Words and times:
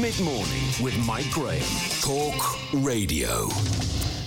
Mid 0.00 0.18
morning 0.18 0.64
with 0.82 0.98
Mike 1.06 1.30
Graham. 1.30 1.62
Talk 2.00 2.56
Radio. 2.82 3.46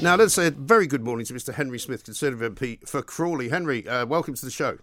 Now, 0.01 0.15
let's 0.15 0.33
say 0.33 0.47
a 0.47 0.51
very 0.51 0.87
good 0.87 1.03
morning 1.03 1.25
to 1.25 1.33
Mr. 1.33 1.53
Henry 1.53 1.77
Smith, 1.77 2.05
Conservative 2.05 2.55
MP 2.55 2.87
for 2.87 3.01
Crawley. 3.01 3.49
Henry, 3.49 3.85
uh, 3.85 4.05
welcome 4.05 4.33
to 4.33 4.45
the 4.45 4.51
show. 4.51 4.77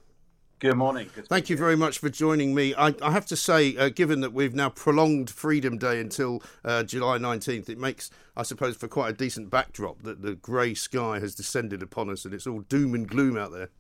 Good 0.59 0.75
morning. 0.75 1.09
Good 1.15 1.27
Thank 1.27 1.49
you 1.49 1.57
very 1.57 1.75
much 1.75 2.01
for 2.01 2.11
joining 2.11 2.55
me. 2.55 2.75
I, 2.75 2.95
I 3.01 3.13
have 3.13 3.25
to 3.27 3.37
say, 3.37 3.75
uh, 3.79 3.89
given 3.89 4.21
that 4.21 4.35
we've 4.35 4.55
now 4.55 4.69
prolonged 4.69 5.31
Freedom 5.31 5.79
Day 5.79 6.01
until 6.01 6.43
uh, 6.67 6.83
July 6.83 7.17
19th, 7.17 7.71
it 7.71 7.79
makes, 7.79 8.11
I 8.37 8.43
suppose, 8.43 8.77
for 8.77 8.87
quite 8.87 9.09
a 9.09 9.15
decent 9.15 9.49
backdrop 9.49 10.03
that 10.03 10.21
the 10.21 10.35
grey 10.35 10.75
sky 10.75 11.19
has 11.19 11.35
descended 11.35 11.83
upon 11.83 12.11
us 12.11 12.27
and 12.27 12.35
it's 12.35 12.47
all 12.47 12.61
doom 12.61 12.95
and 12.95 13.09
gloom 13.09 13.39
out 13.39 13.53
there. 13.53 13.71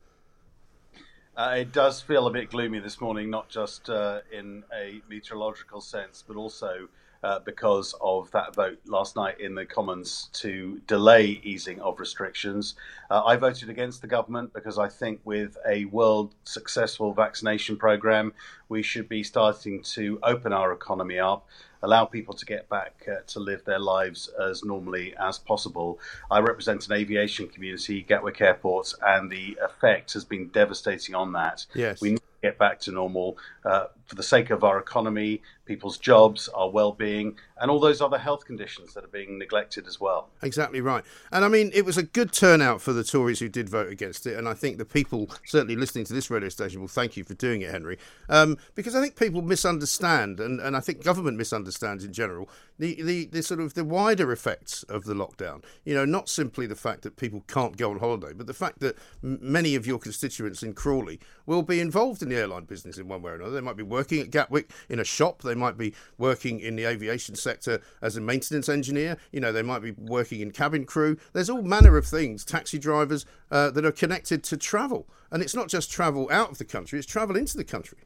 Uh, 1.36 1.56
it 1.58 1.72
does 1.72 2.00
feel 2.00 2.28
a 2.28 2.30
bit 2.30 2.48
gloomy 2.48 2.78
this 2.78 3.00
morning, 3.00 3.28
not 3.28 3.48
just 3.48 3.90
uh, 3.90 4.20
in 4.32 4.62
a 4.72 5.00
meteorological 5.10 5.80
sense, 5.80 6.22
but 6.24 6.36
also 6.36 6.88
uh, 7.24 7.40
because 7.40 7.92
of 8.00 8.30
that 8.30 8.54
vote 8.54 8.78
last 8.86 9.16
night 9.16 9.40
in 9.40 9.56
the 9.56 9.64
Commons 9.64 10.28
to 10.32 10.80
delay 10.86 11.40
easing 11.42 11.80
of 11.80 11.98
restrictions. 11.98 12.76
Uh, 13.10 13.24
I 13.24 13.34
voted 13.34 13.68
against 13.68 14.00
the 14.00 14.06
government 14.06 14.52
because 14.52 14.78
I 14.78 14.88
think 14.88 15.22
with 15.24 15.56
a 15.66 15.86
world 15.86 16.36
successful 16.44 17.12
vaccination 17.12 17.76
program, 17.78 18.32
we 18.68 18.82
should 18.82 19.08
be 19.08 19.24
starting 19.24 19.82
to 19.94 20.20
open 20.22 20.52
our 20.52 20.72
economy 20.72 21.18
up. 21.18 21.48
Allow 21.84 22.06
people 22.06 22.34
to 22.34 22.46
get 22.46 22.68
back 22.70 22.94
uh, 23.06 23.20
to 23.26 23.40
live 23.40 23.62
their 23.64 23.78
lives 23.78 24.30
as 24.40 24.64
normally 24.64 25.14
as 25.20 25.38
possible. 25.38 26.00
I 26.30 26.40
represent 26.40 26.86
an 26.86 26.94
aviation 26.94 27.46
community, 27.46 28.00
Gatwick 28.02 28.40
Airport, 28.40 28.94
and 29.06 29.30
the 29.30 29.58
effect 29.62 30.14
has 30.14 30.24
been 30.24 30.48
devastating 30.48 31.14
on 31.14 31.32
that. 31.34 31.66
Yes. 31.74 32.00
We 32.00 32.12
need 32.12 32.18
to 32.18 32.42
get 32.42 32.58
back 32.58 32.80
to 32.80 32.90
normal 32.90 33.36
uh, 33.66 33.88
for 34.06 34.14
the 34.14 34.22
sake 34.22 34.50
of 34.50 34.64
our 34.64 34.78
economy, 34.78 35.40
people's 35.64 35.96
jobs, 35.96 36.48
our 36.54 36.68
well-being, 36.68 37.36
and 37.58 37.70
all 37.70 37.80
those 37.80 38.00
other 38.00 38.18
health 38.18 38.44
conditions 38.44 38.92
that 38.92 39.04
are 39.04 39.08
being 39.08 39.38
neglected 39.38 39.86
as 39.86 39.98
well. 39.98 40.28
Exactly 40.42 40.80
right. 40.80 41.04
And 41.32 41.44
I 41.44 41.48
mean, 41.48 41.70
it 41.72 41.84
was 41.84 41.96
a 41.96 42.02
good 42.02 42.32
turnout 42.32 42.82
for 42.82 42.92
the 42.92 43.04
Tories 43.04 43.38
who 43.38 43.48
did 43.48 43.68
vote 43.68 43.90
against 43.90 44.26
it. 44.26 44.36
And 44.36 44.48
I 44.48 44.54
think 44.54 44.76
the 44.76 44.84
people 44.84 45.30
certainly 45.46 45.76
listening 45.76 46.04
to 46.06 46.12
this 46.12 46.30
radio 46.30 46.48
station 46.48 46.80
will 46.80 46.88
thank 46.88 47.16
you 47.16 47.24
for 47.24 47.34
doing 47.34 47.62
it, 47.62 47.70
Henry. 47.70 47.96
Um, 48.28 48.58
because 48.74 48.94
I 48.94 49.00
think 49.00 49.16
people 49.16 49.40
misunderstand, 49.40 50.40
and, 50.40 50.60
and 50.60 50.76
I 50.76 50.80
think 50.80 51.02
government 51.02 51.38
misunderstands 51.38 52.04
in 52.04 52.12
general, 52.12 52.50
the, 52.78 53.00
the, 53.02 53.26
the 53.26 53.42
sort 53.42 53.60
of 53.60 53.74
the 53.74 53.84
wider 53.84 54.32
effects 54.32 54.82
of 54.84 55.04
the 55.04 55.14
lockdown. 55.14 55.62
You 55.84 55.94
know, 55.94 56.04
not 56.04 56.28
simply 56.28 56.66
the 56.66 56.74
fact 56.76 57.02
that 57.02 57.16
people 57.16 57.44
can't 57.46 57.76
go 57.76 57.90
on 57.90 58.00
holiday, 58.00 58.32
but 58.34 58.48
the 58.48 58.52
fact 58.52 58.80
that 58.80 58.98
many 59.22 59.76
of 59.76 59.86
your 59.86 59.98
constituents 59.98 60.62
in 60.62 60.74
Crawley 60.74 61.20
will 61.46 61.62
be 61.62 61.80
involved 61.80 62.20
in 62.20 62.28
the 62.28 62.36
airline 62.36 62.64
business 62.64 62.98
in 62.98 63.08
one 63.08 63.22
way 63.22 63.32
or 63.32 63.36
another. 63.36 63.52
They 63.52 63.60
might 63.60 63.76
be 63.76 63.84
working 63.94 64.20
at 64.20 64.30
Gatwick 64.30 64.70
in 64.88 64.98
a 65.00 65.04
shop, 65.04 65.42
they 65.42 65.54
might 65.54 65.78
be 65.78 65.94
working 66.18 66.60
in 66.60 66.76
the 66.76 66.84
aviation 66.84 67.34
sector 67.34 67.80
as 68.02 68.16
a 68.16 68.20
maintenance 68.20 68.68
engineer, 68.68 69.16
you 69.32 69.40
know, 69.40 69.52
they 69.52 69.62
might 69.62 69.82
be 69.82 69.92
working 69.92 70.40
in 70.40 70.50
cabin 70.50 70.84
crew. 70.84 71.16
There's 71.32 71.48
all 71.48 71.62
manner 71.62 71.96
of 71.96 72.06
things, 72.06 72.44
taxi 72.44 72.78
drivers, 72.78 73.24
uh, 73.50 73.70
that 73.70 73.84
are 73.84 73.92
connected 73.92 74.42
to 74.44 74.56
travel. 74.56 75.06
And 75.30 75.42
it's 75.42 75.54
not 75.54 75.68
just 75.68 75.90
travel 75.90 76.28
out 76.30 76.50
of 76.50 76.58
the 76.58 76.64
country, 76.64 76.98
it's 76.98 77.06
travel 77.06 77.36
into 77.36 77.56
the 77.56 77.64
country. 77.64 77.98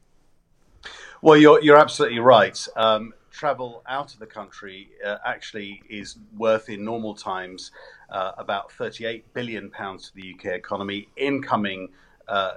Well, 1.21 1.35
you're 1.35 1.61
you're 1.61 1.77
absolutely 1.77 2.19
right. 2.19 2.57
Um, 2.77 3.13
travel 3.31 3.83
out 3.87 4.13
of 4.13 4.19
the 4.19 4.25
country 4.25 4.89
uh, 5.05 5.17
actually 5.25 5.81
is 5.89 6.17
worth 6.37 6.69
in 6.69 6.85
normal 6.85 7.13
times 7.13 7.71
uh, 8.09 8.31
about 8.37 8.71
38 8.71 9.33
billion 9.33 9.69
pounds 9.69 10.09
to 10.09 10.15
the 10.15 10.33
UK 10.33 10.45
economy. 10.55 11.09
Incoming 11.17 11.89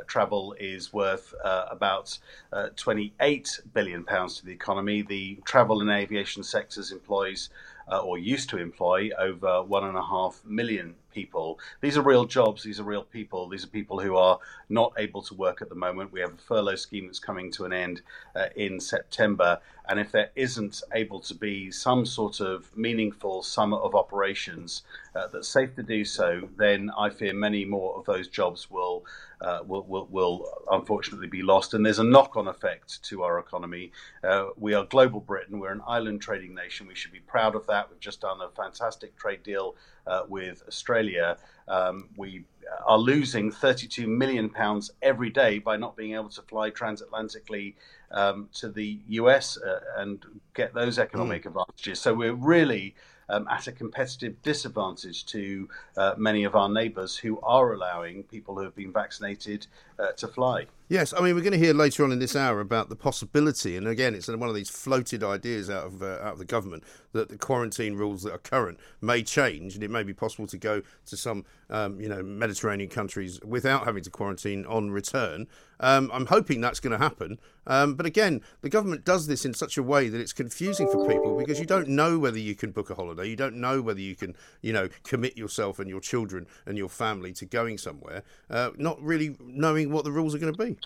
travel 0.07 0.55
is 0.59 0.93
worth 0.93 1.35
uh, 1.45 1.67
about 1.71 2.19
uh, 2.53 2.69
28 2.77 3.61
billion 3.73 4.05
pounds 4.05 4.39
to 4.39 4.47
the 4.47 4.53
economy. 4.53 5.03
The 5.03 5.39
travel 5.45 5.81
and 5.81 5.91
aviation 5.91 6.43
sectors 6.43 6.93
employs 6.93 7.51
uh, 7.91 7.99
or 7.99 8.19
used 8.19 8.49
to 8.51 8.59
employ 8.59 9.11
over 9.19 9.63
one 9.63 9.85
and 9.85 9.97
a 9.97 10.03
half 10.05 10.43
million 10.45 10.95
people. 11.13 11.59
These 11.81 11.97
are 11.97 12.03
real 12.03 12.25
jobs. 12.25 12.63
These 12.63 12.81
are 12.81 12.85
real 12.85 13.05
people. 13.05 13.49
These 13.49 13.65
are 13.65 13.69
people 13.69 14.01
who 14.01 14.17
are 14.17 14.39
not 14.69 14.93
able 14.99 15.23
to 15.23 15.35
work 15.35 15.63
at 15.63 15.69
the 15.69 15.75
moment. 15.75 16.13
We 16.13 16.21
have 16.21 16.35
a 16.35 16.39
furlough 16.39 16.77
scheme 16.77 17.07
that's 17.07 17.19
coming 17.19 17.51
to 17.53 17.65
an 17.65 17.73
end 17.73 18.03
uh, 18.35 18.47
in 18.57 18.81
September. 18.81 19.61
And 19.89 19.99
if 19.99 20.13
there 20.13 20.31
isn't 20.37 20.83
able 20.95 21.21
to 21.21 21.35
be 21.35 21.71
some 21.71 22.07
sort 22.07 22.41
of 22.41 22.75
meaningful 22.77 23.43
summer 23.43 23.77
of 23.79 23.95
operations 23.95 24.83
uh, 25.15 25.27
that's 25.33 25.49
safe 25.49 25.75
to 25.77 25.83
do 25.83 26.05
so, 26.05 26.49
then 26.57 26.91
I 26.97 27.11
fear 27.11 27.35
many 27.35 27.65
more 27.65 27.97
of 27.99 28.05
those 28.05 28.29
jobs 28.29 28.71
will, 28.71 29.05
uh, 29.41 29.61
will, 29.67 29.83
will, 29.83 30.07
will 30.11 30.65
unfortunately 30.71 31.27
be 31.27 31.43
lost. 31.43 31.75
And 31.75 31.85
there's 31.85 31.99
a 31.99 32.05
knock 32.05 32.37
on 32.37 32.47
effect 32.47 33.03
to 33.05 33.25
our 33.25 33.39
economy. 33.39 33.93
Uh, 34.23 34.47
we 34.57 34.73
are 34.75 34.85
global 34.85 35.21
Britain. 35.21 35.59
We're 35.59 35.73
an 35.73 35.83
island 35.87 36.23
trading 36.23 36.55
nation. 36.55 36.87
We 36.87 36.95
should 36.95 37.13
be 37.13 37.21
proud 37.21 37.57
of 37.57 37.67
that. 37.67 37.91
We've 37.91 38.01
just 38.01 38.21
done 38.21 38.41
a 38.41 38.49
fantastic 38.51 39.17
trade 39.17 39.43
deal 39.43 39.75
uh, 40.07 40.23
with 40.29 40.63
Australia. 40.67 41.37
Um, 41.69 42.09
we 42.17 42.45
are 42.87 42.99
losing 42.99 43.51
32 43.51 44.07
million 44.07 44.49
pounds 44.49 44.91
every 45.03 45.31
day 45.31 45.59
by 45.59 45.77
not 45.77 45.97
being 45.97 46.15
able 46.15 46.29
to 46.31 46.43
fly 46.43 46.71
transatlantically 46.71 47.75
um, 48.11 48.49
to 48.55 48.69
the 48.69 48.99
US 49.09 49.59
uh, 49.59 49.81
and 49.97 50.25
get 50.55 50.75
those 50.75 50.99
economic 50.99 51.47
advantages. 51.47 52.01
So 52.01 52.15
we're 52.15 52.35
really 52.35 52.95
um, 53.29 53.49
at 53.49 53.67
a 53.67 53.73
competitive 53.73 54.41
disadvantage 54.43 55.25
to 55.27 55.69
uh, 55.97 56.15
many 56.17 56.45
of 56.45 56.55
our 56.55 56.69
neighbours 56.69 57.17
who 57.17 57.41
are 57.41 57.73
allowing 57.73 58.25
people 58.25 58.55
who 58.57 58.63
have 58.63 58.77
been 58.77 58.93
vaccinated 58.93 59.67
uh, 59.99 60.13
to 60.13 60.29
fly. 60.29 60.67
Yes, 60.93 61.15
I 61.17 61.23
mean 61.23 61.35
we're 61.35 61.41
going 61.41 61.55
to 61.55 61.59
hear 61.59 61.73
later 61.73 62.05
on 62.05 62.13
in 62.13 62.19
this 62.19 62.37
hour 62.37 62.61
about 62.61 62.91
the 62.91 62.97
possibility, 62.97 63.79
and 63.79 63.89
again, 63.89 64.15
it's 64.15 64.29
one 64.29 64.51
of 64.51 64.55
these 64.55 64.69
floated 64.69 65.25
ideas 65.25 65.71
out 65.71 65.87
of 65.87 66.03
uh, 66.03 66.19
out 66.21 66.35
of 66.35 66.39
the 66.39 66.45
government 66.45 66.85
that 67.13 67.31
the 67.31 67.39
quarantine 67.39 67.95
rules 67.95 68.23
that 68.25 68.33
are 68.33 68.39
current 68.39 68.79
may 69.01 69.23
change, 69.23 69.75
and 69.75 69.83
it 69.83 69.91
may 69.91 70.03
be 70.03 70.13
possible 70.13 70.47
to 70.47 70.59
go 70.59 70.83
to 71.07 71.17
some 71.17 71.47
um, 71.71 71.99
you 71.99 72.11
know 72.11 72.23
Mediterranean 72.23 72.91
countries 72.91 73.41
without 73.43 73.87
having 73.87 74.03
to 74.03 74.11
quarantine 74.11 74.67
on 74.67 74.91
return. 74.91 75.47
Um, 75.81 76.11
I'm 76.13 76.27
hoping 76.27 76.61
that's 76.61 76.79
going 76.79 76.93
to 76.93 77.03
happen, 77.03 77.39
um, 77.67 77.95
but 77.95 78.05
again, 78.05 78.43
the 78.61 78.69
government 78.69 79.05
does 79.07 79.27
this 79.27 79.47
in 79.47 79.55
such 79.55 79.79
a 79.79 79.83
way 79.83 80.11
that 80.11 80.21
it's 80.21 80.35
confusing 80.35 80.89
for 80.89 81.09
people 81.09 81.39
because 81.39 81.59
you 81.59 81.67
don't 81.67 81.89
know 81.89 82.19
whether 82.19 82.39
you 82.39 82.55
can 82.55 82.71
book 82.71 82.91
a 82.91 82.95
holiday, 82.95 83.27
you 83.29 83.35
don't 83.35 83.57
know 83.57 83.81
whether 83.81 83.99
you 83.99 84.15
can 84.15 84.37
you 84.61 84.75
know 84.75 84.91
commit 85.05 85.39
yourself 85.39 85.79
and 85.79 85.89
your 85.89 86.01
children 86.01 86.47
and 86.67 86.77
your 86.77 86.91
family 86.91 87.33
to 87.33 87.47
going 87.47 87.79
somewhere, 87.79 88.23
uh, 88.51 88.71
not 88.77 89.01
really 89.03 89.37
knowing 89.41 89.91
what 89.91 90.05
the 90.05 90.13
rules 90.13 90.35
are 90.35 90.39
going 90.39 90.53
to 90.53 90.65
be. 90.65 90.77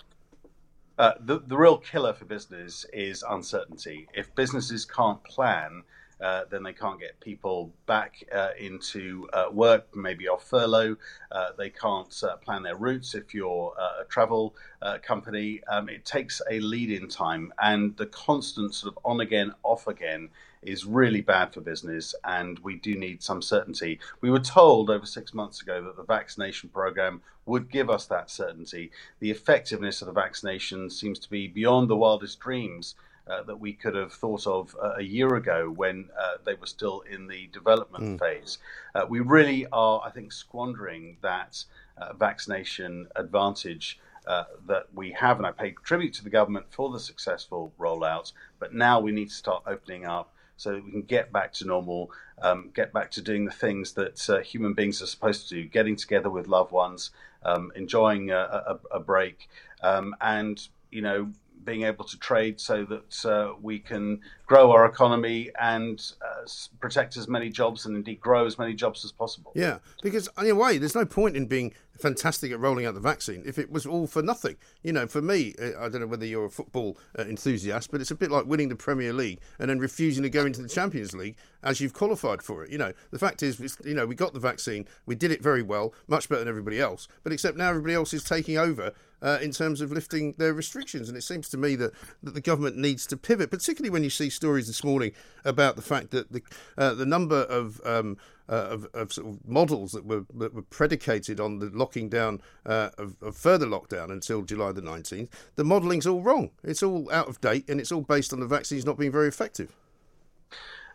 Uh, 0.97 1.13
the, 1.19 1.39
the 1.45 1.57
real 1.57 1.77
killer 1.77 2.13
for 2.13 2.25
business 2.25 2.85
is 2.91 3.23
uncertainty. 3.29 4.07
If 4.15 4.33
businesses 4.35 4.83
can't 4.83 5.23
plan, 5.23 5.83
uh, 6.19 6.45
then 6.49 6.63
they 6.63 6.73
can't 6.73 6.99
get 6.99 7.19
people 7.19 7.71
back 7.85 8.23
uh, 8.33 8.49
into 8.59 9.29
uh, 9.33 9.45
work, 9.51 9.95
maybe 9.95 10.27
off 10.27 10.43
furlough. 10.43 10.97
Uh, 11.31 11.49
they 11.57 11.69
can't 11.69 12.23
uh, 12.23 12.37
plan 12.37 12.63
their 12.63 12.75
routes 12.75 13.13
if 13.13 13.33
you're 13.33 13.73
uh, 13.79 14.01
a 14.01 14.05
travel 14.05 14.55
company. 15.03 15.61
Um, 15.69 15.89
it 15.89 16.05
takes 16.05 16.41
a 16.49 16.59
lead 16.59 16.89
in 16.89 17.07
time, 17.07 17.53
and 17.61 17.95
the 17.97 18.07
constant 18.07 18.73
sort 18.73 18.95
of 18.95 18.99
on 19.05 19.21
again, 19.21 19.53
off 19.63 19.87
again 19.87 20.29
is 20.67 20.85
really 20.85 21.21
bad 21.21 21.53
for 21.53 21.61
business, 21.61 22.13
and 22.25 22.59
we 22.59 22.75
do 22.75 22.95
need 22.95 23.23
some 23.23 23.41
certainty. 23.41 23.99
We 24.21 24.29
were 24.29 24.39
told 24.39 24.89
over 24.89 25.05
six 25.05 25.33
months 25.33 25.61
ago 25.61 25.81
that 25.83 25.95
the 25.95 26.03
vaccination 26.03 26.69
program 26.69 27.21
would 27.45 27.71
give 27.71 27.89
us 27.89 28.05
that 28.07 28.29
certainty. 28.29 28.91
The 29.19 29.31
effectiveness 29.31 30.01
of 30.01 30.07
the 30.07 30.11
vaccination 30.11 30.89
seems 30.89 31.19
to 31.19 31.29
be 31.29 31.47
beyond 31.47 31.89
the 31.89 31.95
wildest 31.95 32.39
dreams. 32.39 32.95
Uh, 33.29 33.43
that 33.43 33.59
we 33.59 33.73
could 33.73 33.93
have 33.93 34.13
thought 34.13 34.47
of 34.47 34.73
uh, 34.81 34.93
a 34.95 35.03
year 35.03 35.35
ago 35.35 35.69
when 35.69 36.07
uh, 36.17 36.37
they 36.45 36.53
were 36.53 36.65
still 36.65 37.01
in 37.11 37.27
the 37.27 37.47
development 37.47 38.17
phase. 38.21 38.57
Uh, 38.95 39.05
we 39.09 39.19
really 39.19 39.67
are, 39.73 40.01
I 40.05 40.11
think, 40.11 40.31
squandering 40.31 41.17
that 41.21 41.61
uh, 41.97 42.13
vaccination 42.13 43.05
advantage 43.17 43.99
uh, 44.27 44.45
that 44.65 44.85
we 44.93 45.11
have, 45.11 45.37
and 45.37 45.45
I 45.45 45.51
pay 45.51 45.71
tribute 45.83 46.13
to 46.13 46.23
the 46.23 46.29
government 46.29 46.67
for 46.69 46.89
the 46.89 47.01
successful 47.01 47.73
rollout. 47.77 48.31
But 48.59 48.73
now 48.73 49.01
we 49.01 49.11
need 49.11 49.27
to 49.27 49.35
start 49.35 49.63
opening 49.65 50.05
up 50.05 50.33
so 50.57 50.73
we 50.73 50.91
can 50.91 51.03
get 51.03 51.31
back 51.31 51.53
to 51.53 51.65
normal, 51.65 52.11
um, 52.41 52.71
get 52.73 52.91
back 52.91 53.11
to 53.11 53.21
doing 53.21 53.45
the 53.45 53.51
things 53.51 53.93
that 53.93 54.29
uh, 54.29 54.39
human 54.39 54.73
beings 54.73 55.01
are 55.01 55.07
supposed 55.07 55.47
to 55.47 55.55
do, 55.55 55.65
getting 55.65 55.95
together 55.95 56.29
with 56.29 56.47
loved 56.47 56.71
ones, 56.71 57.11
um, 57.43 57.71
enjoying 57.75 58.31
a, 58.31 58.37
a, 58.37 58.79
a 58.97 58.99
break, 58.99 59.47
um, 59.81 60.15
and 60.19 60.67
you 60.91 61.01
know 61.01 61.31
being 61.67 61.83
able 61.83 62.05
to 62.05 62.17
trade 62.17 62.59
so 62.59 62.85
that 62.85 63.25
uh, 63.25 63.53
we 63.61 63.77
can 63.77 64.21
grow 64.45 64.71
our 64.71 64.85
economy 64.85 65.51
and 65.59 66.13
uh, 66.21 66.47
protect 66.79 67.17
as 67.17 67.27
many 67.27 67.49
jobs 67.49 67.85
and 67.85 67.95
indeed 67.95 68.21
grow 68.21 68.45
as 68.45 68.57
many 68.57 68.73
jobs 68.73 69.03
as 69.03 69.11
possible. 69.11 69.51
Yeah, 69.53 69.79
because 70.01 70.29
in 70.39 70.49
a 70.49 70.55
way, 70.55 70.77
there's 70.77 70.95
no 70.95 71.05
point 71.05 71.35
in 71.35 71.45
being 71.45 71.73
fantastic 71.99 72.51
at 72.51 72.59
rolling 72.59 72.85
out 72.85 72.93
the 72.93 72.99
vaccine 72.99 73.43
if 73.45 73.57
it 73.57 73.71
was 73.71 73.85
all 73.85 74.07
for 74.07 74.21
nothing. 74.21 74.55
You 74.83 74.93
know, 74.93 75.07
for 75.07 75.21
me, 75.21 75.53
uh, 75.61 75.79
I 75.79 75.89
don't 75.89 76.01
know 76.01 76.07
whether 76.07 76.25
you're 76.25 76.45
a 76.45 76.49
football 76.49 76.97
uh, 77.17 77.23
enthusiast, 77.23 77.91
but 77.91 78.01
it's 78.01 78.11
a 78.11 78.15
bit 78.15 78.31
like 78.31 78.45
winning 78.45 78.69
the 78.69 78.75
Premier 78.75 79.13
League 79.13 79.39
and 79.59 79.69
then 79.69 79.79
refusing 79.79 80.23
to 80.23 80.29
go 80.29 80.45
into 80.45 80.61
the 80.61 80.69
Champions 80.69 81.13
League 81.15 81.35
as 81.63 81.81
you've 81.81 81.93
qualified 81.93 82.41
for 82.41 82.63
it. 82.63 82.71
You 82.71 82.77
know, 82.77 82.93
the 83.11 83.19
fact 83.19 83.43
is, 83.43 83.77
you 83.83 83.93
know, 83.93 84.05
we 84.05 84.15
got 84.15 84.33
the 84.33 84.39
vaccine, 84.39 84.85
we 85.05 85.15
did 85.15 85.31
it 85.31 85.41
very 85.41 85.61
well, 85.61 85.93
much 86.07 86.29
better 86.29 86.39
than 86.39 86.47
everybody 86.47 86.79
else, 86.79 87.07
but 87.23 87.33
except 87.33 87.57
now 87.57 87.69
everybody 87.69 87.93
else 87.93 88.13
is 88.13 88.23
taking 88.23 88.57
over 88.57 88.93
uh, 89.21 89.39
in 89.41 89.51
terms 89.51 89.81
of 89.81 89.91
lifting 89.91 90.33
their 90.37 90.53
restrictions. 90.53 91.09
And 91.09 91.17
it 91.17 91.23
seems 91.23 91.49
to 91.49 91.57
me 91.57 91.75
that, 91.75 91.93
that 92.23 92.33
the 92.33 92.41
government 92.41 92.77
needs 92.77 93.07
to 93.07 93.17
pivot, 93.17 93.49
particularly 93.49 93.89
when 93.89 94.03
you 94.03 94.09
see 94.09 94.29
stories 94.29 94.67
this 94.67 94.83
morning 94.83 95.11
about 95.43 95.75
the 95.75 95.81
fact 95.81 96.11
that 96.11 96.31
the 96.31 96.41
uh, 96.77 96.93
the 96.93 97.05
number 97.05 97.41
of 97.43 97.81
um, 97.85 98.17
uh, 98.49 98.67
of, 98.69 98.87
of, 98.93 99.13
sort 99.13 99.27
of 99.27 99.47
models 99.47 99.91
that 99.91 100.05
were 100.05 100.25
that 100.35 100.53
were 100.53 100.61
predicated 100.61 101.39
on 101.39 101.59
the 101.59 101.69
locking 101.73 102.09
down 102.09 102.41
uh, 102.65 102.89
of, 102.97 103.15
of, 103.21 103.35
further 103.35 103.65
lockdown 103.65 104.11
until 104.11 104.41
July 104.41 104.71
the 104.71 104.81
19th, 104.81 105.29
the 105.55 105.63
modelling's 105.63 106.07
all 106.07 106.21
wrong. 106.21 106.51
It's 106.63 106.83
all 106.83 107.11
out 107.11 107.27
of 107.27 107.41
date, 107.41 107.69
and 107.69 107.79
it's 107.79 107.91
all 107.91 108.01
based 108.01 108.33
on 108.33 108.39
the 108.39 108.47
vaccines 108.47 108.85
not 108.85 108.97
being 108.97 109.11
very 109.11 109.27
effective. 109.27 109.75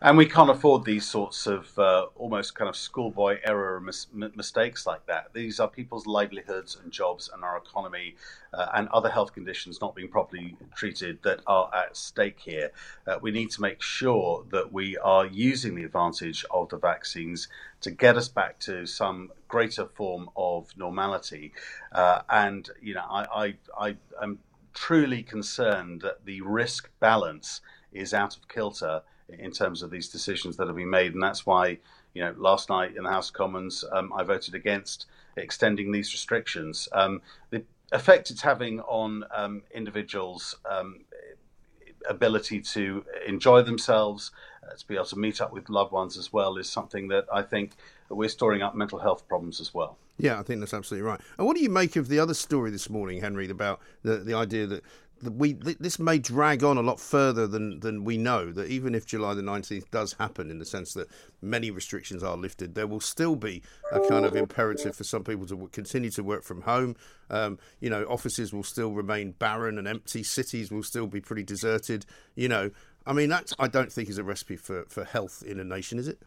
And 0.05 0.17
we 0.17 0.25
can't 0.25 0.49
afford 0.49 0.83
these 0.83 1.05
sorts 1.05 1.47
of 1.47 1.79
uh, 1.79 2.07
almost 2.15 2.55
kind 2.55 2.67
of 2.67 2.75
schoolboy 2.75 3.39
error 3.45 3.79
mis- 3.79 4.07
mistakes 4.11 4.85
like 4.85 5.05
that. 5.05 5.27
These 5.31 5.61
are 5.61 5.69
people's 5.69 6.05
livelihoods 6.05 6.77
and 6.83 6.91
jobs 6.91 7.29
and 7.33 7.41
our 7.41 7.55
economy 7.55 8.17
uh, 8.53 8.67
and 8.73 8.89
other 8.89 9.09
health 9.09 9.33
conditions 9.33 9.79
not 9.79 9.95
being 9.95 10.09
properly 10.09 10.57
treated 10.75 11.23
that 11.23 11.39
are 11.47 11.73
at 11.73 11.95
stake 11.95 12.37
here. 12.41 12.71
Uh, 13.07 13.17
we 13.21 13.31
need 13.31 13.49
to 13.51 13.61
make 13.61 13.81
sure 13.81 14.43
that 14.51 14.73
we 14.73 14.97
are 14.97 15.25
using 15.25 15.73
the 15.73 15.85
advantage 15.85 16.43
of 16.51 16.67
the 16.67 16.77
vaccines 16.77 17.47
to 17.79 17.89
get 17.89 18.17
us 18.17 18.27
back 18.27 18.59
to 18.59 18.85
some 18.85 19.31
greater 19.47 19.85
form 19.85 20.29
of 20.35 20.67
normality. 20.75 21.53
Uh, 21.93 22.23
and, 22.29 22.69
you 22.81 22.93
know, 22.93 23.05
I, 23.09 23.25
I, 23.33 23.55
I 23.79 23.95
am 24.21 24.39
truly 24.73 25.23
concerned 25.23 26.01
that 26.01 26.25
the 26.25 26.41
risk 26.41 26.89
balance 26.99 27.61
is 27.93 28.13
out 28.13 28.35
of 28.35 28.49
kilter 28.49 29.01
in 29.29 29.51
terms 29.51 29.81
of 29.81 29.89
these 29.89 30.09
decisions 30.09 30.57
that 30.57 30.67
have 30.67 30.75
been 30.75 30.89
made, 30.89 31.13
and 31.13 31.23
that's 31.23 31.45
why 31.45 31.77
you 32.13 32.23
know 32.23 32.33
last 32.37 32.69
night 32.69 32.95
in 32.95 33.03
the 33.03 33.09
House 33.09 33.29
of 33.29 33.35
Commons 33.35 33.83
um, 33.91 34.11
I 34.13 34.23
voted 34.23 34.55
against 34.55 35.07
extending 35.37 35.91
these 35.91 36.13
restrictions. 36.13 36.87
Um, 36.91 37.21
the 37.49 37.63
effect 37.91 38.31
it's 38.31 38.41
having 38.41 38.79
on 38.81 39.23
um, 39.33 39.61
individuals' 39.73 40.55
um, 40.69 41.05
ability 42.09 42.61
to 42.61 43.05
enjoy 43.27 43.61
themselves, 43.61 44.31
uh, 44.63 44.75
to 44.75 44.87
be 44.87 44.95
able 44.95 45.05
to 45.05 45.19
meet 45.19 45.41
up 45.41 45.53
with 45.53 45.69
loved 45.69 45.91
ones 45.91 46.17
as 46.17 46.33
well, 46.33 46.57
is 46.57 46.69
something 46.69 47.07
that 47.09 47.25
I 47.31 47.41
think 47.41 47.71
we're 48.09 48.29
storing 48.29 48.61
up 48.61 48.75
mental 48.75 48.99
health 48.99 49.27
problems 49.27 49.59
as 49.59 49.73
well. 49.73 49.97
Yeah, 50.17 50.39
I 50.39 50.43
think 50.43 50.59
that's 50.59 50.73
absolutely 50.73 51.07
right. 51.07 51.19
And 51.37 51.47
what 51.47 51.55
do 51.55 51.63
you 51.63 51.69
make 51.69 51.95
of 51.95 52.07
the 52.07 52.19
other 52.19 52.33
story 52.33 52.69
this 52.69 52.89
morning, 52.89 53.21
Henry, 53.21 53.49
about 53.49 53.79
the, 54.03 54.17
the 54.17 54.35
idea 54.35 54.67
that 54.67 54.83
we 55.31 55.53
this 55.53 55.99
may 55.99 56.17
drag 56.19 56.63
on 56.63 56.77
a 56.77 56.81
lot 56.81 56.99
further 56.99 57.47
than 57.47 57.79
than 57.79 58.03
we 58.03 58.17
know. 58.17 58.51
That 58.51 58.67
even 58.67 58.95
if 58.95 59.05
July 59.05 59.33
the 59.33 59.41
nineteenth 59.41 59.89
does 59.91 60.13
happen, 60.13 60.51
in 60.51 60.59
the 60.59 60.65
sense 60.65 60.93
that 60.93 61.07
many 61.41 61.71
restrictions 61.71 62.23
are 62.23 62.37
lifted, 62.37 62.75
there 62.75 62.87
will 62.87 62.99
still 62.99 63.35
be 63.35 63.61
a 63.91 63.99
kind 64.01 64.25
of 64.25 64.35
imperative 64.35 64.95
for 64.95 65.03
some 65.03 65.23
people 65.23 65.45
to 65.47 65.69
continue 65.71 66.09
to 66.11 66.23
work 66.23 66.43
from 66.43 66.61
home. 66.61 66.95
Um, 67.29 67.59
you 67.79 67.89
know, 67.89 68.03
offices 68.05 68.53
will 68.53 68.63
still 68.63 68.91
remain 68.91 69.31
barren 69.31 69.77
and 69.77 69.87
empty. 69.87 70.23
Cities 70.23 70.71
will 70.71 70.83
still 70.83 71.07
be 71.07 71.21
pretty 71.21 71.43
deserted. 71.43 72.05
You 72.35 72.49
know, 72.49 72.71
I 73.05 73.13
mean, 73.13 73.29
that 73.29 73.51
I 73.59 73.67
don't 73.67 73.91
think 73.91 74.09
is 74.09 74.17
a 74.17 74.23
recipe 74.23 74.55
for 74.55 74.85
for 74.89 75.03
health 75.03 75.43
in 75.45 75.59
a 75.59 75.63
nation, 75.63 75.99
is 75.99 76.07
it? 76.07 76.19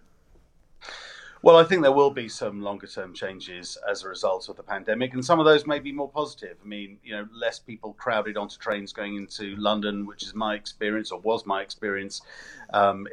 Well, 1.47 1.59
I 1.59 1.63
think 1.63 1.83
there 1.83 1.93
will 1.93 2.11
be 2.11 2.29
some 2.29 2.61
longer 2.61 2.89
term 2.89 3.15
changes 3.15 3.79
as 3.89 4.03
a 4.03 4.09
result 4.09 4.49
of 4.49 4.57
the 4.57 4.65
pandemic, 4.65 5.15
and 5.15 5.25
some 5.25 5.39
of 5.39 5.45
those 5.45 5.65
may 5.65 5.79
be 5.79 5.93
more 5.93 6.09
positive. 6.09 6.57
I 6.61 6.67
mean, 6.67 6.99
you 7.05 7.13
know, 7.15 7.29
less 7.33 7.61
people 7.61 7.93
crowded 7.93 8.37
onto 8.37 8.59
trains 8.59 8.93
going 8.93 9.15
into 9.15 9.55
London, 9.55 10.07
which 10.07 10.25
is 10.25 10.35
my 10.35 10.57
experience 10.57 11.13
or 11.13 11.21
was 11.21 11.47
my 11.47 11.63
experience 11.63 12.21
um, 12.75 13.07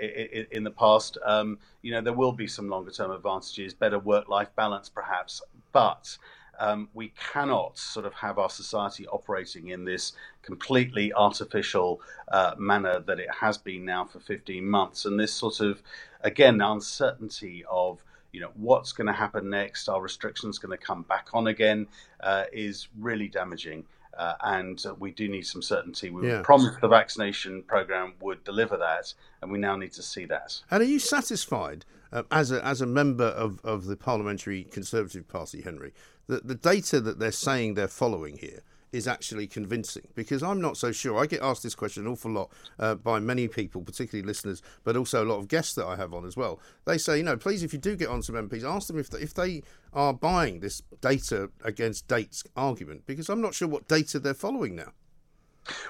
in, 0.49 0.63
the 0.63 0.71
past. 0.71 1.19
Um, 1.23 1.59
you 1.83 1.91
know, 1.91 2.01
there 2.01 2.13
will 2.13 2.31
be 2.31 2.47
some 2.47 2.69
longer 2.69 2.89
term 2.89 3.11
advantages, 3.11 3.75
better 3.75 3.99
work 3.99 4.27
life 4.27 4.49
balance 4.55 4.89
perhaps, 4.89 5.39
but 5.71 6.17
um, 6.57 6.89
we 6.95 7.13
cannot 7.33 7.77
sort 7.77 8.07
of 8.07 8.15
have 8.15 8.39
our 8.39 8.49
society 8.49 9.07
operating 9.09 9.67
in 9.67 9.85
this 9.85 10.13
completely 10.41 11.13
artificial 11.13 12.01
uh, 12.31 12.55
manner 12.57 12.99
that 13.01 13.19
it 13.19 13.29
has 13.41 13.59
been 13.59 13.85
now 13.85 14.05
for 14.05 14.19
15 14.19 14.67
months. 14.67 15.05
And 15.05 15.19
this 15.19 15.35
sort 15.35 15.59
of, 15.59 15.83
again, 16.23 16.61
uncertainty 16.61 17.63
of 17.69 17.99
you 18.33 18.41
know 18.41 18.51
what's 18.55 18.91
going 18.91 19.07
to 19.07 19.13
happen 19.13 19.49
next 19.49 19.87
are 19.87 20.01
restrictions 20.01 20.59
going 20.59 20.77
to 20.77 20.85
come 20.85 21.03
back 21.03 21.29
on 21.33 21.47
again 21.47 21.87
uh, 22.19 22.43
is 22.51 22.89
really 22.99 23.29
damaging 23.29 23.85
uh, 24.17 24.33
and 24.41 24.85
uh, 24.85 24.93
we 24.99 25.11
do 25.11 25.27
need 25.27 25.45
some 25.45 25.61
certainty. 25.61 26.09
We 26.09 26.27
yeah. 26.27 26.41
promised 26.43 26.81
the 26.81 26.87
vaccination 26.87 27.63
program 27.63 28.13
would 28.21 28.43
deliver 28.43 28.77
that, 28.77 29.13
and 29.41 29.51
we 29.51 29.57
now 29.57 29.75
need 29.75 29.93
to 29.93 30.03
see 30.03 30.25
that. 30.25 30.61
And 30.69 30.81
are 30.81 30.85
you 30.85 30.99
satisfied, 30.99 31.85
uh, 32.11 32.23
as 32.31 32.51
a 32.51 32.63
as 32.63 32.81
a 32.81 32.85
member 32.85 33.25
of, 33.25 33.59
of 33.63 33.85
the 33.85 33.95
Parliamentary 33.95 34.65
Conservative 34.65 35.27
Party, 35.27 35.61
Henry, 35.61 35.93
that 36.27 36.47
the 36.47 36.55
data 36.55 37.01
that 37.01 37.19
they're 37.19 37.31
saying 37.31 37.73
they're 37.73 37.87
following 37.87 38.37
here 38.37 38.61
is 38.93 39.07
actually 39.07 39.47
convincing? 39.47 40.07
Because 40.15 40.43
I'm 40.43 40.61
not 40.61 40.77
so 40.77 40.91
sure. 40.91 41.19
I 41.19 41.25
get 41.25 41.41
asked 41.41 41.63
this 41.63 41.75
question 41.75 42.05
an 42.05 42.11
awful 42.11 42.31
lot 42.31 42.51
uh, 42.79 42.95
by 42.95 43.19
many 43.19 43.47
people, 43.47 43.81
particularly 43.81 44.25
listeners, 44.25 44.61
but 44.83 44.95
also 44.95 45.23
a 45.23 45.27
lot 45.27 45.39
of 45.39 45.47
guests 45.47 45.73
that 45.75 45.85
I 45.85 45.95
have 45.95 46.13
on 46.13 46.25
as 46.25 46.37
well. 46.37 46.59
They 46.85 46.97
say, 46.97 47.17
you 47.17 47.23
know, 47.23 47.37
please, 47.37 47.63
if 47.63 47.73
you 47.73 47.79
do 47.79 47.95
get 47.95 48.07
on 48.07 48.21
some 48.21 48.35
MPs, 48.35 48.63
ask 48.63 48.87
them 48.87 48.99
if 48.99 49.09
they, 49.09 49.19
if 49.19 49.33
they 49.33 49.63
are 49.91 50.13
buying 50.13 50.59
this 50.59 50.81
data 51.01 51.49
against 51.63 52.07
dates 52.07 52.43
argument, 52.55 53.05
because 53.05 53.29
I'm 53.29 53.41
not 53.41 53.53
sure 53.53 53.67
what 53.67 53.87
data 53.87 54.19
they're 54.19 54.33
following 54.33 54.75
now. 54.75 54.93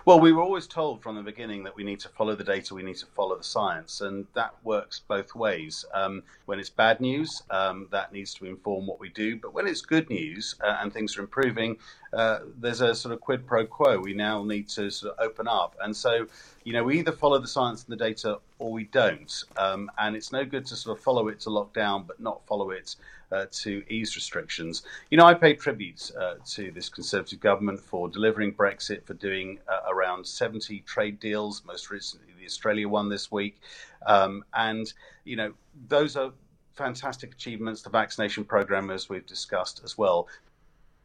Well, 0.06 0.20
we 0.20 0.32
were 0.32 0.42
always 0.42 0.68
told 0.68 1.02
from 1.02 1.16
the 1.16 1.24
beginning 1.24 1.64
that 1.64 1.76
we 1.76 1.84
need 1.84 2.00
to 2.02 2.10
follow 2.10 2.36
the 2.36 2.44
data, 2.44 2.76
we 2.76 2.84
need 2.84 2.98
to 2.98 3.06
follow 3.08 3.38
the 3.38 3.44
science, 3.44 4.02
and 4.02 4.28
that 4.34 4.54
works 4.64 5.02
both 5.08 5.34
ways. 5.34 5.84
Um, 5.94 6.24
when 6.46 6.60
it's 6.60 6.70
bad 6.70 7.02
news, 7.02 7.42
um, 7.50 7.88
that 7.92 8.14
needs 8.14 8.34
to 8.36 8.46
inform 8.46 8.86
what 8.86 9.00
we 9.00 9.10
do, 9.10 9.38
but 9.38 9.54
when 9.54 9.66
it's 9.66 9.82
good 9.82 10.10
news 10.10 10.56
uh, 10.64 10.78
and 10.82 10.94
things 10.94 11.18
are 11.18 11.22
improving, 11.22 11.78
uh, 12.12 12.40
there's 12.60 12.82
a 12.82 12.94
sort 12.94 13.14
of 13.14 13.22
quid 13.22 13.48
pro 13.48 13.66
quo. 13.66 14.00
We 14.00 14.14
now 14.14 14.44
need 14.44 14.70
to 14.70 14.92
sort 14.92 15.16
of 15.18 15.26
open 15.26 15.48
up, 15.48 15.76
and 15.82 15.96
so 15.96 16.28
you 16.64 16.74
know 16.74 16.84
we 16.84 17.00
either 17.00 17.12
follow 17.12 17.40
the 17.40 17.48
science 17.48 17.86
and 17.86 17.92
the 17.92 18.04
data 18.04 18.40
or 18.60 18.72
we 18.72 18.84
don't, 18.86 19.44
um, 19.58 19.90
and 19.98 20.16
it's 20.16 20.32
no 20.32 20.46
good 20.46 20.66
to 20.68 20.76
sort 20.76 20.98
of 20.98 21.04
follow 21.04 21.30
it 21.30 21.40
to 21.42 21.50
lock 21.50 21.74
down 21.74 22.04
but 22.04 22.20
not 22.20 22.46
follow 22.46 22.70
it 22.70 22.96
uh, 23.34 23.46
to 23.52 23.84
ease 23.90 24.16
restrictions. 24.16 24.84
You 25.10 25.18
know, 25.18 25.26
I 25.26 25.34
pay 25.34 25.54
tribute 25.54 26.12
uh, 26.20 26.36
to 26.52 26.72
this 26.72 26.90
Conservative 26.90 27.40
government 27.40 27.80
for 27.80 28.08
delivering 28.08 28.54
Brexit, 28.54 29.06
for 29.06 29.16
doing 29.16 29.60
uh, 29.68 29.92
around 29.92 30.26
70 30.26 30.82
trade 30.82 31.20
deals, 31.20 31.64
most 31.66 31.90
recently 31.90 32.34
the 32.44 32.46
Australia 32.46 32.88
one 32.88 33.10
this 33.10 33.32
week. 33.32 33.62
Um, 34.06 34.44
and, 34.54 34.92
you 35.24 35.36
know, 35.36 35.54
those 35.88 36.16
are 36.16 36.32
fantastic 36.74 37.34
achievements. 37.34 37.82
The 37.82 37.90
vaccination 37.90 38.44
program, 38.44 38.90
as 38.90 39.10
we've 39.10 39.26
discussed 39.26 39.82
as 39.84 39.98
well. 39.98 40.28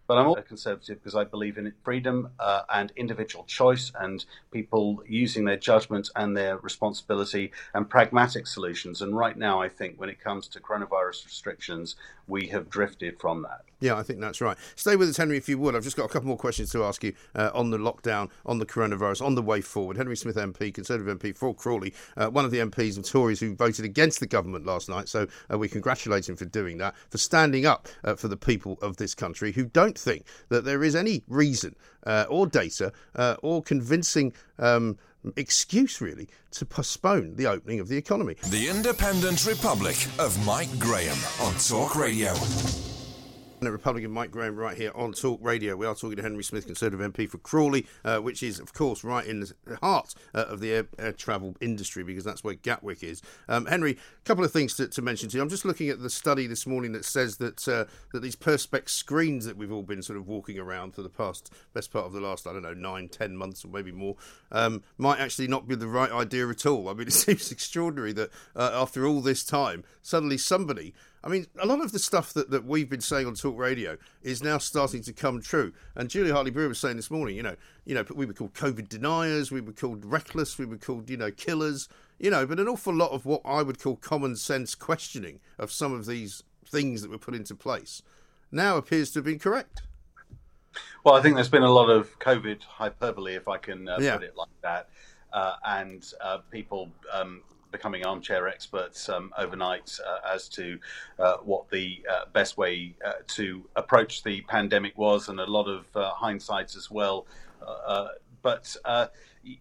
But 0.09 0.17
I'm 0.17 0.27
also 0.27 0.41
conservative 0.41 0.99
because 0.99 1.15
I 1.15 1.25
believe 1.25 1.59
in 1.59 1.71
freedom 1.85 2.31
uh, 2.41 2.63
and 2.71 2.93
individual 2.97 3.45
choice 3.45 3.93
and 3.95 4.25
people 4.51 5.03
using 5.07 5.45
their 5.45 5.59
judgment 5.59 6.09
and 6.17 6.35
their 6.35 6.57
responsibility 6.57 7.53
and 7.75 7.89
pragmatic 7.89 8.47
solutions. 8.47 9.03
And 9.03 9.15
right 9.15 9.37
now, 9.37 9.61
I 9.61 9.69
think 9.69 10.01
when 10.01 10.09
it 10.09 10.19
comes 10.19 10.49
to 10.49 10.61
coronavirus 10.61 11.27
restrictions, 11.27 11.95
we 12.27 12.49
have 12.49 12.71
drifted 12.71 13.21
from 13.21 13.43
that. 13.43 13.68
Yeah, 13.81 13.97
I 13.97 14.03
think 14.03 14.21
that's 14.21 14.41
right. 14.41 14.57
Stay 14.75 14.97
with 14.97 15.09
us, 15.09 15.17
Henry, 15.17 15.37
if 15.37 15.49
you 15.49 15.57
would. 15.59 15.77
I've 15.77 15.85
just 15.85 15.97
got 15.97 16.05
a 16.05 16.09
couple 16.09 16.29
more 16.29 16.37
questions 16.37 16.71
to 16.73 16.85
ask 16.85 17.05
you 17.05 17.13
uh, 17.37 17.51
on 17.55 17.71
the 17.71 17.79
lockdown, 17.79 18.31
on 18.45 18.59
the 18.59 18.67
coronavirus, 18.67 19.25
on 19.25 19.37
the 19.37 19.43
way 19.43 19.61
forward. 19.61 19.97
Henry 19.97 20.17
Smith 20.17 20.37
MP, 20.37 20.75
Conservative 20.75 21.19
MP 21.19 21.37
for 21.37 21.55
Crawley, 21.55 21.95
uh, 22.17 22.29
one 22.29 22.45
of 22.45 22.51
the 22.51 22.59
MPs 22.59 22.97
and 22.97 23.05
Tories 23.05 23.39
who 23.39 23.55
voted 23.55 23.85
against 23.85 24.19
the 24.19 24.27
government 24.27 24.67
last 24.67 24.89
night. 24.89 25.09
So 25.09 25.29
uh, 25.53 25.59
we 25.59 25.69
congratulate 25.69 26.29
him 26.29 26.35
for 26.35 26.45
doing 26.45 26.79
that, 26.79 26.97
for 27.11 27.19
standing 27.19 27.67
up 27.67 27.87
uh, 28.03 28.17
for 28.17 28.27
the 28.27 28.37
people 28.37 28.79
of 28.83 28.97
this 28.97 29.15
country 29.15 29.53
who 29.53 29.67
don't 29.67 29.97
think 29.97 30.25
that 30.49 30.65
there 30.65 30.83
is 30.83 30.97
any 30.97 31.23
reason 31.29 31.77
uh, 32.05 32.27
or 32.29 32.47
data 32.47 32.93
uh, 33.15 33.37
or 33.43 33.63
convincing. 33.63 34.33
Um, 34.59 34.99
excuse 35.37 36.01
really 36.01 36.29
to 36.53 36.65
postpone 36.65 37.35
the 37.35 37.47
opening 37.47 37.81
of 37.81 37.89
the 37.89 37.97
economy. 37.97 38.37
The 38.51 38.69
Independent 38.69 39.45
Republic 39.47 39.97
of 40.19 40.47
Mike 40.47 40.79
Graham 40.79 41.19
on 41.41 41.55
Talk 41.55 41.97
Radio. 41.97 42.35
Republican 43.67 44.13
Mike 44.13 44.31
Graham 44.31 44.55
right 44.55 44.77
here 44.77 44.93
on 44.95 45.13
Talk 45.13 45.41
Radio. 45.43 45.75
We 45.75 45.85
are 45.85 45.95
talking 45.95 46.17
to 46.17 46.23
Henry 46.23 46.45
Smith, 46.45 46.67
Conservative 46.67 47.13
MP 47.13 47.29
for 47.29 47.39
Crawley, 47.39 47.87
uh, 48.05 48.19
which 48.19 48.43
is, 48.43 48.61
of 48.61 48.73
course, 48.73 49.03
right 49.03 49.27
in 49.27 49.41
the 49.41 49.77
heart 49.83 50.15
uh, 50.33 50.45
of 50.45 50.61
the 50.61 50.73
air, 50.73 50.89
air, 50.99 51.13
travel 51.13 51.57
industry 51.61 52.05
because 52.05 52.23
that's 52.23 52.45
where 52.45 52.55
Gatwick 52.55 53.03
is. 53.03 53.21
Um, 53.49 53.67
Henry, 53.67 53.93
a 53.93 54.25
couple 54.25 54.45
of 54.45 54.53
things 54.53 54.75
to, 54.75 54.87
to, 54.87 55.03
mention 55.03 55.29
to 55.31 55.37
you. 55.37 55.43
I'm 55.43 55.49
just 55.49 55.65
looking 55.65 55.89
at 55.89 56.01
the 56.01 56.09
study 56.09 56.47
this 56.47 56.67
morning 56.67 56.93
that 56.93 57.05
says 57.05 57.39
that 57.39 57.67
uh, 57.67 57.87
that 58.13 58.21
these 58.21 58.37
perspex 58.37 58.91
screens 58.91 59.45
that 59.45 59.57
we've 59.57 59.73
all 59.73 59.83
been 59.83 60.03
sort 60.03 60.19
of 60.19 60.29
walking 60.29 60.59
around 60.59 60.95
for 60.95 61.03
the 61.03 61.09
past 61.09 61.53
best 61.75 61.93
part 61.93 62.07
of 62.07 62.13
the 62.13 62.21
last, 62.21 62.47
I 62.47 62.53
don't 62.53 62.63
know, 62.63 62.75
nine, 62.75 63.09
ten 63.09 63.37
months 63.37 63.65
or 63.65 63.69
maybe 63.69 63.91
more, 63.91 64.15
um, 64.53 64.85
might 64.99 65.19
actually 65.19 65.49
not 65.49 65.67
be 65.67 65.75
the 65.75 65.89
right 65.89 66.13
idea 66.13 66.49
at 66.49 66.65
all. 66.65 66.89
I 66.89 66.95
mean, 66.95 67.07
it 67.09 67.13
seems 67.13 67.51
extraordinary 67.51 68.13
that 68.13 68.31
uh, 68.55 68.71
after 68.73 69.05
all 69.05 69.21
this 69.21 69.43
time, 69.43 69.83
suddenly 70.01 70.39
somebody 70.39 70.95
I 71.29 71.31
mean, 71.31 71.47
a 71.61 71.67
lot 71.67 71.83
of 71.83 71.93
the 71.93 71.99
stuff 71.99 72.33
that, 72.33 72.49
that 72.53 72.65
we've 72.65 72.89
been 72.89 73.03
saying 73.03 73.27
on 73.27 73.35
Talk 73.35 73.59
Radio 73.59 73.99
is 74.23 74.43
now 74.43 74.57
starting 74.57 75.03
to 75.03 75.13
come 75.13 75.43
true. 75.43 75.75
And 75.95 76.09
Julia 76.09 76.33
Hartley 76.33 76.51
Brewer 76.51 76.69
was 76.69 76.79
saying 76.79 76.97
this 76.97 77.11
morning, 77.11 77.37
you 77.37 77.43
know, 77.43 77.55
you 77.85 77.95
know, 77.95 78.03
we 78.15 78.25
were 78.25 78.33
called 78.33 78.55
COVID 78.55 78.89
deniers, 78.89 79.53
we 79.53 79.61
were 79.61 79.75
called 79.75 80.07
reckless, 80.07 80.57
we 80.57 80.65
were 80.65 80.79
called, 80.79 81.11
you 81.11 81.19
know, 81.19 81.31
killers, 81.31 81.87
you 82.19 82.31
know, 82.31 82.47
but 82.47 82.59
an 82.59 82.67
awful 82.67 82.95
lot 82.95 83.11
of 83.11 83.27
what 83.27 83.43
I 83.45 83.63
would 83.63 83.79
call 83.79 83.97
common 83.97 84.37
sense 84.37 84.75
questioning 84.75 85.41
of 85.59 85.71
some 85.71 85.93
of 85.93 86.07
these 86.07 86.45
things 86.67 87.03
that 87.03 87.11
were 87.11 87.19
put 87.19 87.35
into 87.35 87.55
place 87.55 88.01
now 88.51 88.79
appears 88.79 89.11
to 89.11 89.19
have 89.19 89.27
been 89.27 89.39
correct. 89.39 89.83
Well, 91.05 91.15
I 91.15 91.21
think 91.21 91.35
there's 91.35 91.51
been 91.51 91.63
a 91.63 91.71
lot 91.71 91.91
of 91.91 92.19
COVID 92.21 92.63
hyperbole, 92.63 93.35
if 93.35 93.49
I 93.49 93.59
can 93.59 93.87
uh, 93.87 93.99
yeah. 94.01 94.17
put 94.17 94.23
it 94.25 94.35
like 94.35 94.49
that, 94.63 94.89
uh, 95.35 95.57
and 95.67 96.11
uh, 96.23 96.39
people 96.51 96.89
um, 97.13 97.43
becoming 97.71 98.05
armchair 98.05 98.49
experts 98.49 99.09
um, 99.09 99.33
overnight 99.37 99.99
uh, 100.07 100.35
as 100.35 100.49
to 100.49 100.79
uh, 101.19 101.37
what 101.39 101.69
the 101.71 102.03
uh, 102.11 102.25
best 102.33 102.57
way 102.57 102.95
uh, 103.05 103.13
to 103.27 103.65
approach 103.77 104.23
the 104.23 104.41
pandemic 104.43 104.97
was, 104.97 105.29
and 105.29 105.41
a 105.41 105.47
lot 105.47 105.69
of 105.69 105.85
uh, 105.97 106.11
hindsight 106.11 106.75
as 106.77 106.91
well. 106.91 107.27
Uh, 107.67 108.09
but 108.43 108.77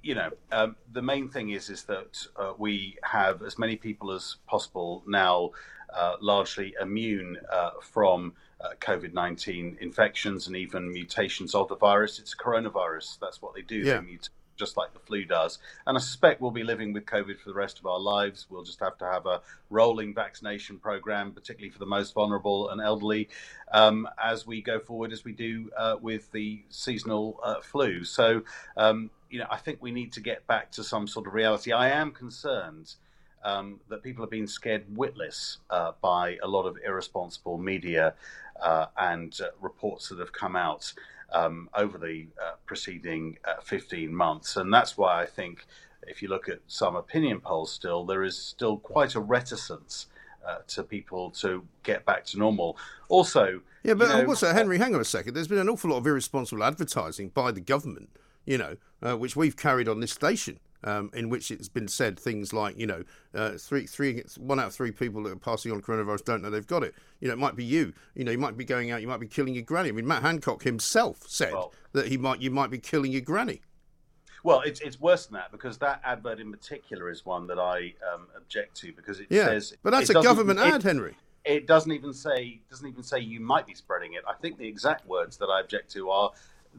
you 0.04 0.16
know, 0.16 0.30
um, 0.52 0.76
the 0.92 1.02
main 1.02 1.30
thing 1.30 1.52
is 1.52 1.70
is 1.70 1.84
that 1.84 2.28
we 2.58 2.98
have 3.04 3.42
as 3.42 3.58
many 3.58 3.76
people 3.76 4.12
as 4.12 4.38
possible 4.48 5.04
now, 5.08 5.52
largely 6.22 6.76
immune 6.82 7.38
from. 7.82 8.34
COVID 8.82 9.14
19 9.14 9.78
infections 9.82 10.48
and 10.48 10.56
even 10.56 10.92
mutations 10.92 11.54
of 11.54 11.68
the 11.68 11.76
virus. 11.76 12.18
It's 12.18 12.34
a 12.34 12.38
coronavirus. 12.38 13.20
That's 13.20 13.40
what 13.40 13.54
they 13.54 13.62
do. 13.62 13.76
Yeah. 13.76 14.00
They 14.00 14.08
mutate 14.08 14.30
just 14.58 14.78
like 14.78 14.94
the 14.94 15.00
flu 15.00 15.26
does. 15.26 15.60
And 15.86 15.98
I 15.98 16.02
suspect 16.02 16.42
we'll 16.42 16.52
be 16.52 16.64
living 16.64 16.94
with 16.94 17.06
COVID 17.06 17.40
for 17.40 17.50
the 17.50 17.56
rest 17.56 17.80
of 17.80 17.86
our 17.86 18.00
lives. 18.00 18.48
We'll 18.50 18.64
just 18.64 18.80
have 18.80 18.98
to 18.98 19.06
have 19.06 19.26
a 19.26 19.42
rolling 19.70 20.14
vaccination 20.14 20.80
program, 20.80 21.32
particularly 21.32 21.70
for 21.70 21.80
the 21.80 21.86
most 21.86 22.14
vulnerable 22.14 22.70
and 22.70 22.82
elderly, 22.82 23.30
um, 23.72 24.08
as 24.22 24.46
we 24.46 24.62
go 24.62 24.80
forward, 24.80 25.12
as 25.12 25.24
we 25.24 25.32
do 25.32 25.70
uh, 25.78 25.96
with 26.02 26.32
the 26.32 26.64
seasonal 26.70 27.40
uh, 27.44 27.62
flu. 27.62 28.04
So, 28.04 28.44
um, 28.76 29.10
you 29.30 29.40
know, 29.40 29.48
I 29.50 29.58
think 29.58 29.82
we 29.82 29.92
need 29.92 30.14
to 30.14 30.22
get 30.22 30.46
back 30.48 30.72
to 30.72 30.84
some 30.84 31.08
sort 31.08 31.28
of 31.28 31.34
reality. 31.34 31.72
I 31.72 31.90
am 31.90 32.12
concerned. 32.12 32.96
Um, 33.44 33.80
that 33.88 34.04
people 34.04 34.24
have 34.24 34.32
been 34.32 34.48
scared 34.48 34.84
witless 34.94 35.60
uh, 35.70 35.92
by 36.02 36.38
a 36.44 36.48
lot 36.48 36.64
of 36.64 36.76
irresponsible 36.86 37.58
media 37.60 38.16
uh, 38.62 38.88
and 38.98 39.40
uh, 39.40 39.50
reports 39.62 40.10
that 40.10 40.20
have 40.20 40.34
come 40.34 40.56
out 40.56 40.92
um, 41.34 41.70
over 41.76 41.98
the 41.98 42.28
uh, 42.42 42.54
preceding 42.66 43.38
uh, 43.46 43.62
15 43.62 44.14
months. 44.14 44.56
And 44.58 44.74
that's 44.74 44.98
why 44.98 45.22
I 45.22 45.26
think 45.26 45.66
if 46.08 46.22
you 46.22 46.30
look 46.30 46.50
at 46.50 46.60
some 46.68 46.96
opinion 46.96 47.42
polls 47.42 47.72
still, 47.72 48.06
there 48.06 48.24
is 48.24 48.38
still 48.38 48.78
quite 48.78 49.16
a 49.16 49.20
reticence 49.20 50.08
uh, 50.48 50.60
to 50.68 50.84
people 50.84 51.32
to 51.32 51.66
get 51.84 52.06
back 52.06 52.26
to 52.26 52.40
normal. 52.40 52.78
Also, 53.10 53.62
yeah, 53.84 53.94
but 53.94 54.10
you 54.10 54.24
know, 54.24 54.28
also, 54.30 54.54
Henry, 54.54 54.78
hang 54.78 54.96
on 54.96 55.02
a 55.02 55.06
second. 55.06 55.34
There's 55.34 55.48
been 55.48 55.58
an 55.58 55.70
awful 55.70 55.92
lot 55.92 55.98
of 55.98 56.08
irresponsible 56.08 56.64
advertising 56.64 57.30
by 57.30 57.52
the 57.52 57.62
government, 57.62 58.10
you 58.46 58.58
know, 58.58 58.78
uh, 59.02 59.18
which 59.18 59.36
we've 59.36 59.58
carried 59.58 59.88
on 59.88 60.00
this 60.00 60.12
station 60.12 60.60
um, 60.88 61.12
in 61.14 61.30
which 61.30 61.52
it's 61.52 61.68
been 61.68 61.88
said 61.88 62.18
things 62.18 62.54
like, 62.54 62.78
you 62.80 62.88
know, 62.88 63.04
uh, 63.36 63.52
three, 63.58 63.86
three, 63.86 64.24
one 64.38 64.58
out 64.60 64.68
of 64.68 64.74
three 64.74 64.92
people 64.92 65.22
that 65.24 65.32
are 65.34 65.36
passing 65.36 65.72
on 65.72 65.82
coronavirus 65.82 66.24
don't 66.24 66.42
know 66.42 66.50
they've 66.50 66.66
got 66.66 66.84
it. 66.84 66.96
You 67.20 67.28
know, 67.28 67.34
it 67.34 67.40
might 67.40 67.58
be 67.58 67.66
you. 67.66 67.94
You 68.16 68.24
know, 68.24 68.32
you 68.32 68.38
might 68.38 68.56
be 68.56 68.64
going 68.64 68.92
out, 68.92 69.02
you 69.02 69.08
might 69.08 69.20
be 69.20 69.28
killing 69.28 69.54
your 69.54 69.64
granny. 69.64 69.90
I 69.90 69.92
mean, 69.92 70.08
Matt 70.08 70.22
Hancock 70.22 70.64
himself 70.64 71.24
said 71.28 71.52
well, 71.52 71.74
that 71.92 72.08
he 72.08 72.18
might, 72.18 72.42
you 72.42 72.52
might 72.52 72.70
be 72.70 72.80
killing 72.80 73.12
your 73.12 73.22
granny. 73.22 73.62
Well, 74.44 74.62
it's 74.62 74.80
it's 74.80 75.00
worse 75.02 75.26
than 75.26 75.34
that 75.34 75.52
because 75.52 75.78
that 75.80 76.00
advert 76.06 76.40
in 76.40 76.52
particular 76.52 77.10
is 77.10 77.26
one 77.26 77.48
that 77.48 77.60
I 77.60 77.94
um, 78.14 78.28
object 78.38 78.78
to 78.78 78.94
because 78.94 79.20
it 79.20 79.28
yeah, 79.30 79.46
says. 79.46 79.76
But 79.84 79.90
that's 79.90 80.10
a 80.10 80.14
government 80.14 80.60
ad, 80.60 80.84
Henry. 80.84 81.18
It 81.44 81.68
doesn't 81.68 81.92
even 81.92 82.14
say 82.14 82.62
doesn't 82.70 82.88
even 82.88 83.04
say 83.04 83.20
you 83.20 83.42
might 83.42 83.68
be 83.68 83.74
spreading 83.74 84.14
it. 84.14 84.22
I 84.26 84.36
think 84.36 84.58
the 84.58 84.68
exact 84.68 85.06
words 85.06 85.36
that 85.38 85.48
I 85.48 85.60
object 85.60 85.92
to 85.94 86.10
are 86.12 86.32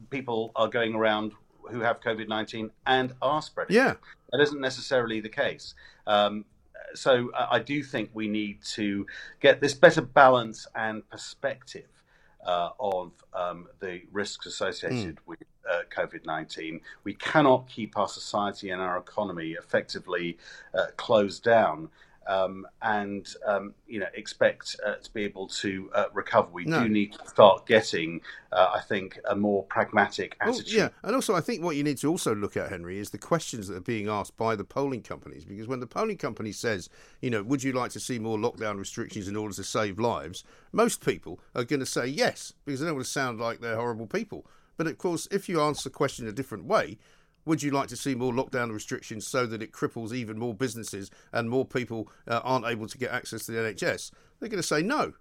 people 0.09 0.51
are 0.55 0.67
going 0.67 0.95
around 0.95 1.33
who 1.71 1.79
have 1.79 2.01
COVID 2.01 2.27
19 2.27 2.71
and 2.85 3.13
are 3.21 3.41
spreading. 3.41 3.75
Yeah. 3.75 3.95
That 4.31 4.41
isn't 4.41 4.61
necessarily 4.61 5.21
the 5.21 5.29
case. 5.29 5.73
Um, 6.07 6.45
so 6.93 7.31
uh, 7.33 7.47
I 7.51 7.59
do 7.59 7.83
think 7.83 8.09
we 8.13 8.27
need 8.27 8.63
to 8.75 9.05
get 9.39 9.61
this 9.61 9.73
better 9.73 10.01
balance 10.01 10.67
and 10.75 11.07
perspective 11.09 11.87
uh, 12.45 12.69
of 12.79 13.11
um, 13.33 13.67
the 13.79 14.01
risks 14.11 14.45
associated 14.45 15.15
mm. 15.15 15.27
with 15.27 15.39
uh, 15.69 15.81
COVID 15.95 16.25
19. 16.25 16.81
We 17.03 17.13
cannot 17.15 17.67
keep 17.69 17.97
our 17.97 18.07
society 18.07 18.69
and 18.71 18.81
our 18.81 18.97
economy 18.97 19.51
effectively 19.51 20.37
uh, 20.73 20.87
closed 20.97 21.43
down 21.43 21.89
um, 22.27 22.67
and 22.81 23.27
um, 23.45 23.73
you 23.87 23.99
know 23.99 24.07
expect 24.13 24.75
uh, 24.85 24.95
to 24.95 25.13
be 25.13 25.23
able 25.23 25.47
to 25.47 25.89
uh, 25.93 26.05
recover. 26.13 26.47
We 26.51 26.65
no. 26.65 26.83
do 26.83 26.89
need 26.89 27.13
to 27.13 27.27
start 27.27 27.65
getting, 27.65 28.21
uh, 28.51 28.71
I 28.75 28.81
think, 28.81 29.19
a 29.29 29.35
more 29.35 29.63
pragmatic 29.63 30.35
attitude. 30.41 30.65
Well, 30.67 30.75
yeah, 30.75 30.89
and 31.03 31.15
also 31.15 31.35
I 31.35 31.41
think 31.41 31.63
what 31.63 31.75
you 31.75 31.83
need 31.83 31.97
to 31.99 32.07
also 32.07 32.35
look 32.35 32.55
at, 32.55 32.69
Henry, 32.69 32.99
is 32.99 33.09
the 33.09 33.17
questions 33.17 33.67
that 33.67 33.77
are 33.77 33.81
being 33.81 34.07
asked 34.07 34.37
by 34.37 34.55
the 34.55 34.63
polling 34.63 35.01
companies. 35.01 35.45
Because 35.45 35.67
when 35.67 35.79
the 35.79 35.87
polling 35.87 36.17
company 36.17 36.51
says, 36.51 36.89
you 37.21 37.29
know, 37.29 37.43
would 37.43 37.63
you 37.63 37.73
like 37.73 37.91
to 37.91 37.99
see 37.99 38.19
more 38.19 38.37
lockdown 38.37 38.77
restrictions 38.77 39.27
in 39.27 39.35
order 39.35 39.53
to 39.55 39.63
save 39.63 39.99
lives, 39.99 40.43
most 40.71 41.03
people 41.05 41.39
are 41.55 41.63
going 41.63 41.79
to 41.79 41.85
say 41.85 42.05
yes 42.07 42.53
because 42.65 42.79
they 42.79 42.85
don't 42.85 42.95
want 42.95 43.05
to 43.05 43.11
sound 43.11 43.39
like 43.39 43.59
they're 43.59 43.75
horrible 43.75 44.07
people. 44.07 44.45
But 44.77 44.87
of 44.87 44.97
course, 44.97 45.27
if 45.29 45.49
you 45.49 45.59
answer 45.59 45.89
the 45.89 45.93
question 45.93 46.25
a 46.25 46.31
different 46.31 46.63
way, 46.63 46.97
would 47.49 47.63
you 47.63 47.71
like 47.71 47.87
to 47.87 47.97
see 47.97 48.13
more 48.13 48.31
lockdown 48.31 48.71
restrictions 48.71 49.25
so 49.25 49.47
that 49.47 49.63
it 49.63 49.71
cripples 49.71 50.13
even 50.13 50.37
more 50.37 50.53
businesses 50.53 51.09
and 51.33 51.49
more 51.49 51.65
people 51.65 52.07
uh, 52.27 52.41
aren't 52.43 52.67
able 52.67 52.87
to 52.87 52.97
get 52.97 53.11
access 53.11 53.47
to 53.47 53.51
the 53.51 53.57
NHS? 53.57 54.11
They're 54.39 54.49
going 54.49 54.61
to 54.61 54.67
say 54.67 54.83
no. 54.83 55.13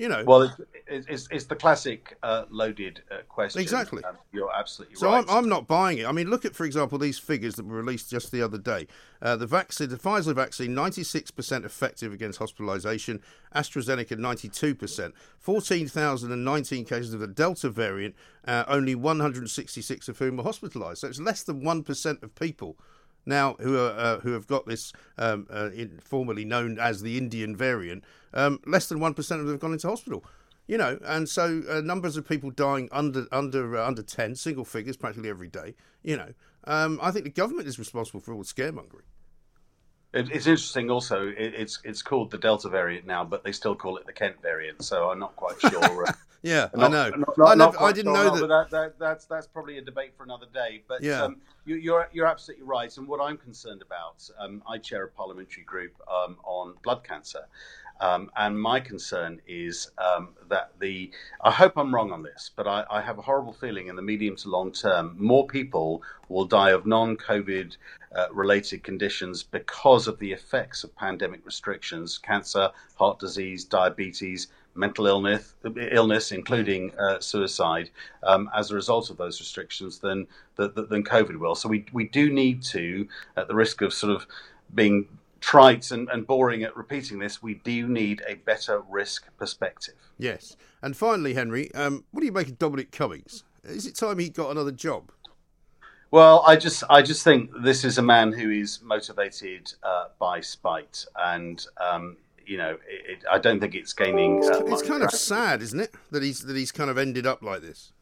You 0.00 0.08
know, 0.08 0.24
well, 0.26 0.50
it's, 0.86 1.06
it's, 1.10 1.28
it's 1.30 1.44
the 1.44 1.56
classic 1.56 2.16
uh, 2.22 2.44
loaded 2.48 3.02
uh, 3.10 3.16
question. 3.28 3.60
Exactly, 3.60 4.02
um, 4.02 4.16
you're 4.32 4.50
absolutely 4.50 4.96
so 4.96 5.12
right. 5.12 5.28
So 5.28 5.30
I'm, 5.30 5.44
I'm, 5.44 5.48
not 5.50 5.66
buying 5.66 5.98
it. 5.98 6.06
I 6.06 6.12
mean, 6.12 6.30
look 6.30 6.46
at, 6.46 6.56
for 6.56 6.64
example, 6.64 6.96
these 6.96 7.18
figures 7.18 7.56
that 7.56 7.66
were 7.66 7.76
released 7.76 8.08
just 8.08 8.32
the 8.32 8.40
other 8.40 8.56
day. 8.56 8.86
Uh, 9.20 9.36
the 9.36 9.46
vaccine, 9.46 9.90
the 9.90 9.98
Pfizer 9.98 10.34
vaccine, 10.34 10.70
96% 10.70 11.66
effective 11.66 12.14
against 12.14 12.40
hospitalisation. 12.40 13.20
AstraZeneca, 13.54 14.16
92%. 14.16 15.12
14,019 15.38 16.84
cases 16.86 17.12
of 17.12 17.20
the 17.20 17.26
Delta 17.26 17.68
variant, 17.68 18.14
uh, 18.46 18.64
only 18.68 18.94
166 18.94 20.08
of 20.08 20.18
whom 20.18 20.38
were 20.38 20.44
hospitalised. 20.44 20.96
So 20.96 21.08
it's 21.08 21.20
less 21.20 21.42
than 21.42 21.62
one 21.62 21.82
percent 21.82 22.22
of 22.22 22.34
people 22.34 22.78
now 23.26 23.54
who 23.60 23.78
are 23.78 23.90
uh, 23.90 24.20
who 24.20 24.32
have 24.32 24.46
got 24.46 24.66
this 24.66 24.92
um, 25.18 25.46
uh, 25.50 25.70
in, 25.74 25.98
formerly 26.02 26.44
known 26.44 26.78
as 26.78 27.02
the 27.02 27.18
Indian 27.18 27.56
variant, 27.56 28.04
um, 28.34 28.60
less 28.66 28.88
than 28.88 29.00
one 29.00 29.14
percent 29.14 29.40
of 29.40 29.46
them 29.46 29.54
have 29.54 29.60
gone 29.60 29.72
into 29.72 29.88
hospital. 29.88 30.24
You 30.66 30.78
know, 30.78 30.98
and 31.04 31.28
so 31.28 31.62
uh, 31.68 31.80
numbers 31.80 32.16
of 32.16 32.28
people 32.28 32.50
dying 32.50 32.88
under 32.92 33.26
under 33.32 33.76
uh, 33.76 33.86
under 33.86 34.02
ten, 34.02 34.34
single 34.36 34.64
figures 34.64 34.96
practically 34.96 35.28
every 35.28 35.48
day. 35.48 35.74
You 36.02 36.16
know, 36.16 36.32
um, 36.64 36.98
I 37.02 37.10
think 37.10 37.24
the 37.24 37.30
government 37.30 37.66
is 37.66 37.78
responsible 37.78 38.20
for 38.20 38.32
all 38.32 38.38
the 38.40 38.44
scaremongering. 38.44 39.06
It's 40.12 40.46
interesting. 40.46 40.90
Also, 40.90 41.32
it's 41.36 41.78
it's 41.84 42.02
called 42.02 42.32
the 42.32 42.38
Delta 42.38 42.68
variant 42.68 43.06
now, 43.06 43.24
but 43.24 43.44
they 43.44 43.52
still 43.52 43.76
call 43.76 43.96
it 43.96 44.06
the 44.06 44.12
Kent 44.12 44.42
variant. 44.42 44.82
So 44.84 45.10
I'm 45.10 45.20
not 45.20 45.36
quite 45.36 45.60
sure. 45.70 46.08
Uh, 46.08 46.12
yeah, 46.42 46.68
not, 46.74 46.86
I 46.86 46.88
know. 46.88 47.10
Not, 47.10 47.38
not, 47.38 47.48
I, 47.48 47.54
never, 47.54 47.82
I, 47.82 47.92
didn't 47.92 48.14
sure 48.14 48.24
know 48.24 48.36
that... 48.36 48.48
that, 48.48 48.70
that. 48.70 48.98
That's 48.98 49.26
that's 49.26 49.46
probably 49.46 49.78
a 49.78 49.82
debate 49.82 50.12
for 50.16 50.24
another 50.24 50.46
day. 50.52 50.82
But 50.88 51.02
yeah. 51.02 51.22
Um, 51.22 51.36
you, 51.64 51.76
are 51.76 51.78
you're, 51.78 52.08
you're 52.12 52.26
absolutely 52.26 52.64
right. 52.64 52.96
And 52.96 53.06
what 53.06 53.20
I'm 53.20 53.36
concerned 53.36 53.82
about, 53.82 54.28
um, 54.38 54.62
I 54.68 54.78
chair 54.78 55.04
a 55.04 55.08
parliamentary 55.08 55.62
group 55.62 55.92
um, 56.10 56.38
on 56.44 56.74
blood 56.82 57.04
cancer, 57.04 57.46
um, 58.00 58.30
and 58.36 58.58
my 58.58 58.80
concern 58.80 59.40
is 59.46 59.90
um, 59.98 60.30
that 60.48 60.72
the, 60.80 61.10
I 61.42 61.50
hope 61.50 61.74
I'm 61.76 61.94
wrong 61.94 62.12
on 62.12 62.22
this, 62.22 62.50
but 62.56 62.66
I, 62.66 62.84
I, 62.90 63.02
have 63.02 63.18
a 63.18 63.22
horrible 63.22 63.52
feeling 63.52 63.88
in 63.88 63.96
the 63.96 64.02
medium 64.02 64.36
to 64.36 64.48
long 64.48 64.72
term, 64.72 65.16
more 65.18 65.46
people 65.46 66.02
will 66.30 66.46
die 66.46 66.70
of 66.70 66.86
non 66.86 67.16
COVID 67.18 67.76
uh, 68.16 68.26
related 68.32 68.82
conditions 68.82 69.42
because 69.42 70.08
of 70.08 70.18
the 70.18 70.32
effects 70.32 70.84
of 70.84 70.94
pandemic 70.96 71.44
restrictions, 71.44 72.18
cancer, 72.18 72.70
heart 72.96 73.18
disease, 73.18 73.64
diabetes, 73.64 74.48
mental 74.74 75.06
illness, 75.06 75.54
illness 75.76 76.32
including 76.32 76.92
uh, 76.98 77.20
suicide, 77.20 77.90
um, 78.22 78.48
as 78.54 78.70
a 78.70 78.74
result 78.74 79.10
of 79.10 79.16
those 79.16 79.40
restrictions 79.40 79.98
than, 79.98 80.26
than, 80.56 80.72
than 80.74 81.04
COVID 81.04 81.36
will. 81.36 81.54
So 81.54 81.68
we, 81.68 81.84
we 81.92 82.08
do 82.08 82.30
need 82.30 82.62
to, 82.64 83.06
at 83.36 83.48
the 83.48 83.54
risk 83.54 83.82
of 83.82 83.92
sort 83.92 84.14
of 84.14 84.26
being 84.74 85.06
trite 85.40 85.90
and, 85.90 86.08
and 86.10 86.26
boring 86.26 86.62
at 86.62 86.76
repeating 86.76 87.18
this, 87.18 87.42
we 87.42 87.54
do 87.54 87.88
need 87.88 88.22
a 88.28 88.34
better 88.34 88.82
risk 88.88 89.26
perspective. 89.38 89.94
Yes. 90.18 90.56
And 90.82 90.96
finally, 90.96 91.34
Henry, 91.34 91.72
um, 91.74 92.04
what 92.10 92.20
do 92.20 92.26
you 92.26 92.32
make 92.32 92.48
of 92.48 92.58
Dominic 92.58 92.92
Cummings? 92.92 93.44
Is 93.64 93.86
it 93.86 93.94
time 93.94 94.18
he 94.18 94.28
got 94.28 94.50
another 94.50 94.72
job? 94.72 95.12
Well, 96.10 96.42
I 96.44 96.56
just 96.56 96.82
I 96.90 97.02
just 97.02 97.22
think 97.22 97.50
this 97.62 97.84
is 97.84 97.98
a 97.98 98.02
man 98.02 98.32
who 98.32 98.50
is 98.50 98.80
motivated 98.82 99.72
uh, 99.82 100.06
by 100.18 100.40
spite, 100.40 101.04
and 101.16 101.64
um, 101.76 102.16
you 102.44 102.56
know, 102.56 102.72
it, 102.88 103.10
it, 103.10 103.24
I 103.30 103.38
don't 103.38 103.60
think 103.60 103.76
it's 103.76 103.92
gaining. 103.92 104.44
Uh, 104.44 104.64
it's, 104.66 104.82
kind 104.82 105.04
of 105.04 105.12
sad, 105.12 105.62
isn't 105.62 105.78
it, 105.78 105.94
that 106.10 106.24
he's 106.24 106.40
that 106.40 106.56
he's 106.56 106.72
kind 106.72 106.90
of 106.90 106.98
ended 106.98 107.26
up 107.26 107.42
like 107.42 107.60
this. 107.60 107.92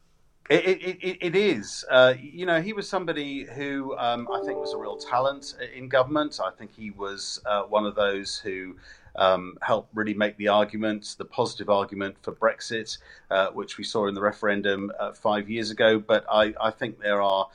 It, 0.49 0.81
it, 0.81 1.17
it 1.21 1.35
is. 1.35 1.85
Uh, 1.91 2.15
you 2.19 2.47
know, 2.47 2.59
he 2.59 2.73
was 2.73 2.89
somebody 2.89 3.43
who 3.43 3.95
um, 3.99 4.27
I 4.33 4.43
think 4.43 4.57
was 4.57 4.73
a 4.73 4.77
real 4.77 4.97
talent 4.97 5.53
in 5.75 5.87
government. 5.87 6.39
I 6.43 6.49
think 6.49 6.71
he 6.75 6.89
was 6.89 7.39
uh, 7.45 7.63
one 7.63 7.85
of 7.85 7.93
those 7.93 8.39
who 8.39 8.75
um, 9.15 9.59
helped 9.61 9.89
really 9.93 10.15
make 10.15 10.37
the 10.37 10.47
argument, 10.47 11.15
the 11.19 11.25
positive 11.25 11.69
argument 11.69 12.15
for 12.23 12.31
Brexit, 12.31 12.97
uh, 13.29 13.49
which 13.49 13.77
we 13.77 13.83
saw 13.83 14.07
in 14.07 14.15
the 14.15 14.21
referendum 14.21 14.91
uh, 14.99 15.11
five 15.11 15.51
years 15.51 15.69
ago. 15.69 15.99
But 15.99 16.25
I, 16.31 16.55
I 16.59 16.71
think 16.71 16.99
there 16.99 17.21
are 17.21 17.47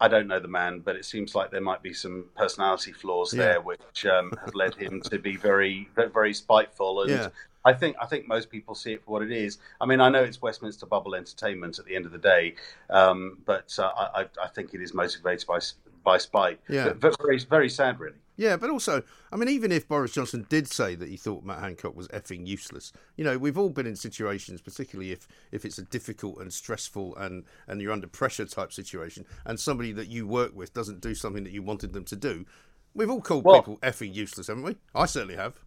I 0.00 0.08
don't 0.08 0.26
know 0.26 0.40
the 0.40 0.48
man, 0.48 0.80
but 0.80 0.96
it 0.96 1.04
seems 1.04 1.34
like 1.34 1.50
there 1.50 1.60
might 1.60 1.82
be 1.82 1.92
some 1.92 2.24
personality 2.34 2.92
flaws 2.92 3.34
yeah. 3.34 3.42
there, 3.42 3.60
which 3.60 4.06
um, 4.06 4.32
have 4.44 4.54
led 4.54 4.74
him 4.74 5.02
to 5.02 5.18
be 5.18 5.36
very, 5.36 5.88
very 5.94 6.32
spiteful. 6.32 7.02
And 7.02 7.10
yeah. 7.10 7.28
I 7.64 7.74
think 7.74 7.96
I 8.00 8.06
think 8.06 8.26
most 8.26 8.48
people 8.48 8.74
see 8.74 8.94
it 8.94 9.04
for 9.04 9.10
what 9.10 9.22
it 9.22 9.30
is. 9.30 9.58
I 9.80 9.86
mean, 9.86 10.00
I 10.00 10.08
know 10.08 10.22
it's 10.22 10.40
Westminster 10.40 10.86
bubble 10.86 11.14
entertainment 11.14 11.78
at 11.78 11.84
the 11.84 11.94
end 11.94 12.06
of 12.06 12.12
the 12.12 12.18
day, 12.18 12.54
um, 12.88 13.38
but 13.44 13.78
uh, 13.78 13.90
I, 14.14 14.26
I, 14.42 14.48
think 14.48 14.72
it 14.72 14.80
is 14.80 14.94
motivated 14.94 15.46
by 15.46 15.58
by 16.02 16.16
spite. 16.16 16.60
Yeah, 16.68 16.94
but 16.98 17.16
very 17.20 17.38
very 17.38 17.68
sad, 17.68 18.00
really. 18.00 18.16
Yeah, 18.40 18.56
but 18.56 18.70
also, 18.70 19.02
I 19.30 19.36
mean, 19.36 19.50
even 19.50 19.70
if 19.70 19.86
Boris 19.86 20.12
Johnson 20.12 20.46
did 20.48 20.66
say 20.66 20.94
that 20.94 21.10
he 21.10 21.18
thought 21.18 21.44
Matt 21.44 21.60
Hancock 21.60 21.94
was 21.94 22.08
effing 22.08 22.46
useless, 22.46 22.90
you 23.18 23.22
know, 23.22 23.36
we've 23.36 23.58
all 23.58 23.68
been 23.68 23.86
in 23.86 23.96
situations, 23.96 24.62
particularly 24.62 25.12
if, 25.12 25.28
if 25.52 25.66
it's 25.66 25.76
a 25.76 25.82
difficult 25.82 26.38
and 26.38 26.50
stressful 26.50 27.14
and, 27.16 27.44
and 27.68 27.82
you're 27.82 27.92
under 27.92 28.06
pressure 28.06 28.46
type 28.46 28.72
situation, 28.72 29.26
and 29.44 29.60
somebody 29.60 29.92
that 29.92 30.08
you 30.08 30.26
work 30.26 30.56
with 30.56 30.72
doesn't 30.72 31.02
do 31.02 31.14
something 31.14 31.44
that 31.44 31.52
you 31.52 31.62
wanted 31.62 31.92
them 31.92 32.06
to 32.06 32.16
do. 32.16 32.46
We've 32.94 33.10
all 33.10 33.20
called 33.20 33.44
well, 33.44 33.56
people 33.56 33.76
effing 33.82 34.14
useless, 34.14 34.46
haven't 34.46 34.62
we? 34.62 34.78
I 34.94 35.04
certainly 35.04 35.36
have 35.36 35.60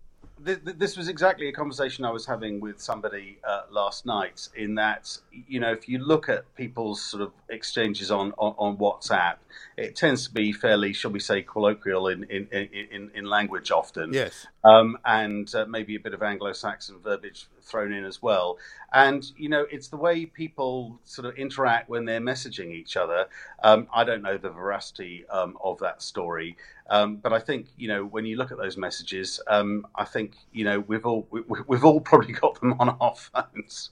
this 0.44 0.98
was 0.98 1.08
exactly 1.08 1.48
a 1.48 1.52
conversation 1.52 2.06
I 2.06 2.12
was 2.12 2.26
having 2.26 2.60
with 2.60 2.82
somebody 2.82 3.40
uh, 3.48 3.62
last 3.72 4.06
night. 4.06 4.50
In 4.56 4.76
that, 4.76 5.18
you 5.48 5.60
know, 5.60 5.72
if 5.72 5.88
you 5.88 6.00
look 6.00 6.30
at 6.30 6.54
people's 6.56 7.02
sort 7.02 7.24
of 7.24 7.32
exchanges 7.50 8.12
on, 8.12 8.34
on, 8.38 8.54
on 8.58 8.78
WhatsApp, 8.78 9.36
it 9.78 9.96
tends 9.96 10.28
to 10.28 10.34
be 10.34 10.52
fairly, 10.52 10.94
shall 10.94 11.12
we 11.12 11.20
say, 11.20 11.42
colloquial 11.42 12.08
in 12.08 12.24
in, 12.26 12.48
in, 12.52 13.12
in 13.14 13.26
language 13.26 13.72
often. 13.72 14.14
Yes. 14.14 14.48
Um, 14.64 14.98
and 15.04 15.54
uh, 15.56 15.66
maybe 15.68 15.96
a 15.96 16.00
bit 16.00 16.14
of 16.14 16.24
Anglo-Saxon 16.24 17.00
verbiage 17.04 17.48
thrown 17.64 17.92
in 17.92 18.06
as 18.06 18.22
well. 18.22 18.58
And 18.94 19.30
you 19.36 19.50
know, 19.50 19.66
it's 19.72 19.88
the 19.88 19.98
way 19.98 20.26
people 20.26 21.00
sort 21.04 21.26
of 21.26 21.36
interact 21.36 21.90
when 21.90 22.06
they're 22.06 22.22
messaging 22.22 22.72
each 22.72 22.96
other. 22.96 23.26
Um, 23.64 23.88
I 23.94 24.04
don't 24.04 24.22
know 24.22 24.38
the 24.38 24.50
veracity 24.50 25.26
um, 25.30 25.58
of 25.64 25.80
that 25.80 26.02
story, 26.02 26.56
um, 26.90 27.18
but 27.18 27.34
I 27.34 27.40
think 27.40 27.68
you 27.78 27.88
know 27.88 28.06
when 28.06 28.26
you 28.26 28.38
look 28.38 28.52
at 28.52 28.58
those 28.58 28.78
messages, 28.78 29.40
um, 29.48 29.88
I 29.96 30.06
think 30.06 30.36
you 30.52 30.64
know 30.64 30.80
we've 30.82 31.06
all 31.06 31.28
we, 31.32 31.42
we've 31.68 31.84
all 31.84 32.02
probably 32.02 32.34
got 32.46 32.60
them 32.60 32.74
on 32.80 32.90
our 33.02 33.16
phones. 33.16 33.90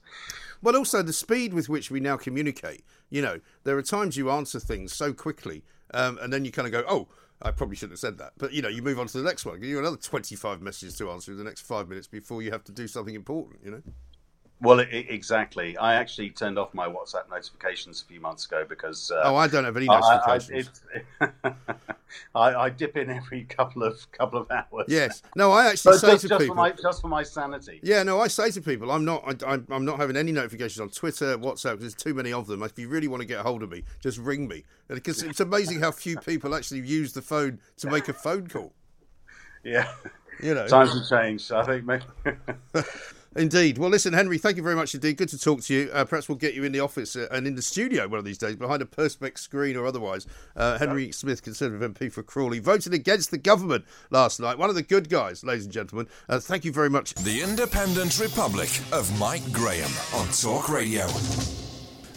But 0.63 0.75
also 0.75 1.01
the 1.01 1.13
speed 1.13 1.53
with 1.53 1.69
which 1.69 1.89
we 1.89 1.99
now 1.99 2.17
communicate. 2.17 2.83
You 3.09 3.23
know, 3.23 3.39
there 3.63 3.77
are 3.77 3.81
times 3.81 4.15
you 4.15 4.29
answer 4.29 4.59
things 4.59 4.93
so 4.93 5.11
quickly, 5.11 5.63
um, 5.93 6.19
and 6.21 6.31
then 6.31 6.45
you 6.45 6.51
kind 6.51 6.67
of 6.67 6.71
go, 6.71 6.83
"Oh, 6.87 7.07
I 7.41 7.51
probably 7.51 7.75
shouldn't 7.75 7.93
have 7.93 7.99
said 7.99 8.17
that." 8.19 8.33
But 8.37 8.53
you 8.53 8.61
know, 8.61 8.69
you 8.69 8.81
move 8.81 8.99
on 8.99 9.07
to 9.07 9.17
the 9.17 9.23
next 9.23 9.45
one. 9.45 9.61
You 9.61 9.75
have 9.75 9.83
another 9.85 9.97
twenty-five 9.97 10.61
messages 10.61 10.97
to 10.97 11.09
answer 11.11 11.31
in 11.31 11.37
the 11.37 11.43
next 11.43 11.61
five 11.61 11.87
minutes 11.87 12.07
before 12.07 12.41
you 12.41 12.51
have 12.51 12.63
to 12.65 12.71
do 12.71 12.87
something 12.87 13.15
important. 13.15 13.59
You 13.63 13.71
know. 13.71 13.81
Well, 14.61 14.79
it, 14.79 14.89
exactly. 14.91 15.75
I 15.77 15.95
actually 15.95 16.29
turned 16.29 16.59
off 16.59 16.71
my 16.73 16.87
WhatsApp 16.87 17.29
notifications 17.29 18.03
a 18.03 18.05
few 18.05 18.19
months 18.19 18.45
ago 18.45 18.63
because. 18.67 19.09
Uh, 19.09 19.21
oh, 19.25 19.35
I 19.35 19.47
don't 19.47 19.63
have 19.63 19.75
any 19.75 19.87
notifications. 19.87 20.81
I, 21.19 21.29
I, 21.45 21.53
I, 22.35 22.55
I, 22.65 22.69
dip 22.69 22.95
in 22.95 23.09
every 23.09 23.43
couple 23.45 23.81
of 23.83 24.11
couple 24.11 24.39
of 24.39 24.51
hours. 24.51 24.85
Yes. 24.87 25.23
No, 25.35 25.51
I 25.51 25.67
actually 25.67 25.97
say 25.97 26.11
just, 26.11 26.21
to 26.21 26.27
just 26.27 26.39
people, 26.41 26.55
for 26.55 26.61
my, 26.61 26.71
just 26.71 27.01
for 27.01 27.07
my 27.07 27.23
sanity. 27.23 27.79
Yeah, 27.81 28.03
no, 28.03 28.19
I 28.19 28.27
say 28.27 28.51
to 28.51 28.61
people, 28.61 28.91
I'm 28.91 29.03
not, 29.03 29.43
I, 29.43 29.53
am 29.53 29.85
not 29.85 29.97
having 29.97 30.15
any 30.15 30.31
notifications 30.31 30.79
on 30.79 30.89
Twitter, 30.89 31.37
WhatsApp. 31.39 31.79
There's 31.79 31.95
too 31.95 32.13
many 32.13 32.31
of 32.31 32.45
them. 32.45 32.61
If 32.61 32.77
you 32.77 32.87
really 32.87 33.07
want 33.07 33.21
to 33.21 33.27
get 33.27 33.39
a 33.39 33.43
hold 33.43 33.63
of 33.63 33.71
me, 33.71 33.83
just 33.99 34.19
ring 34.19 34.47
me. 34.47 34.63
Because 34.87 35.23
it's 35.23 35.39
amazing 35.39 35.79
how 35.79 35.91
few 35.91 36.17
people 36.17 36.53
actually 36.53 36.81
use 36.81 37.13
the 37.13 37.21
phone 37.21 37.59
to 37.77 37.89
make 37.89 38.09
a 38.09 38.13
phone 38.13 38.47
call. 38.47 38.73
Yeah. 39.63 39.91
You 40.41 40.55
know, 40.55 40.65
times 40.67 40.91
have 40.91 41.07
changed. 41.07 41.51
I 41.51 41.63
think. 41.63 41.85
Maybe... 41.85 42.03
Indeed. 43.33 43.77
Well, 43.77 43.89
listen, 43.89 44.11
Henry, 44.11 44.37
thank 44.37 44.57
you 44.57 44.63
very 44.63 44.75
much 44.75 44.93
indeed. 44.93 45.15
Good 45.15 45.29
to 45.29 45.39
talk 45.39 45.61
to 45.61 45.73
you. 45.73 45.89
Uh, 45.93 46.03
perhaps 46.03 46.27
we'll 46.27 46.37
get 46.37 46.53
you 46.53 46.65
in 46.65 46.73
the 46.73 46.81
office 46.81 47.15
uh, 47.15 47.29
and 47.31 47.47
in 47.47 47.55
the 47.55 47.61
studio 47.61 48.05
one 48.07 48.19
of 48.19 48.25
these 48.25 48.37
days, 48.37 48.57
behind 48.57 48.81
a 48.81 48.85
Perspex 48.85 49.37
screen 49.37 49.77
or 49.77 49.85
otherwise. 49.85 50.27
Uh, 50.53 50.77
Henry 50.77 51.13
Smith, 51.13 51.41
Conservative 51.41 51.93
MP 51.93 52.11
for 52.11 52.23
Crawley, 52.23 52.59
voted 52.59 52.93
against 52.93 53.31
the 53.31 53.37
government 53.37 53.85
last 54.09 54.41
night. 54.41 54.57
One 54.57 54.69
of 54.69 54.75
the 54.75 54.81
good 54.81 55.09
guys, 55.09 55.45
ladies 55.45 55.63
and 55.63 55.73
gentlemen. 55.73 56.07
Uh, 56.27 56.39
thank 56.41 56.65
you 56.65 56.73
very 56.73 56.89
much. 56.89 57.13
The 57.13 57.41
Independent 57.41 58.19
Republic 58.19 58.69
of 58.91 59.17
Mike 59.17 59.49
Graham 59.53 59.91
on 60.13 60.27
Talk 60.27 60.67
Radio. 60.67 61.07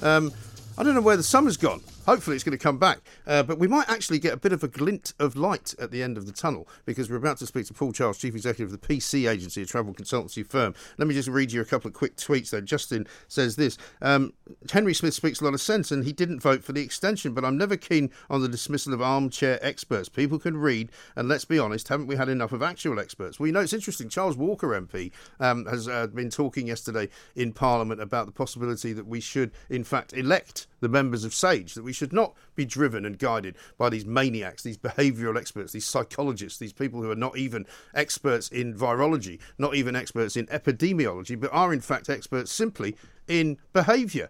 Um, 0.03 0.33
I 0.77 0.83
don't 0.83 0.94
know 0.94 1.00
where 1.00 1.16
the 1.16 1.22
summer's 1.22 1.57
gone. 1.57 1.81
Hopefully, 2.06 2.36
it's 2.36 2.44
going 2.44 2.56
to 2.56 2.62
come 2.62 2.78
back. 2.78 3.00
Uh, 3.26 3.42
but 3.42 3.58
we 3.58 3.66
might 3.66 3.88
actually 3.88 4.18
get 4.18 4.32
a 4.32 4.36
bit 4.36 4.52
of 4.52 4.62
a 4.62 4.68
glint 4.68 5.14
of 5.18 5.36
light 5.36 5.74
at 5.78 5.90
the 5.90 6.02
end 6.02 6.16
of 6.16 6.26
the 6.26 6.32
tunnel 6.32 6.68
because 6.84 7.10
we're 7.10 7.16
about 7.16 7.38
to 7.38 7.46
speak 7.46 7.66
to 7.66 7.74
Paul 7.74 7.92
Charles, 7.92 8.18
Chief 8.18 8.34
Executive 8.34 8.72
of 8.72 8.80
the 8.80 8.86
PC 8.86 9.28
Agency, 9.28 9.62
a 9.62 9.66
travel 9.66 9.94
consultancy 9.94 10.46
firm. 10.46 10.74
Let 10.98 11.08
me 11.08 11.14
just 11.14 11.28
read 11.28 11.52
you 11.52 11.60
a 11.60 11.64
couple 11.64 11.88
of 11.88 11.94
quick 11.94 12.16
tweets, 12.16 12.50
though. 12.50 12.60
Justin 12.60 13.06
says 13.28 13.56
this 13.56 13.78
um, 14.02 14.32
Henry 14.70 14.94
Smith 14.94 15.14
speaks 15.14 15.40
a 15.40 15.44
lot 15.44 15.54
of 15.54 15.60
sense 15.60 15.90
and 15.90 16.04
he 16.04 16.12
didn't 16.12 16.40
vote 16.40 16.62
for 16.62 16.72
the 16.72 16.82
extension, 16.82 17.32
but 17.32 17.44
I'm 17.44 17.56
never 17.56 17.76
keen 17.76 18.10
on 18.30 18.42
the 18.42 18.48
dismissal 18.48 18.92
of 18.92 19.02
armchair 19.02 19.58
experts. 19.62 20.08
People 20.08 20.38
can 20.38 20.56
read, 20.56 20.90
and 21.16 21.28
let's 21.28 21.44
be 21.44 21.58
honest, 21.58 21.88
haven't 21.88 22.06
we 22.06 22.16
had 22.16 22.28
enough 22.28 22.52
of 22.52 22.62
actual 22.62 23.00
experts? 23.00 23.38
Well, 23.38 23.46
you 23.46 23.52
know, 23.52 23.60
it's 23.60 23.72
interesting. 23.72 24.08
Charles 24.08 24.36
Walker 24.36 24.68
MP 24.68 25.12
um, 25.40 25.66
has 25.66 25.88
uh, 25.88 26.06
been 26.08 26.30
talking 26.30 26.66
yesterday 26.66 27.08
in 27.34 27.52
Parliament 27.52 28.00
about 28.00 28.26
the 28.26 28.32
possibility 28.32 28.92
that 28.92 29.06
we 29.06 29.20
should, 29.20 29.52
in 29.70 29.84
fact, 29.84 30.12
elect 30.12 30.66
the 30.84 30.88
members 30.88 31.24
of 31.24 31.34
SAGE, 31.34 31.74
that 31.74 31.82
we 31.82 31.94
should 31.94 32.12
not 32.12 32.34
be 32.54 32.66
driven 32.66 33.06
and 33.06 33.18
guided 33.18 33.56
by 33.78 33.88
these 33.88 34.04
maniacs, 34.04 34.62
these 34.62 34.76
behavioural 34.76 35.38
experts, 35.38 35.72
these 35.72 35.86
psychologists, 35.86 36.58
these 36.58 36.74
people 36.74 37.00
who 37.00 37.10
are 37.10 37.16
not 37.16 37.38
even 37.38 37.66
experts 37.94 38.50
in 38.50 38.74
virology, 38.74 39.40
not 39.56 39.74
even 39.74 39.96
experts 39.96 40.36
in 40.36 40.46
epidemiology, 40.46 41.40
but 41.40 41.50
are 41.52 41.72
in 41.72 41.80
fact 41.80 42.10
experts 42.10 42.52
simply 42.52 42.94
in 43.26 43.56
behaviour. 43.72 44.28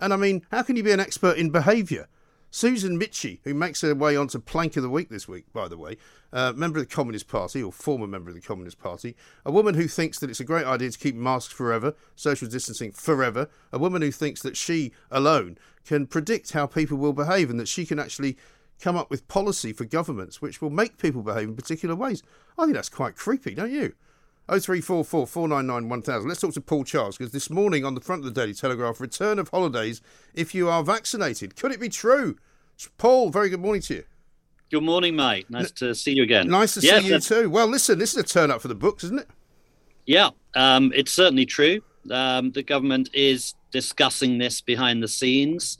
And 0.00 0.12
I 0.12 0.16
mean, 0.16 0.44
how 0.50 0.62
can 0.62 0.74
you 0.74 0.82
be 0.82 0.90
an 0.90 0.98
expert 0.98 1.38
in 1.38 1.50
behaviour? 1.50 2.08
Susan 2.54 2.98
Michie, 2.98 3.40
who 3.44 3.54
makes 3.54 3.80
her 3.80 3.94
way 3.94 4.14
onto 4.14 4.38
Plank 4.38 4.76
of 4.76 4.82
the 4.82 4.90
Week 4.90 5.08
this 5.08 5.26
week, 5.26 5.50
by 5.54 5.68
the 5.68 5.78
way, 5.78 5.96
uh, 6.34 6.52
member 6.54 6.78
of 6.78 6.86
the 6.86 6.94
Communist 6.94 7.26
Party, 7.26 7.62
or 7.62 7.72
former 7.72 8.06
member 8.06 8.28
of 8.28 8.36
the 8.36 8.42
Communist 8.42 8.78
Party, 8.78 9.16
a 9.46 9.50
woman 9.50 9.74
who 9.74 9.88
thinks 9.88 10.18
that 10.18 10.28
it's 10.28 10.38
a 10.38 10.44
great 10.44 10.66
idea 10.66 10.90
to 10.90 10.98
keep 10.98 11.14
masks 11.14 11.50
forever, 11.50 11.94
social 12.14 12.46
distancing 12.46 12.92
forever, 12.92 13.48
a 13.72 13.78
woman 13.78 14.02
who 14.02 14.12
thinks 14.12 14.42
that 14.42 14.54
she 14.54 14.92
alone 15.10 15.56
can 15.86 16.06
predict 16.06 16.52
how 16.52 16.66
people 16.66 16.98
will 16.98 17.14
behave 17.14 17.48
and 17.48 17.58
that 17.58 17.68
she 17.68 17.86
can 17.86 17.98
actually 17.98 18.36
come 18.78 18.96
up 18.96 19.08
with 19.08 19.26
policy 19.28 19.72
for 19.72 19.86
governments 19.86 20.42
which 20.42 20.60
will 20.60 20.68
make 20.68 20.98
people 20.98 21.22
behave 21.22 21.48
in 21.48 21.56
particular 21.56 21.96
ways. 21.96 22.22
I 22.58 22.64
think 22.64 22.74
that's 22.74 22.90
quite 22.90 23.16
creepy, 23.16 23.54
don't 23.54 23.72
you? 23.72 23.94
0344 24.48 25.26
499 25.26 25.88
1000. 25.88 26.28
Let's 26.28 26.40
talk 26.40 26.54
to 26.54 26.60
Paul 26.60 26.84
Charles 26.84 27.16
because 27.16 27.32
this 27.32 27.48
morning 27.48 27.84
on 27.84 27.94
the 27.94 28.00
front 28.00 28.24
of 28.24 28.34
the 28.34 28.40
Daily 28.40 28.54
Telegraph, 28.54 29.00
return 29.00 29.38
of 29.38 29.48
holidays 29.48 30.02
if 30.34 30.54
you 30.54 30.68
are 30.68 30.82
vaccinated. 30.82 31.56
Could 31.56 31.72
it 31.72 31.80
be 31.80 31.88
true? 31.88 32.36
Paul, 32.98 33.30
very 33.30 33.48
good 33.48 33.60
morning 33.60 33.82
to 33.82 33.94
you. 33.94 34.04
Good 34.70 34.82
morning, 34.82 35.14
mate. 35.14 35.48
Nice 35.50 35.66
N- 35.66 35.74
to 35.76 35.94
see 35.94 36.12
you 36.12 36.22
again. 36.22 36.48
Nice 36.48 36.74
to 36.74 36.80
yes, 36.80 37.02
see 37.02 37.08
you 37.08 37.20
too. 37.20 37.50
Well, 37.50 37.66
listen, 37.66 37.98
this 37.98 38.12
is 38.12 38.18
a 38.18 38.22
turn 38.22 38.50
up 38.50 38.62
for 38.62 38.68
the 38.68 38.74
books, 38.74 39.04
isn't 39.04 39.20
it? 39.20 39.28
Yeah, 40.06 40.30
um, 40.54 40.92
it's 40.94 41.12
certainly 41.12 41.46
true. 41.46 41.80
Um, 42.10 42.50
the 42.50 42.62
government 42.62 43.10
is 43.12 43.54
discussing 43.70 44.38
this 44.38 44.60
behind 44.60 45.02
the 45.02 45.08
scenes. 45.08 45.78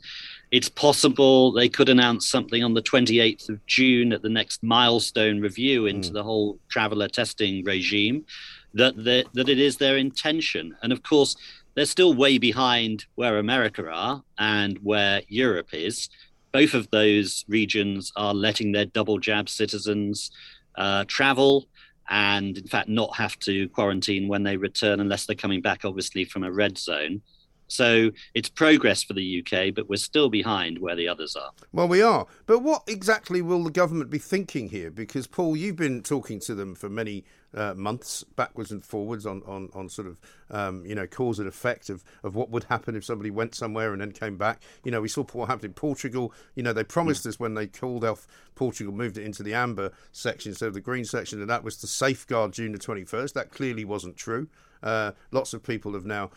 It's 0.53 0.69
possible 0.69 1.51
they 1.51 1.71
could 1.71 1.89
announce 1.89 2.29
something 2.29 2.63
on 2.63 2.75
the 2.75 2.83
28th 2.83 3.49
of 3.49 3.65
June 3.67 4.13
at 4.13 4.21
the 4.21 4.29
next 4.29 4.63
milestone 4.63 5.41
review 5.41 5.87
into 5.87 6.11
mm. 6.11 6.13
the 6.13 6.23
whole 6.23 6.59
traveller 6.69 7.09
testing 7.09 7.65
regime 7.65 8.27
that, 8.75 9.03
that 9.05 9.49
it 9.49 9.59
is 9.59 9.79
their 9.79 9.97
intention. 9.97 10.77
And 10.83 10.93
of 10.93 11.03
course, 11.03 11.37
they're 11.75 11.87
still 11.87 12.13
way 12.13 12.37
behind 12.37 13.07
where 13.15 13.39
America 13.39 13.89
are 13.91 14.23
and 14.39 14.79
where 14.83 15.23
Europe 15.29 15.71
is. 15.73 16.11
Both 16.53 16.75
of 16.75 16.91
those 16.91 17.47
regions 17.49 18.13
are 18.15 18.35
letting 18.35 18.73
their 18.73 18.85
double 18.85 19.19
jab 19.19 19.49
citizens 19.49 20.31
uh, 20.77 21.05
travel 21.07 21.67
and, 22.11 22.59
in 22.59 22.67
fact, 22.67 22.91
not 22.91 23.17
have 23.17 23.39
to 23.39 23.71
quarantine 23.71 24.29
when 24.29 24.43
they 24.43 24.59
return 24.59 25.01
unless 25.01 25.25
they're 25.25 25.35
coming 25.35 25.63
back, 25.63 25.87
obviously, 25.87 26.27
from 26.27 26.45
a 26.45 26.53
red 26.53 26.77
zone. 26.77 27.23
So 27.73 28.11
it's 28.35 28.51
progress 28.51 29.03
for 29.03 29.15
the 29.15 29.41
UK, 29.41 29.75
but 29.75 29.89
we're 29.89 29.97
still 29.97 30.29
behind 30.29 30.79
where 30.79 30.95
the 30.95 31.09
others 31.09 31.35
are. 31.37 31.53
Well, 31.73 31.89
we 31.89 32.03
are. 32.03 32.27
But 32.45 32.59
what 32.59 32.83
exactly 32.87 33.41
will 33.41 33.65
the 33.65 33.71
government 33.71 34.11
be 34.11 34.19
thinking 34.19 34.69
here? 34.69 34.91
Because, 34.91 35.27
Paul, 35.27 35.57
you've 35.57 35.77
been 35.77 36.03
talking 36.03 36.39
to 36.41 36.55
them 36.55 36.75
for 36.75 36.91
many 36.91 37.25
uh, 37.55 37.73
months, 37.73 38.25
backwards 38.25 38.73
and 38.73 38.85
forwards, 38.85 39.25
on, 39.25 39.43
on, 39.47 39.71
on 39.73 39.89
sort 39.89 40.07
of, 40.07 40.19
um, 40.51 40.85
you 40.85 40.95
know, 40.95 41.07
cause 41.07 41.39
and 41.39 41.49
effect 41.49 41.89
of, 41.89 42.05
of 42.23 42.35
what 42.35 42.51
would 42.51 42.65
happen 42.65 42.95
if 42.95 43.07
somebody 43.07 43.31
went 43.31 43.55
somewhere 43.55 43.93
and 43.93 44.03
then 44.03 44.13
came 44.13 44.37
back. 44.37 44.61
You 44.85 44.91
know, 44.91 45.01
we 45.01 45.09
saw 45.09 45.25
what 45.33 45.47
happened 45.47 45.65
in 45.65 45.73
Portugal. 45.73 46.35
You 46.55 46.63
know, 46.63 46.75
they 46.75 46.85
promised 46.85 47.25
us 47.25 47.41
when 47.41 47.55
they 47.55 47.69
called 47.69 48.05
off 48.05 48.27
Portugal, 48.55 48.93
moved 48.93 49.17
it 49.17 49.25
into 49.25 49.43
the 49.43 49.55
amber 49.55 49.93
section 50.13 50.51
instead 50.51 50.69
of 50.69 50.75
the 50.75 50.81
green 50.83 51.07
section, 51.07 51.41
and 51.41 51.49
that 51.49 51.65
was 51.65 51.79
to 51.79 51.87
safeguard 51.87 52.53
June 52.53 52.73
the 52.73 52.79
21st. 52.79 53.33
That 53.33 53.51
clearly 53.51 53.87
wasn't 53.87 54.19
true. 54.19 54.49
Uh, 54.83 55.13
lots 55.31 55.55
of 55.55 55.63
people 55.63 55.93
have 55.95 56.05
now 56.05 56.31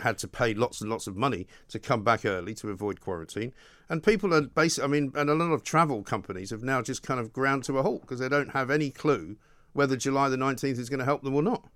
had 0.00 0.18
to 0.18 0.28
pay 0.28 0.54
lots 0.54 0.80
and 0.80 0.90
lots 0.90 1.06
of 1.06 1.16
money 1.16 1.46
to 1.68 1.78
come 1.78 2.02
back 2.02 2.24
early 2.24 2.54
to 2.54 2.70
avoid 2.70 3.00
quarantine. 3.00 3.52
And 3.88 4.02
people 4.02 4.32
are 4.34 4.42
basically, 4.42 4.84
I 4.84 4.86
mean, 4.88 5.12
and 5.14 5.28
a 5.28 5.34
lot 5.34 5.52
of 5.52 5.62
travel 5.62 6.02
companies 6.02 6.50
have 6.50 6.62
now 6.62 6.82
just 6.82 7.02
kind 7.02 7.20
of 7.20 7.32
ground 7.32 7.64
to 7.64 7.78
a 7.78 7.82
halt 7.82 8.02
because 8.02 8.20
they 8.20 8.28
don't 8.28 8.50
have 8.50 8.70
any 8.70 8.90
clue 8.90 9.36
whether 9.72 9.96
July 9.96 10.28
the 10.28 10.36
19th 10.36 10.78
is 10.78 10.88
going 10.88 10.98
to 10.98 11.04
help 11.04 11.22
them 11.22 11.34
or 11.34 11.42
not. 11.42 11.68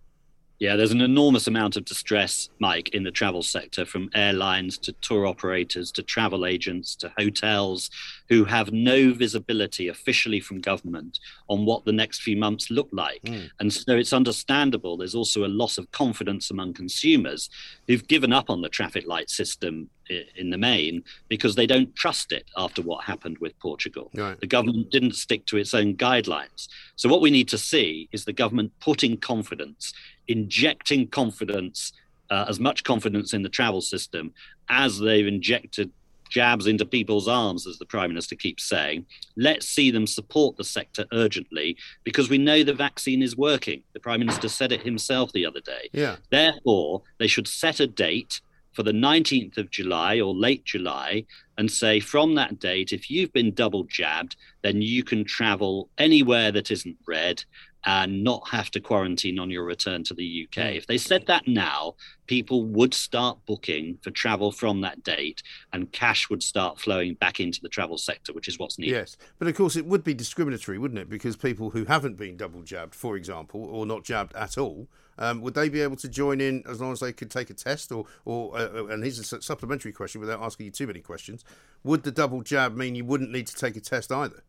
Yeah, 0.59 0.77
there's 0.77 0.93
an 0.93 1.03
enormous 1.03 1.47
amount 1.47 1.77
of 1.77 1.85
distress, 1.85 2.49
Mike, 2.59 2.89
in 2.91 3.03
the 3.03 3.11
travel 3.11 3.43
sector 3.43 3.85
from 3.85 4.09
airlines 4.15 4.79
to 4.79 4.93
tour 4.95 5.27
operators 5.27 5.93
to 5.93 6.03
travel 6.03 6.47
agents 6.47 6.97
to 6.97 7.13
hotels 7.19 7.91
who 8.29 8.45
have 8.45 8.73
no 8.73 9.13
visibility 9.13 9.89
officially 9.89 10.41
from 10.41 10.61
government 10.61 11.19
on 11.49 11.67
what 11.67 11.85
the 11.85 11.93
next 11.93 12.23
few 12.23 12.37
months 12.37 12.71
look 12.71 12.89
like. 12.93 13.23
Mm. 13.25 13.51
And 13.61 13.73
so 13.73 13.97
it's 13.97 14.13
understandable 14.13 14.97
there's 14.97 15.15
also 15.15 15.45
a 15.45 15.49
loss 15.49 15.77
of 15.77 15.91
confidence 15.93 16.51
among 16.51 16.73
consumers 16.73 17.51
who've 17.87 18.07
given 18.09 18.33
up 18.33 18.49
on 18.49 18.63
the 18.63 18.69
traffic 18.69 19.07
light 19.07 19.29
system 19.29 19.91
in 20.09 20.51
the 20.51 20.59
main 20.59 21.03
because 21.29 21.55
they 21.55 21.67
don't 21.67 21.95
trust 21.95 22.33
it 22.33 22.45
after 22.57 22.83
what 22.83 23.05
happened 23.05 23.39
with 23.39 23.59
Portugal. 23.59 24.11
Right. 24.15 24.39
The 24.41 24.47
government 24.47 24.91
didn't 24.91 25.15
stick 25.15 25.47
to 25.47 25.57
its 25.57 25.75
own 25.75 25.95
guidelines. 25.97 26.69
So, 26.97 27.09
what 27.09 27.21
we 27.21 27.31
need 27.31 27.49
to 27.49 27.59
see 27.59 28.09
is 28.13 28.25
the 28.25 28.33
government 28.33 28.73
putting 28.81 29.17
confidence, 29.17 29.93
injecting 30.29 31.09
confidence, 31.09 31.93
uh, 32.31 32.47
as 32.49 32.59
much 32.59 32.85
confidence 32.85 33.33
in 33.33 33.43
the 33.43 33.49
travel 33.49 33.81
system 33.81 34.33
as 34.69 34.99
they've 34.99 35.27
injected 35.27 35.91
jabs 36.29 36.67
into 36.67 36.85
people's 36.85 37.29
arms, 37.29 37.67
as 37.67 37.79
the 37.79 37.87
Prime 37.87 38.11
Minister 38.11 38.35
keeps 38.35 38.65
saying. 38.65 39.07
Let's 39.37 39.69
see 39.69 39.91
them 39.91 40.07
support 40.07 40.57
the 40.57 40.65
sector 40.65 41.07
urgently 41.13 41.77
because 42.05 42.29
we 42.29 42.39
know 42.39 42.63
the 42.63 42.75
vaccine 42.75 43.23
is 43.23 43.37
working. 43.37 43.83
The 43.93 44.01
Prime 44.01 44.21
Minister 44.21 44.49
said 44.49 44.73
it 44.73 44.83
himself 44.83 45.33
the 45.33 45.47
other 45.47 45.61
day. 45.61 45.89
Yeah. 45.93 46.17
Therefore, 46.31 47.03
they 47.19 47.27
should 47.27 47.49
set 47.49 47.81
a 47.81 47.87
date 47.87 48.41
for 48.77 48.83
the 48.83 48.93
19th 48.93 49.57
of 49.57 49.71
July 49.71 50.21
or 50.21 50.35
late 50.35 50.67
July 50.67 51.25
and 51.57 51.73
say 51.73 51.99
from 51.99 52.35
that 52.35 52.59
date, 52.61 52.93
if 52.93 53.11
you've 53.11 53.33
been 53.33 53.55
double 53.55 53.85
jabbed, 53.85 54.37
then 54.63 54.83
you 54.83 55.03
can 55.03 55.25
travel 55.25 55.89
anywhere 55.97 56.53
that 56.53 56.71
isn't 56.71 56.99
red 57.09 57.43
and 57.85 58.25
not 58.25 58.49
have 58.49 58.71
to 58.73 58.81
quarantine 58.81 59.39
on 59.39 59.51
your 59.51 59.65
return 59.65 60.03
to 60.05 60.15
the 60.15 60.49
UK. 60.49 60.75
If 60.75 60.87
they 60.87 60.99
said 60.99 61.27
that 61.27 61.47
now, 61.47 61.95
people 62.27 62.65
would 62.65 62.93
start 62.93 63.39
booking 63.47 63.99
for 64.03 64.11
travel 64.11 64.51
from 64.51 64.81
that 64.81 65.03
date 65.05 65.43
and 65.73 65.91
cash 65.93 66.29
would 66.29 66.43
start 66.43 66.81
flowing 66.81 67.15
back 67.15 67.39
into 67.39 67.61
the 67.61 67.69
travel 67.69 67.99
sector, 67.99 68.33
which 68.33 68.49
is 68.49 68.59
what's 68.59 68.79
needed. 68.79 68.93
Yes, 68.93 69.17
but 69.39 69.47
of 69.49 69.55
course 69.55 69.77
it 69.77 69.87
would 69.87 70.03
be 70.03 70.15
discriminatory, 70.15 70.79
wouldn't 70.79 70.99
it? 70.99 71.09
Because 71.09 71.37
people 71.37 71.71
who 71.71 71.85
haven't 71.85 72.17
been 72.17 72.37
double 72.37 72.63
jabbed, 72.63 72.95
for 72.95 73.17
example, 73.17 73.65
or 73.65 73.87
not 73.87 74.05
jabbed 74.05 74.35
at 74.35 74.59
all, 74.59 74.89
um, 75.19 75.41
would 75.41 75.55
they 75.55 75.69
be 75.69 75.81
able 75.81 75.97
to 75.97 76.09
join 76.09 76.41
in 76.41 76.63
as 76.69 76.81
long 76.81 76.93
as 76.93 77.01
they 77.01 77.13
could 77.13 77.31
take 77.31 77.51
a 77.51 77.55
test? 77.55 77.91
Or, 77.91 78.05
or 78.25 78.57
uh, 78.57 78.87
and 78.87 79.03
here's 79.03 79.33
a 79.33 79.43
supplementary 79.43 79.93
question 79.93 80.21
without 80.21 80.43
asking 80.43 80.67
you 80.67 80.73
too 80.73 80.87
many 80.87 81.01
questions: 81.01 81.45
Would 81.85 82.03
the 82.03 82.13
double 82.13 82.43
jab 82.43 82.77
mean 82.77 82.95
you 82.95 83.05
wouldn't 83.05 83.31
need 83.31 83.47
to 83.47 83.55
take 83.55 83.77
a 83.77 83.81
test 83.81 84.13
either? 84.13 84.43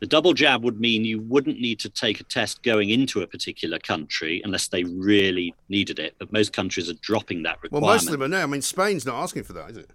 The 0.00 0.06
double 0.06 0.32
jab 0.32 0.62
would 0.62 0.80
mean 0.80 1.04
you 1.04 1.20
wouldn't 1.20 1.60
need 1.60 1.80
to 1.80 1.88
take 1.88 2.20
a 2.20 2.24
test 2.24 2.62
going 2.62 2.90
into 2.90 3.22
a 3.22 3.26
particular 3.26 3.78
country 3.78 4.40
unless 4.44 4.68
they 4.68 4.84
really 4.84 5.54
needed 5.68 5.98
it. 5.98 6.14
But 6.18 6.32
most 6.32 6.52
countries 6.52 6.88
are 6.88 6.94
dropping 6.94 7.42
that 7.42 7.58
requirement. 7.62 7.84
Well, 7.84 7.94
most 7.94 8.04
of 8.06 8.12
them 8.12 8.22
are 8.22 8.28
now. 8.28 8.42
I 8.42 8.46
mean, 8.46 8.62
Spain's 8.62 9.04
not 9.04 9.20
asking 9.20 9.42
for 9.42 9.54
that, 9.54 9.70
is 9.70 9.76
it? 9.78 9.90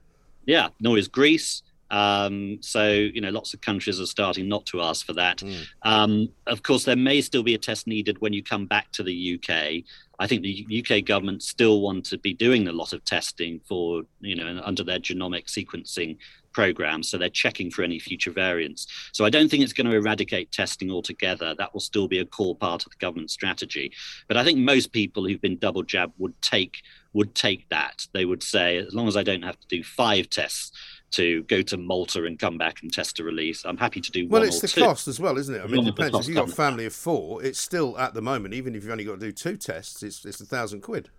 Yeah, 0.45 0.69
nor 0.81 0.97
is 0.97 1.07
Greece. 1.07 1.63
Um, 1.89 2.57
so, 2.59 2.89
you 2.89 3.21
know, 3.21 3.29
lots 3.29 3.53
of 3.53 3.61
countries 3.61 4.01
are 4.01 4.07
starting 4.07 4.49
not 4.49 4.65
to 4.67 4.81
ask 4.81 5.05
for 5.05 5.13
that. 5.13 5.37
Mm. 5.37 5.67
Um, 5.83 6.29
of 6.47 6.63
course, 6.63 6.85
there 6.85 6.95
may 6.95 7.21
still 7.21 7.43
be 7.43 7.53
a 7.53 7.57
test 7.59 7.85
needed 7.85 8.19
when 8.19 8.33
you 8.33 8.41
come 8.43 8.65
back 8.65 8.91
to 8.93 9.03
the 9.03 9.35
UK. 9.35 9.83
I 10.19 10.27
think 10.27 10.41
the 10.41 10.83
UK 10.83 11.05
government 11.05 11.43
still 11.43 11.81
want 11.81 12.05
to 12.05 12.17
be 12.17 12.33
doing 12.33 12.67
a 12.67 12.71
lot 12.71 12.93
of 12.93 13.05
testing 13.05 13.61
for, 13.67 14.03
you 14.21 14.35
know, 14.35 14.59
under 14.65 14.83
their 14.83 14.99
genomic 14.99 15.45
sequencing 15.45 16.17
programs. 16.53 17.09
So 17.09 17.17
they're 17.17 17.29
checking 17.29 17.71
for 17.71 17.83
any 17.83 17.99
future 17.99 18.31
variants. 18.31 18.87
So 19.11 19.25
I 19.25 19.29
don't 19.29 19.49
think 19.49 19.63
it's 19.63 19.73
going 19.73 19.89
to 19.89 19.95
eradicate 19.95 20.51
testing 20.51 20.91
altogether. 20.91 21.55
That 21.57 21.73
will 21.73 21.81
still 21.81 22.07
be 22.07 22.19
a 22.19 22.25
core 22.25 22.55
part 22.55 22.85
of 22.85 22.91
the 22.91 22.97
government 22.97 23.31
strategy. 23.31 23.91
But 24.27 24.37
I 24.37 24.43
think 24.43 24.59
most 24.59 24.91
people 24.91 25.27
who've 25.27 25.41
been 25.41 25.57
double 25.57 25.83
jabbed 25.83 26.13
would 26.17 26.39
take 26.41 26.83
would 27.13 27.35
take 27.35 27.69
that. 27.69 28.07
They 28.13 28.25
would 28.25 28.41
say, 28.41 28.77
as 28.77 28.93
long 28.93 29.07
as 29.07 29.15
I 29.15 29.21
don't 29.21 29.43
have 29.43 29.59
to 29.59 29.67
do 29.67 29.83
five 29.83 30.29
tests 30.29 30.71
to 31.11 31.43
go 31.43 31.61
to 31.61 31.77
Malta 31.77 32.25
and 32.25 32.39
come 32.39 32.57
back 32.57 32.81
and 32.81 32.91
test 32.91 33.19
a 33.19 33.23
release. 33.23 33.65
I'm 33.65 33.77
happy 33.77 34.01
to 34.01 34.11
do 34.11 34.23
one. 34.23 34.31
well. 34.31 34.43
it's 34.43 34.61
the 34.61 34.67
two. 34.67 34.81
cost 34.81 35.07
as 35.07 35.19
well, 35.19 35.37
isn't 35.37 35.53
it? 35.53 35.61
I 35.61 35.67
mean, 35.67 35.87
it 35.87 35.95
depends. 35.95 36.17
If 36.21 36.27
you've 36.27 36.37
got 36.37 36.49
a 36.49 36.55
family 36.55 36.85
of 36.85 36.93
four, 36.93 37.43
it's 37.43 37.59
still 37.59 37.95
at 37.99 38.15
the 38.15 38.21
moment, 38.21 38.55
even 38.55 38.73
if 38.73 38.81
you've 38.83 38.91
only 38.91 39.03
got 39.03 39.19
to 39.19 39.25
do 39.27 39.31
two 39.31 39.55
tests, 39.55 40.01
it's 40.01 40.25
it's 40.25 40.41
a 40.41 40.45
thousand 40.45 40.81
quid 40.81 41.09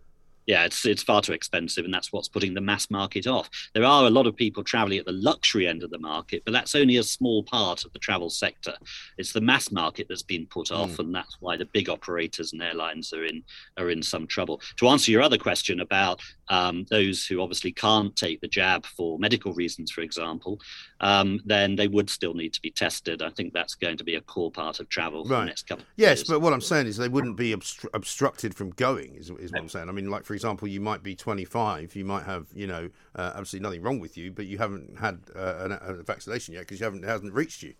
yeah, 0.46 0.64
it's 0.64 0.84
it's 0.84 1.02
far 1.02 1.22
too 1.22 1.32
expensive, 1.32 1.84
and 1.84 1.94
that's 1.94 2.12
what's 2.12 2.28
putting 2.28 2.54
the 2.54 2.60
mass 2.60 2.90
market 2.90 3.26
off. 3.26 3.48
There 3.72 3.84
are 3.84 4.04
a 4.06 4.10
lot 4.10 4.26
of 4.26 4.36
people 4.36 4.62
traveling 4.62 4.98
at 4.98 5.06
the 5.06 5.12
luxury 5.12 5.66
end 5.66 5.82
of 5.82 5.90
the 5.90 5.98
market, 5.98 6.42
but 6.44 6.52
that's 6.52 6.74
only 6.74 6.96
a 6.96 7.02
small 7.02 7.42
part 7.42 7.84
of 7.84 7.92
the 7.92 7.98
travel 7.98 8.30
sector. 8.30 8.74
It's 9.16 9.32
the 9.32 9.40
mass 9.40 9.70
market 9.70 10.06
that's 10.08 10.22
been 10.22 10.46
put 10.46 10.70
off, 10.70 10.90
mm. 10.90 10.98
and 11.00 11.14
that's 11.14 11.36
why 11.40 11.56
the 11.56 11.66
big 11.66 11.88
operators 11.88 12.52
and 12.52 12.62
airlines 12.62 13.12
are 13.12 13.24
in 13.24 13.42
are 13.78 13.90
in 13.90 14.02
some 14.02 14.26
trouble. 14.26 14.60
To 14.76 14.88
answer 14.88 15.10
your 15.10 15.22
other 15.22 15.38
question 15.38 15.80
about 15.80 16.20
um, 16.48 16.86
those 16.90 17.26
who 17.26 17.40
obviously 17.40 17.72
can't 17.72 18.14
take 18.16 18.40
the 18.40 18.48
jab 18.48 18.84
for 18.86 19.18
medical 19.18 19.52
reasons, 19.52 19.90
for 19.90 20.00
example, 20.02 20.60
um, 21.00 21.40
then 21.44 21.76
they 21.76 21.88
would 21.88 22.10
still 22.10 22.34
need 22.34 22.52
to 22.54 22.60
be 22.60 22.70
tested. 22.70 23.22
I 23.22 23.30
think 23.30 23.52
that's 23.52 23.74
going 23.74 23.96
to 23.96 24.04
be 24.04 24.16
a 24.16 24.20
core 24.20 24.50
part 24.50 24.80
of 24.80 24.88
travel 24.88 25.24
for 25.24 25.32
right. 25.32 25.40
the 25.40 25.46
next 25.46 25.66
couple. 25.66 25.84
yes, 25.96 26.18
years. 26.18 26.28
but 26.28 26.40
what 26.40 26.52
I'm 26.52 26.60
saying 26.60 26.86
is 26.86 26.96
they 26.96 27.08
wouldn't 27.08 27.36
be 27.36 27.54
obstru- 27.54 27.88
obstructed 27.94 28.54
from 28.54 28.70
going. 28.70 29.14
Is, 29.14 29.30
is 29.30 29.52
what 29.52 29.60
I'm 29.60 29.68
saying. 29.68 29.88
I 29.88 29.92
mean, 29.92 30.10
like 30.10 30.24
for 30.24 30.34
example, 30.34 30.68
you 30.68 30.80
might 30.80 31.02
be 31.02 31.14
25, 31.14 31.96
you 31.96 32.04
might 32.04 32.24
have 32.24 32.46
you 32.54 32.66
know 32.66 32.90
uh, 33.14 33.32
absolutely 33.34 33.68
nothing 33.68 33.82
wrong 33.82 34.00
with 34.00 34.16
you, 34.16 34.32
but 34.32 34.46
you 34.46 34.58
haven't 34.58 34.98
had 34.98 35.20
uh, 35.34 35.78
a, 35.80 35.92
a 35.92 36.02
vaccination 36.02 36.54
yet 36.54 36.60
because 36.60 36.80
you 36.80 36.84
haven't 36.84 37.04
it 37.04 37.08
hasn't 37.08 37.32
reached 37.32 37.62
you. 37.62 37.74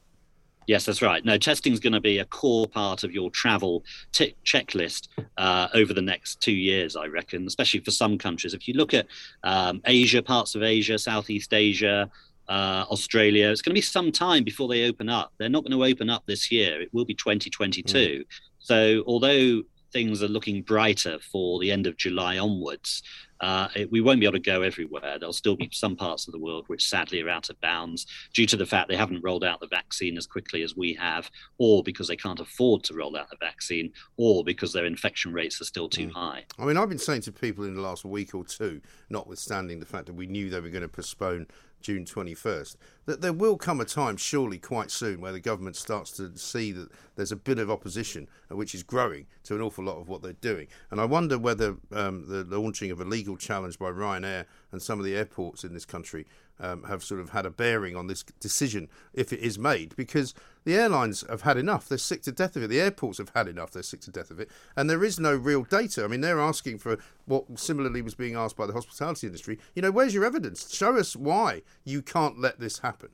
Yes, 0.67 0.87
that's 0.87 1.03
right. 1.03 1.25
No, 1.25 1.37
testing 1.37 1.73
is 1.73 1.81
going 1.81 1.93
to 1.93 2.01
be 2.01 2.19
a 2.19 2.25
core 2.25 2.67
part 2.67 3.05
of 3.05 3.13
your 3.13 3.31
travel 3.31 3.85
t- 4.13 4.35
checklist 4.45 5.09
uh, 5.37 5.69
over 5.75 5.93
the 5.93 6.03
next 6.03 6.41
two 6.41 6.53
years, 6.53 6.97
I 6.97 7.07
reckon, 7.07 7.47
especially 7.47 7.81
for 7.81 7.91
some 7.91 8.19
countries. 8.19 8.55
If 8.55 8.67
you 8.67 8.75
look 8.75 8.95
at 8.95 9.07
um, 9.43 9.81
Asia, 9.85 10.23
parts 10.23 10.55
of 10.55 10.63
Asia, 10.63 10.99
Southeast 10.99 11.53
Asia, 11.53 12.11
uh, 12.49 12.85
Australia. 12.91 13.51
It's 13.51 13.63
going 13.63 13.73
to 13.73 13.79
be 13.79 13.81
some 13.81 14.13
time 14.13 14.45
before 14.45 14.69
they 14.69 14.87
open 14.87 15.09
up. 15.09 15.33
They're 15.39 15.49
not 15.49 15.65
going 15.65 15.79
to 15.79 15.85
open 15.85 16.11
up 16.11 16.25
this 16.27 16.51
year. 16.51 16.81
It 16.83 16.93
will 16.93 17.05
be 17.05 17.15
2022. 17.15 17.97
Mm. 17.97 18.25
So, 18.59 19.03
although 19.07 19.63
things 19.93 20.23
are 20.23 20.29
looking 20.29 20.63
brighter 20.63 21.19
for 21.21 21.61
the 21.61 21.71
end 21.71 21.87
of 21.87 21.97
July 21.97 22.39
onwards, 22.39 23.03
uh, 23.41 23.69
it, 23.75 23.91
we 23.91 24.01
won't 24.01 24.21
be 24.21 24.27
able 24.27 24.35
to 24.35 24.39
go 24.41 24.63
everywhere. 24.63 25.19
There'll 25.19 25.33
still 25.33 25.57
be 25.57 25.69
some 25.73 25.97
parts 25.97 26.27
of 26.27 26.33
the 26.33 26.39
world 26.39 26.65
which 26.69 26.89
sadly 26.89 27.21
are 27.23 27.29
out 27.29 27.51
of 27.51 27.61
bounds 27.61 28.07
due 28.33 28.47
to 28.47 28.57
the 28.57 28.67
fact 28.67 28.89
they 28.89 28.97
haven't 28.97 29.23
rolled 29.23 29.45
out 29.45 29.61
the 29.61 29.67
vaccine 29.67 30.17
as 30.17 30.27
quickly 30.27 30.63
as 30.63 30.77
we 30.77 30.95
have, 30.95 31.31
or 31.59 31.83
because 31.83 32.09
they 32.09 32.17
can't 32.17 32.41
afford 32.41 32.83
to 32.85 32.95
roll 32.95 33.17
out 33.17 33.31
the 33.31 33.37
vaccine, 33.41 33.93
or 34.17 34.45
because 34.45 34.73
their 34.73 34.87
infection 34.87 35.33
rates 35.33 35.61
are 35.61 35.65
still 35.65 35.89
too 35.89 36.09
mm. 36.09 36.13
high. 36.13 36.45
I 36.59 36.65
mean, 36.65 36.77
I've 36.77 36.89
been 36.89 36.99
saying 36.99 37.23
to 37.23 37.33
people 37.33 37.65
in 37.65 37.75
the 37.75 37.83
last 37.83 38.05
week 38.05 38.35
or 38.35 38.45
two, 38.45 38.81
notwithstanding 39.11 39.81
the 39.81 39.87
fact 39.87 40.07
that 40.07 40.15
we 40.15 40.27
knew 40.27 40.51
they 40.51 40.61
were 40.61 40.69
going 40.69 40.83
to 40.83 40.89
postpone 40.89 41.47
June 41.85 42.07
21st, 42.07 42.77
that 43.05 43.21
there 43.21 43.33
will 43.33 43.59
come 43.59 43.79
a 43.79 43.85
time, 43.85 44.17
surely 44.17 44.57
quite 44.57 44.91
soon, 44.91 45.21
where 45.21 45.33
the 45.33 45.39
government 45.39 45.77
starts 45.77 46.11
to 46.13 46.35
see 46.39 46.73
that 46.73 46.89
there's 47.15 47.31
a 47.31 47.37
bit 47.37 47.59
of 47.59 47.71
opposition, 47.71 48.27
uh, 48.51 48.57
which 48.57 48.75
is 48.75 48.83
growing 48.83 49.27
to 49.43 49.55
an 49.55 49.61
awful 49.61 49.85
lot 49.85 50.01
of 50.01 50.09
what 50.09 50.23
they're 50.23 50.33
doing. 50.33 50.67
And 50.91 50.99
I 50.99 51.05
wonder 51.05 51.39
whether 51.39 51.77
um, 51.93 52.25
the 52.27 52.59
launching 52.59 52.91
of 52.91 53.01
a 53.01 53.05
legal 53.05 53.37
challenge 53.37 53.79
by 53.79 53.91
Ryanair 53.91 54.47
and 54.73 54.81
some 54.81 54.99
of 54.99 55.05
the 55.05 55.15
airports 55.15 55.63
in 55.63 55.75
this 55.75 55.85
country 55.85 56.27
um, 56.61 56.85
have 56.85 57.03
sort 57.03 57.21
of 57.21 57.31
had 57.31 57.47
a 57.47 57.51
bearing 57.51 57.97
on 57.97 58.07
this 58.07 58.23
decision 58.41 58.89
if 59.13 59.33
it 59.33 59.41
is 59.41 59.59
made 59.59 59.95
because 59.97 60.35
the 60.65 60.75
airlines 60.75 61.25
have 61.29 61.43
had 61.43 61.57
enough. 61.57 61.89
They're 61.89 61.99
sick 61.99 62.23
to 62.23 62.33
death 62.33 62.57
of 62.57 62.63
it. 62.63 62.69
The 62.69 62.81
airports 62.81 63.19
have 63.19 63.31
had 63.35 63.49
enough. 63.49 63.73
They're 63.73 63.83
sick 63.83 64.01
to 64.03 64.11
death 64.11 64.31
of 64.31 64.41
it. 64.41 64.51
And 64.77 64.89
there 64.89 65.05
is 65.05 65.21
no 65.21 65.35
real 65.35 65.65
data. 65.65 66.05
I 66.05 66.07
mean, 66.07 66.21
they're 66.21 66.41
asking 66.41 66.79
for 66.79 66.99
what 67.27 67.45
similarly 67.59 68.03
was 68.03 68.15
being 68.15 68.35
asked 68.35 68.57
by 68.57 68.67
the 68.67 68.73
hospitality 68.73 69.27
industry. 69.27 69.59
You 69.75 69.83
know, 69.83 69.91
where's 69.91 70.15
your 70.15 70.25
evidence? 70.25 70.75
Show 70.75 70.97
us 70.97 71.15
why 71.15 71.63
you 71.85 72.03
can't 72.03 72.41
let 72.41 72.61
this 72.61 72.79
happen. 72.79 73.11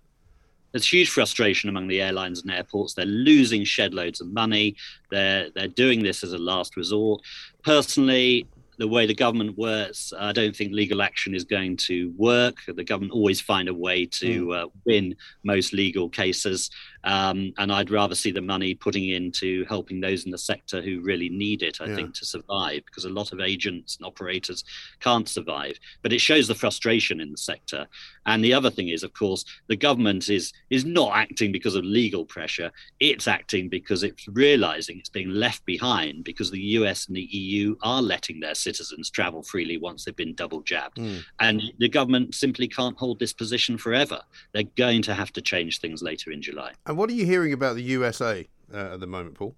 There's 0.73 0.93
huge 0.93 1.11
frustration 1.11 1.69
among 1.69 1.89
the 1.89 2.01
airlines 2.01 2.43
and 2.43 2.51
airports. 2.51 2.95
They're 2.95 3.05
losing 3.05 3.65
shed 3.65 3.93
loads 3.93 4.21
of 4.21 4.29
money. 4.29 4.77
They're 5.11 5.51
they're 5.51 5.67
doing 5.67 6.03
this 6.03 6.23
as 6.23 6.33
a 6.33 6.39
last 6.39 6.77
resort. 6.77 7.23
Personally, 7.65 8.47
the 8.81 8.89
way 8.89 9.05
the 9.05 9.15
government 9.15 9.59
works, 9.59 10.11
I 10.19 10.33
don't 10.33 10.57
think 10.57 10.73
legal 10.73 11.03
action 11.03 11.35
is 11.35 11.45
going 11.45 11.77
to 11.89 12.15
work. 12.17 12.57
The 12.67 12.83
government 12.83 13.13
always 13.13 13.39
find 13.39 13.69
a 13.69 13.75
way 13.75 14.07
to 14.07 14.47
mm. 14.47 14.57
uh, 14.59 14.69
win 14.87 15.15
most 15.45 15.75
legal 15.75 16.09
cases. 16.09 16.71
Um, 17.05 17.53
and 17.59 17.71
I'd 17.71 17.91
rather 17.91 18.15
see 18.15 18.31
the 18.31 18.41
money 18.41 18.75
putting 18.75 19.11
into 19.11 19.67
helping 19.67 20.01
those 20.01 20.25
in 20.25 20.31
the 20.31 20.39
sector 20.39 20.81
who 20.81 21.03
really 21.03 21.29
need 21.29 21.63
it, 21.63 21.79
I 21.83 21.87
yeah. 21.87 21.95
think, 21.95 22.15
to 22.15 22.25
survive, 22.25 22.83
because 22.87 23.05
a 23.05 23.11
lot 23.11 23.33
of 23.33 23.41
agents 23.41 23.97
and 23.99 24.07
operators 24.07 24.65
can't 24.99 25.29
survive. 25.29 25.79
But 26.01 26.15
it 26.15 26.23
shows 26.23 26.49
the 26.49 26.55
frustration 26.55 27.21
in 27.21 27.33
the 27.33 27.39
sector. 27.39 27.87
And 28.25 28.43
the 28.43 28.55
other 28.55 28.71
thing 28.71 28.89
is, 28.89 29.03
of 29.03 29.13
course, 29.13 29.45
the 29.67 29.77
government 29.77 30.31
is 30.31 30.55
is 30.71 30.87
not 30.87 31.17
acting 31.17 31.53
because 31.53 31.75
of 31.75 31.85
legal 31.85 32.25
pressure. 32.25 32.71
It's 32.99 33.29
acting 33.29 33.69
because 33.69 34.03
it's 34.03 34.27
realizing 34.29 34.99
it's 34.99 35.11
being 35.11 35.31
left 35.31 35.67
behind 35.67 36.25
because 36.25 36.51
the 36.51 36.61
US 36.79 37.09
and 37.09 37.17
the 37.17 37.29
EU 37.31 37.77
are 37.83 38.01
letting 38.01 38.41
their 38.41 38.55
citizens 38.71 39.11
travel 39.11 39.43
freely 39.43 39.77
once 39.77 40.05
they've 40.05 40.23
been 40.25 40.35
double 40.35 40.63
jabbed. 40.63 40.97
Mm. 40.97 41.23
And 41.41 41.63
the 41.79 41.89
government 41.89 42.35
simply 42.35 42.69
can't 42.69 42.97
hold 42.99 43.19
this 43.19 43.33
position 43.33 43.79
forever. 43.79 44.21
They're 44.53 44.75
going 44.77 45.03
to 45.03 45.15
have 45.15 45.33
to 45.33 45.41
change 45.41 45.81
things 45.81 46.03
later 46.03 46.31
in 46.31 46.41
July. 46.43 46.73
And 46.87 46.97
what 46.97 47.11
are 47.11 47.15
you 47.15 47.27
hearing 47.27 47.53
about 47.53 47.75
the 47.77 47.83
USA 47.83 48.49
uh, 48.73 48.95
at 48.95 49.01
the 49.01 49.07
moment, 49.07 49.35
Paul? 49.35 49.55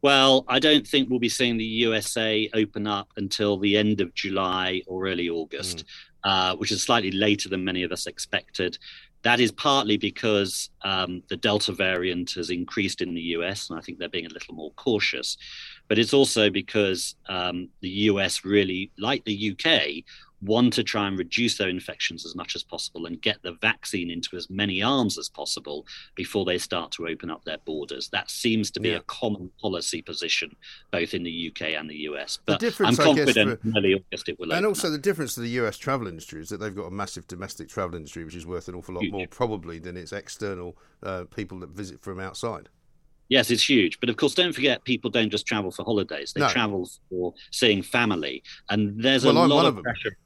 Well, 0.00 0.44
I 0.48 0.58
don't 0.58 0.86
think 0.86 1.08
we'll 1.08 1.20
be 1.20 1.28
seeing 1.28 1.56
the 1.56 1.64
USA 1.86 2.50
open 2.54 2.86
up 2.86 3.08
until 3.16 3.56
the 3.56 3.76
end 3.76 4.00
of 4.00 4.12
July 4.14 4.82
or 4.86 5.06
early 5.06 5.28
August, 5.28 5.84
mm. 5.84 5.84
uh, 6.24 6.56
which 6.56 6.72
is 6.72 6.82
slightly 6.82 7.12
later 7.12 7.48
than 7.48 7.64
many 7.64 7.84
of 7.84 7.92
us 7.92 8.06
expected. 8.08 8.78
That 9.22 9.38
is 9.38 9.52
partly 9.52 9.96
because 9.96 10.70
um, 10.82 11.22
the 11.28 11.36
Delta 11.36 11.72
variant 11.72 12.32
has 12.32 12.50
increased 12.50 13.00
in 13.00 13.14
the 13.14 13.20
US, 13.36 13.70
and 13.70 13.78
I 13.78 13.82
think 13.82 13.98
they're 13.98 14.08
being 14.08 14.26
a 14.26 14.34
little 14.34 14.54
more 14.54 14.72
cautious. 14.72 15.36
But 15.92 15.98
it's 15.98 16.14
also 16.14 16.48
because 16.48 17.16
um, 17.28 17.68
the 17.82 17.90
US 18.08 18.46
really, 18.46 18.90
like 18.96 19.26
the 19.26 19.52
UK, 19.52 20.02
want 20.40 20.72
to 20.72 20.82
try 20.82 21.06
and 21.06 21.18
reduce 21.18 21.58
their 21.58 21.68
infections 21.68 22.24
as 22.24 22.34
much 22.34 22.56
as 22.56 22.62
possible 22.62 23.04
and 23.04 23.20
get 23.20 23.42
the 23.42 23.58
vaccine 23.60 24.10
into 24.10 24.34
as 24.34 24.48
many 24.48 24.82
arms 24.82 25.18
as 25.18 25.28
possible 25.28 25.86
before 26.14 26.46
they 26.46 26.56
start 26.56 26.92
to 26.92 27.08
open 27.08 27.30
up 27.30 27.44
their 27.44 27.58
borders. 27.66 28.08
That 28.08 28.30
seems 28.30 28.70
to 28.70 28.80
be 28.80 28.88
yeah. 28.88 28.96
a 28.96 29.00
common 29.00 29.50
policy 29.60 30.00
position 30.00 30.56
both 30.92 31.12
in 31.12 31.24
the 31.24 31.52
UK 31.52 31.78
and 31.78 31.90
the 31.90 32.08
US. 32.08 32.38
But 32.46 32.64
I'm 32.80 32.96
confident 32.96 33.60
for, 33.60 33.72
early 33.76 33.92
August 33.92 34.30
it 34.30 34.40
will. 34.40 34.54
And 34.54 34.64
also, 34.64 34.88
up. 34.88 34.92
the 34.92 34.98
difference 34.98 35.34
to 35.34 35.40
the 35.40 35.50
US 35.60 35.76
travel 35.76 36.06
industry 36.06 36.40
is 36.40 36.48
that 36.48 36.56
they've 36.56 36.74
got 36.74 36.86
a 36.86 36.90
massive 36.90 37.28
domestic 37.28 37.68
travel 37.68 37.96
industry, 37.96 38.24
which 38.24 38.34
is 38.34 38.46
worth 38.46 38.66
an 38.66 38.76
awful 38.76 38.94
lot 38.94 39.02
Huge. 39.02 39.12
more 39.12 39.26
probably 39.26 39.78
than 39.78 39.98
its 39.98 40.10
external 40.10 40.74
uh, 41.02 41.24
people 41.24 41.58
that 41.58 41.68
visit 41.68 42.00
from 42.00 42.18
outside. 42.18 42.70
Yes, 43.32 43.50
it's 43.50 43.66
huge. 43.66 43.98
But 43.98 44.10
of 44.10 44.16
course, 44.16 44.34
don't 44.34 44.52
forget, 44.52 44.84
people 44.84 45.08
don't 45.10 45.30
just 45.30 45.46
travel 45.46 45.70
for 45.70 45.84
holidays. 45.84 46.32
They 46.34 46.42
no. 46.42 46.48
travel 46.50 46.86
for 47.08 47.32
seeing 47.50 47.82
family. 47.82 48.42
And 48.68 49.02
there's 49.02 49.24
well, 49.24 49.38
a 49.38 49.44
I'm 49.44 49.48
lot 49.48 49.64
of 49.64 49.82
pressure 49.82 50.18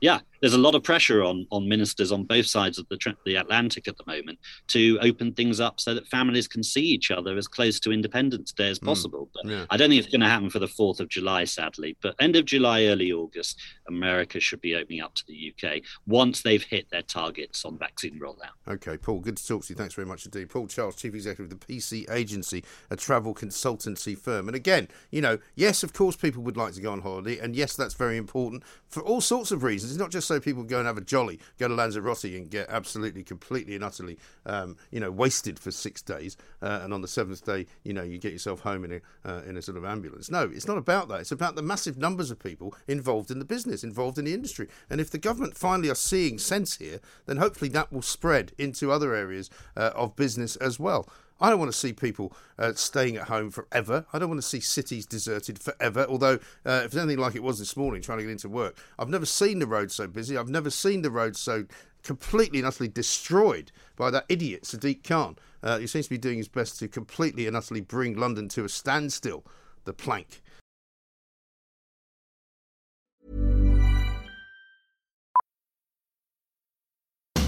yeah, 0.00 0.20
there's 0.40 0.54
a 0.54 0.58
lot 0.58 0.74
of 0.74 0.82
pressure 0.82 1.22
on 1.22 1.46
on 1.50 1.68
ministers 1.68 2.12
on 2.12 2.24
both 2.24 2.46
sides 2.46 2.78
of 2.78 2.88
the 2.88 2.98
the 3.24 3.36
Atlantic 3.36 3.88
at 3.88 3.96
the 3.96 4.04
moment 4.06 4.38
to 4.68 4.98
open 5.00 5.32
things 5.32 5.60
up 5.60 5.80
so 5.80 5.94
that 5.94 6.06
families 6.08 6.48
can 6.48 6.62
see 6.62 6.82
each 6.82 7.10
other 7.10 7.36
as 7.36 7.48
close 7.48 7.80
to 7.80 7.92
Independence 7.92 8.52
Day 8.52 8.68
as 8.68 8.78
hmm. 8.78 8.86
possible. 8.86 9.26
Mm, 9.26 9.30
but 9.34 9.50
yeah. 9.50 9.64
I 9.70 9.76
don't 9.76 9.90
think 9.90 10.02
it's 10.02 10.12
going 10.12 10.20
to 10.20 10.28
happen 10.28 10.50
for 10.50 10.58
the 10.58 10.68
fourth 10.68 11.00
of 11.00 11.08
July, 11.08 11.44
sadly. 11.44 11.96
But 12.02 12.14
end 12.20 12.36
of 12.36 12.44
July, 12.44 12.84
early 12.84 13.12
August, 13.12 13.60
America 13.88 14.40
should 14.40 14.60
be 14.60 14.74
opening 14.74 15.00
up 15.00 15.14
to 15.14 15.24
the 15.26 15.52
UK 15.54 15.82
once 16.06 16.42
they've 16.42 16.62
hit 16.62 16.90
their 16.90 17.02
targets 17.02 17.64
on 17.64 17.78
vaccine 17.78 18.18
rollout. 18.20 18.56
Okay, 18.66 18.96
Paul, 18.96 19.20
good 19.20 19.36
to 19.36 19.46
talk 19.46 19.64
to 19.64 19.72
you. 19.72 19.76
Thanks 19.76 19.94
very 19.94 20.06
much 20.06 20.24
indeed. 20.24 20.50
Paul 20.50 20.66
Charles, 20.66 20.96
Chief 20.96 21.14
Executive 21.14 21.52
of 21.52 21.60
the 21.60 21.66
PC 21.66 22.10
Agency, 22.10 22.64
a 22.90 22.96
travel 22.96 23.34
consultancy 23.34 24.16
firm. 24.16 24.48
And 24.48 24.56
again, 24.56 24.88
you 25.10 25.20
know, 25.20 25.38
yes, 25.54 25.82
of 25.82 25.92
course, 25.92 26.16
people 26.16 26.42
would 26.42 26.56
like 26.56 26.74
to 26.74 26.80
go 26.80 26.92
on 26.92 27.00
holiday, 27.00 27.38
and 27.38 27.56
yes, 27.56 27.74
that's 27.74 27.94
very 27.94 28.16
important 28.16 28.62
for 28.88 29.02
all 29.02 29.20
sorts 29.20 29.50
of 29.50 29.62
reasons. 29.62 29.92
It's 29.92 30.00
not 30.00 30.10
just 30.10 30.27
so 30.28 30.38
people 30.38 30.62
go 30.62 30.78
and 30.78 30.86
have 30.86 30.98
a 30.98 31.02
jolly, 31.02 31.40
go 31.58 31.66
to 31.66 31.74
Lanzarote 31.74 32.24
and 32.24 32.50
get 32.50 32.68
absolutely, 32.68 33.24
completely, 33.24 33.74
and 33.74 33.82
utterly, 33.82 34.18
um, 34.46 34.76
you 34.90 35.00
know, 35.00 35.10
wasted 35.10 35.58
for 35.58 35.70
six 35.70 36.02
days, 36.02 36.36
uh, 36.62 36.80
and 36.82 36.94
on 36.94 37.02
the 37.02 37.08
seventh 37.08 37.44
day, 37.44 37.66
you 37.82 37.92
know, 37.92 38.02
you 38.02 38.18
get 38.18 38.32
yourself 38.32 38.60
home 38.60 38.84
in 38.84 38.92
a 38.92 39.00
uh, 39.28 39.42
in 39.42 39.56
a 39.56 39.62
sort 39.62 39.76
of 39.76 39.84
ambulance. 39.84 40.30
No, 40.30 40.42
it's 40.42 40.68
not 40.68 40.78
about 40.78 41.08
that. 41.08 41.20
It's 41.20 41.32
about 41.32 41.56
the 41.56 41.62
massive 41.62 41.98
numbers 41.98 42.30
of 42.30 42.38
people 42.38 42.74
involved 42.86 43.30
in 43.30 43.38
the 43.38 43.44
business, 43.44 43.82
involved 43.82 44.18
in 44.18 44.26
the 44.26 44.34
industry. 44.34 44.68
And 44.90 45.00
if 45.00 45.10
the 45.10 45.18
government 45.18 45.56
finally 45.56 45.88
are 45.88 45.94
seeing 45.94 46.38
sense 46.38 46.76
here, 46.76 47.00
then 47.26 47.38
hopefully 47.38 47.70
that 47.70 47.92
will 47.92 48.02
spread 48.02 48.52
into 48.58 48.92
other 48.92 49.14
areas 49.14 49.50
uh, 49.76 49.90
of 49.94 50.14
business 50.14 50.56
as 50.56 50.78
well. 50.78 51.08
I 51.40 51.50
don't 51.50 51.58
want 51.58 51.70
to 51.70 51.78
see 51.78 51.92
people 51.92 52.32
uh, 52.58 52.72
staying 52.74 53.16
at 53.16 53.28
home 53.28 53.50
forever. 53.50 54.06
I 54.12 54.18
don't 54.18 54.28
want 54.28 54.40
to 54.42 54.46
see 54.46 54.60
cities 54.60 55.06
deserted 55.06 55.58
forever. 55.58 56.06
Although, 56.08 56.40
uh, 56.66 56.82
if 56.84 56.86
it's 56.86 56.96
anything 56.96 57.18
like 57.18 57.36
it 57.36 57.42
was 57.42 57.58
this 57.58 57.76
morning, 57.76 58.02
trying 58.02 58.18
to 58.18 58.24
get 58.24 58.30
into 58.32 58.48
work, 58.48 58.76
I've 58.98 59.08
never 59.08 59.26
seen 59.26 59.60
the 59.60 59.66
roads 59.66 59.94
so 59.94 60.08
busy. 60.08 60.36
I've 60.36 60.48
never 60.48 60.70
seen 60.70 61.02
the 61.02 61.10
roads 61.10 61.38
so 61.38 61.64
completely 62.02 62.58
and 62.58 62.66
utterly 62.66 62.88
destroyed 62.88 63.70
by 63.96 64.10
that 64.10 64.24
idiot 64.28 64.62
Sadiq 64.62 65.04
Khan. 65.04 65.36
Uh, 65.62 65.78
he 65.78 65.86
seems 65.86 66.06
to 66.06 66.10
be 66.10 66.18
doing 66.18 66.38
his 66.38 66.48
best 66.48 66.78
to 66.78 66.88
completely 66.88 67.46
and 67.46 67.56
utterly 67.56 67.80
bring 67.80 68.16
London 68.16 68.48
to 68.48 68.64
a 68.64 68.68
standstill. 68.68 69.44
The 69.84 69.92
plank. 69.94 70.42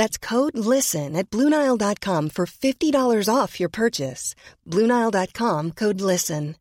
That's 0.00 0.16
code 0.16 0.56
LISTEN 0.56 1.14
at 1.14 1.28
Bluenile.com 1.28 2.30
for 2.30 2.46
$50 2.46 3.28
off 3.28 3.60
your 3.60 3.68
purchase. 3.68 4.34
Bluenile.com 4.66 5.72
code 5.72 6.00
LISTEN. 6.00 6.56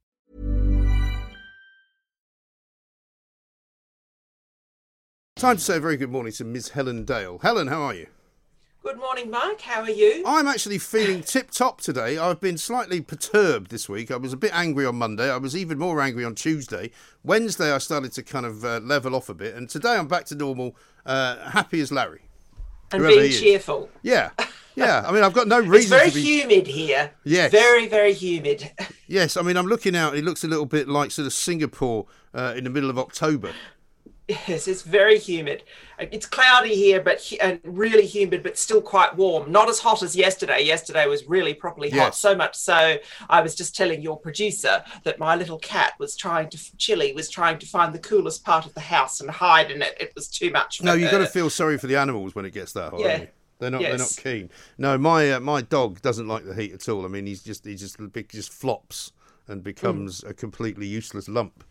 Time 5.37 5.55
to 5.55 5.63
say 5.63 5.77
a 5.77 5.79
very 5.79 5.95
good 5.95 6.11
morning 6.11 6.33
to 6.33 6.43
Ms. 6.43 6.71
Helen 6.71 7.05
Dale. 7.05 7.39
Helen, 7.41 7.67
how 7.67 7.81
are 7.83 7.93
you? 7.93 8.07
Good 8.83 8.97
morning, 8.97 9.31
Mark. 9.31 9.61
How 9.61 9.83
are 9.83 9.89
you? 9.89 10.21
I'm 10.25 10.49
actually 10.49 10.77
feeling 10.77 11.23
tip 11.23 11.49
top 11.51 11.79
today. 11.79 12.17
I've 12.17 12.41
been 12.41 12.57
slightly 12.57 12.99
perturbed 12.99 13.71
this 13.71 13.87
week. 13.87 14.11
I 14.11 14.17
was 14.17 14.33
a 14.33 14.37
bit 14.37 14.51
angry 14.53 14.85
on 14.85 14.97
Monday. 14.97 15.31
I 15.31 15.37
was 15.37 15.55
even 15.55 15.79
more 15.79 16.01
angry 16.01 16.25
on 16.25 16.35
Tuesday. 16.35 16.91
Wednesday, 17.23 17.71
I 17.71 17.77
started 17.77 18.11
to 18.13 18.21
kind 18.23 18.45
of 18.45 18.65
uh, 18.65 18.79
level 18.79 19.15
off 19.15 19.29
a 19.29 19.33
bit. 19.33 19.55
And 19.55 19.69
today, 19.69 19.95
I'm 19.95 20.09
back 20.09 20.25
to 20.25 20.35
normal, 20.35 20.75
uh, 21.05 21.51
happy 21.51 21.79
as 21.79 21.89
Larry. 21.89 22.28
And 22.91 23.01
Whoever 23.01 23.21
being 23.21 23.31
cheerful. 23.31 23.89
Yeah, 24.01 24.29
yeah. 24.75 25.03
I 25.05 25.11
mean, 25.11 25.23
I've 25.23 25.33
got 25.33 25.47
no 25.47 25.59
It's 25.59 25.67
reason 25.67 25.97
very 25.97 26.09
to 26.09 26.15
be. 26.15 26.21
Very 26.21 26.53
humid 26.53 26.67
here. 26.67 27.11
Yes. 27.23 27.51
Very, 27.51 27.87
very 27.87 28.13
humid. 28.13 28.71
Yes, 29.11 29.37
I 29.37 29.41
mean, 29.41 29.57
I'm 29.57 29.65
looking 29.65 29.95
out. 29.95 30.15
It 30.15 30.23
looks 30.23 30.43
a 30.43 30.47
little 30.47 30.67
bit 30.67 30.87
like 30.87 31.09
sort 31.09 31.25
of 31.25 31.33
Singapore 31.33 32.05
uh, 32.31 32.53
in 32.55 32.63
the 32.63 32.69
middle 32.69 32.91
of 32.91 32.99
October. 32.99 33.53
Yes, 34.47 34.67
it's 34.67 34.83
very 34.83 35.17
humid. 35.17 35.63
It's 35.97 36.27
cloudy 36.27 36.75
here, 36.75 37.01
but 37.01 37.19
hu- 37.25 37.37
and 37.41 37.59
really 37.63 38.05
humid, 38.05 38.43
but 38.43 38.59
still 38.59 38.79
quite 38.81 39.17
warm. 39.17 39.51
Not 39.51 39.69
as 39.69 39.79
hot 39.79 40.03
as 40.03 40.15
yesterday. 40.15 40.61
Yesterday 40.61 41.07
was 41.07 41.25
really 41.25 41.55
properly 41.55 41.89
hot. 41.89 41.95
Yes. 41.97 42.19
So 42.19 42.35
much 42.35 42.55
so, 42.55 42.97
I 43.27 43.41
was 43.41 43.55
just 43.55 43.75
telling 43.75 44.03
your 44.03 44.17
producer 44.19 44.83
that 45.03 45.17
my 45.17 45.35
little 45.35 45.57
cat 45.57 45.93
was 45.99 46.15
trying 46.15 46.49
to, 46.51 46.77
Chili 46.77 47.11
was 47.13 47.27
trying 47.29 47.57
to 47.57 47.65
find 47.65 47.91
the 47.91 47.97
coolest 47.99 48.45
part 48.45 48.67
of 48.67 48.73
the 48.75 48.81
house 48.81 49.19
and 49.19 49.31
hide 49.31 49.71
in 49.71 49.81
it. 49.81 49.97
It 49.99 50.11
was 50.13 50.27
too 50.27 50.51
much. 50.51 50.81
No, 50.83 50.93
you've 50.93 51.09
got 51.11 51.17
to 51.17 51.25
feel 51.27 51.49
sorry 51.49 51.79
for 51.79 51.87
the 51.87 51.95
animals 51.95 52.35
when 52.35 52.45
it 52.45 52.53
gets 52.53 52.71
that 52.73 52.91
hot. 52.91 52.99
Yeah. 52.99 53.25
They're 53.57 53.71
not. 53.71 53.81
They're 53.81 53.97
not 53.97 54.15
keen. 54.23 54.49
No, 54.77 54.97
my 54.97 55.31
uh, 55.33 55.39
my 55.41 55.61
dog 55.61 56.01
doesn't 56.01 56.27
like 56.27 56.45
the 56.45 56.53
heat 56.53 56.71
at 56.71 56.87
all. 56.87 57.03
I 57.03 57.09
mean, 57.09 57.25
he's 57.25 57.43
just 57.43 57.65
he 57.65 57.75
just 57.75 57.97
he 58.13 58.23
just 58.23 58.53
flops 58.53 59.11
and 59.49 59.63
becomes 59.63 60.21
Mm. 60.21 60.29
a 60.29 60.33
completely 60.33 60.85
useless 60.87 61.27
lump. 61.27 61.65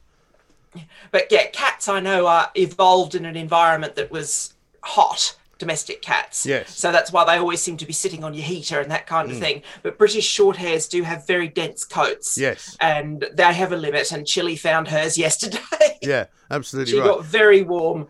But 1.10 1.28
yeah, 1.30 1.46
cats 1.52 1.88
I 1.88 2.00
know 2.00 2.26
are 2.26 2.50
evolved 2.54 3.14
in 3.14 3.24
an 3.24 3.36
environment 3.36 3.94
that 3.96 4.10
was 4.10 4.54
hot. 4.82 5.34
Domestic 5.58 6.02
cats. 6.02 6.46
Yes. 6.46 6.78
So 6.78 6.92
that's 6.92 7.10
why 7.10 7.24
they 7.24 7.36
always 7.36 7.60
seem 7.60 7.76
to 7.78 7.84
be 7.84 7.92
sitting 7.92 8.22
on 8.22 8.32
your 8.32 8.44
heater 8.44 8.78
and 8.78 8.88
that 8.92 9.08
kind 9.08 9.28
of 9.28 9.38
Mm. 9.38 9.40
thing. 9.40 9.62
But 9.82 9.98
British 9.98 10.28
Shorthairs 10.38 10.88
do 10.88 11.02
have 11.02 11.26
very 11.26 11.48
dense 11.48 11.84
coats. 11.84 12.38
Yes. 12.38 12.76
And 12.80 13.26
they 13.34 13.52
have 13.52 13.72
a 13.72 13.76
limit. 13.76 14.12
And 14.12 14.24
Chili 14.24 14.54
found 14.54 14.86
hers 14.86 15.18
yesterday. 15.26 15.58
Yeah, 16.00 16.26
absolutely 16.48 16.92
she 16.92 17.00
right. 17.00 17.08
got 17.08 17.24
very 17.24 17.62
warm. 17.62 18.06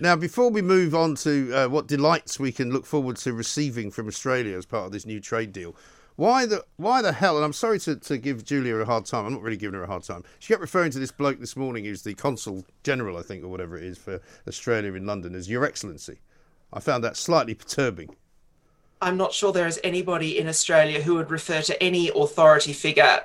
Now, 0.00 0.16
before 0.16 0.48
we 0.48 0.62
move 0.62 0.94
on 0.94 1.16
to 1.16 1.52
uh, 1.54 1.68
what 1.68 1.86
delights 1.86 2.40
we 2.40 2.50
can 2.50 2.72
look 2.72 2.86
forward 2.86 3.16
to 3.18 3.34
receiving 3.34 3.90
from 3.90 4.08
Australia 4.08 4.56
as 4.56 4.64
part 4.64 4.86
of 4.86 4.92
this 4.92 5.04
new 5.04 5.20
trade 5.20 5.52
deal, 5.52 5.76
why 6.16 6.46
the 6.46 6.64
why 6.76 7.02
the 7.02 7.12
hell? 7.12 7.36
And 7.36 7.44
I'm 7.44 7.52
sorry 7.52 7.78
to, 7.80 7.96
to 7.96 8.18
give 8.18 8.44
Julia 8.44 8.76
a 8.76 8.84
hard 8.84 9.04
time. 9.04 9.26
I'm 9.26 9.34
not 9.34 9.42
really 9.42 9.56
giving 9.56 9.74
her 9.74 9.84
a 9.84 9.86
hard 9.86 10.02
time. 10.02 10.24
She 10.38 10.52
kept 10.52 10.62
referring 10.62 10.90
to 10.92 10.98
this 10.98 11.12
bloke 11.12 11.38
this 11.38 11.56
morning, 11.56 11.84
who's 11.84 12.02
the 12.02 12.14
consul 12.14 12.64
general, 12.82 13.18
I 13.18 13.22
think, 13.22 13.44
or 13.44 13.48
whatever 13.48 13.76
it 13.76 13.84
is 13.84 13.98
for 13.98 14.20
Australia 14.48 14.94
in 14.94 15.06
London, 15.06 15.34
as 15.34 15.48
Your 15.48 15.64
Excellency. 15.64 16.18
I 16.72 16.80
found 16.80 17.04
that 17.04 17.16
slightly 17.16 17.54
perturbing. 17.54 18.16
I'm 19.00 19.18
not 19.18 19.34
sure 19.34 19.52
there 19.52 19.66
is 19.66 19.78
anybody 19.84 20.38
in 20.38 20.48
Australia 20.48 21.02
who 21.02 21.14
would 21.16 21.30
refer 21.30 21.60
to 21.62 21.82
any 21.82 22.08
authority 22.08 22.72
figure 22.72 23.24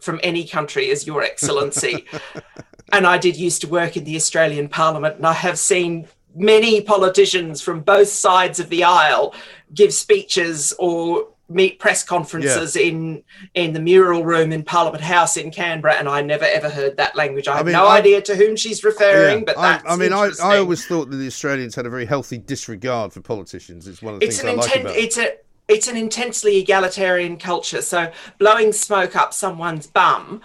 from 0.00 0.18
any 0.22 0.46
country 0.46 0.90
as 0.90 1.06
Your 1.06 1.22
Excellency. 1.22 2.04
and 2.92 3.06
I 3.06 3.18
did 3.18 3.36
used 3.36 3.60
to 3.60 3.68
work 3.68 3.96
in 3.96 4.02
the 4.02 4.16
Australian 4.16 4.68
Parliament, 4.68 5.16
and 5.16 5.26
I 5.26 5.32
have 5.32 5.58
seen 5.58 6.08
many 6.34 6.80
politicians 6.80 7.60
from 7.60 7.80
both 7.80 8.08
sides 8.08 8.58
of 8.58 8.68
the 8.68 8.84
aisle 8.84 9.34
give 9.74 9.94
speeches 9.94 10.74
or 10.78 11.28
meet 11.48 11.78
press 11.78 12.02
conferences 12.02 12.76
in 12.76 13.22
in 13.54 13.72
the 13.72 13.80
mural 13.80 14.24
room 14.24 14.52
in 14.52 14.62
Parliament 14.62 15.02
House 15.02 15.36
in 15.36 15.50
Canberra, 15.50 15.94
and 15.94 16.08
I 16.08 16.20
never 16.20 16.44
ever 16.44 16.68
heard 16.68 16.96
that 16.98 17.16
language. 17.16 17.48
I 17.48 17.56
have 17.56 17.66
mean, 17.66 17.72
no 17.72 17.86
I- 17.86 17.98
idea 17.98 18.20
to 18.22 18.36
whom 18.36 18.54
she's 18.56 18.84
referring, 18.84 19.38
Yeah, 19.38 19.44
but 19.46 19.58
I, 19.58 19.62
that's 19.72 19.84
I 19.88 19.96
mean, 19.96 20.12
I. 20.12 20.30
I 20.42 20.58
always 20.58 20.86
thought 20.86 21.10
that 21.10 21.16
the 21.16 21.26
Australians 21.26 21.74
had 21.74 21.86
a 21.86 21.90
very 21.90 22.06
healthy 22.06 22.38
disregard 22.38 23.12
for 23.12 23.20
politicians. 23.20 23.88
It's 23.88 24.02
one 24.02 24.14
of 24.14 24.20
the 24.20 24.26
it's 24.26 24.40
things 24.40 24.52
an 24.52 24.58
I 24.58 24.62
like 24.62 24.80
about 24.80 24.96
it's 24.96 25.16
a 25.18 25.32
it's 25.68 25.86
an 25.88 25.96
intensely 25.98 26.56
egalitarian 26.58 27.36
culture 27.36 27.82
so 27.82 28.10
blowing 28.38 28.72
smoke 28.72 29.14
up 29.14 29.34
someone's 29.34 29.86
bum 29.86 30.40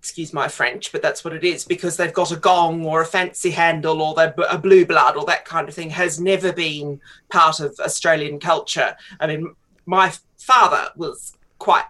excuse 0.00 0.32
my 0.32 0.48
french 0.48 0.90
but 0.90 1.00
that's 1.00 1.24
what 1.24 1.32
it 1.32 1.44
is 1.44 1.64
because 1.64 1.96
they've 1.96 2.12
got 2.12 2.32
a 2.32 2.36
gong 2.36 2.84
or 2.84 3.00
a 3.00 3.06
fancy 3.06 3.52
handle 3.52 4.02
or 4.02 4.14
they're 4.14 4.34
b- 4.36 4.42
a 4.50 4.58
blue 4.58 4.84
blood 4.84 5.16
or 5.16 5.24
that 5.24 5.44
kind 5.44 5.68
of 5.68 5.74
thing 5.76 5.90
has 5.90 6.18
never 6.20 6.52
been 6.52 7.00
part 7.30 7.60
of 7.60 7.78
australian 7.78 8.40
culture 8.40 8.96
i 9.20 9.28
mean 9.28 9.54
my 9.86 10.12
father 10.44 10.90
was 10.96 11.36
quite 11.58 11.84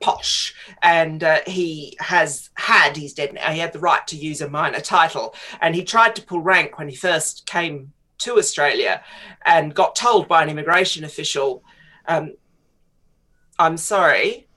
posh 0.00 0.54
and 0.82 1.24
uh, 1.24 1.40
he 1.46 1.96
has 2.00 2.50
had 2.54 2.96
he's 2.96 3.12
dead 3.12 3.32
now 3.34 3.50
he 3.50 3.58
had 3.58 3.72
the 3.72 3.78
right 3.78 4.06
to 4.06 4.16
use 4.16 4.40
a 4.40 4.48
minor 4.48 4.80
title. 4.80 5.34
And 5.60 5.74
he 5.74 5.84
tried 5.84 6.14
to 6.16 6.22
pull 6.22 6.40
rank 6.40 6.78
when 6.78 6.88
he 6.88 6.96
first 6.96 7.46
came 7.46 7.92
to 8.18 8.36
australia 8.38 9.02
and 9.44 9.74
got 9.74 9.94
told 9.94 10.26
by 10.26 10.42
an 10.42 10.48
immigration 10.48 11.04
official 11.04 11.62
um, 12.06 12.34
i'm 13.60 13.76
sorry 13.76 14.48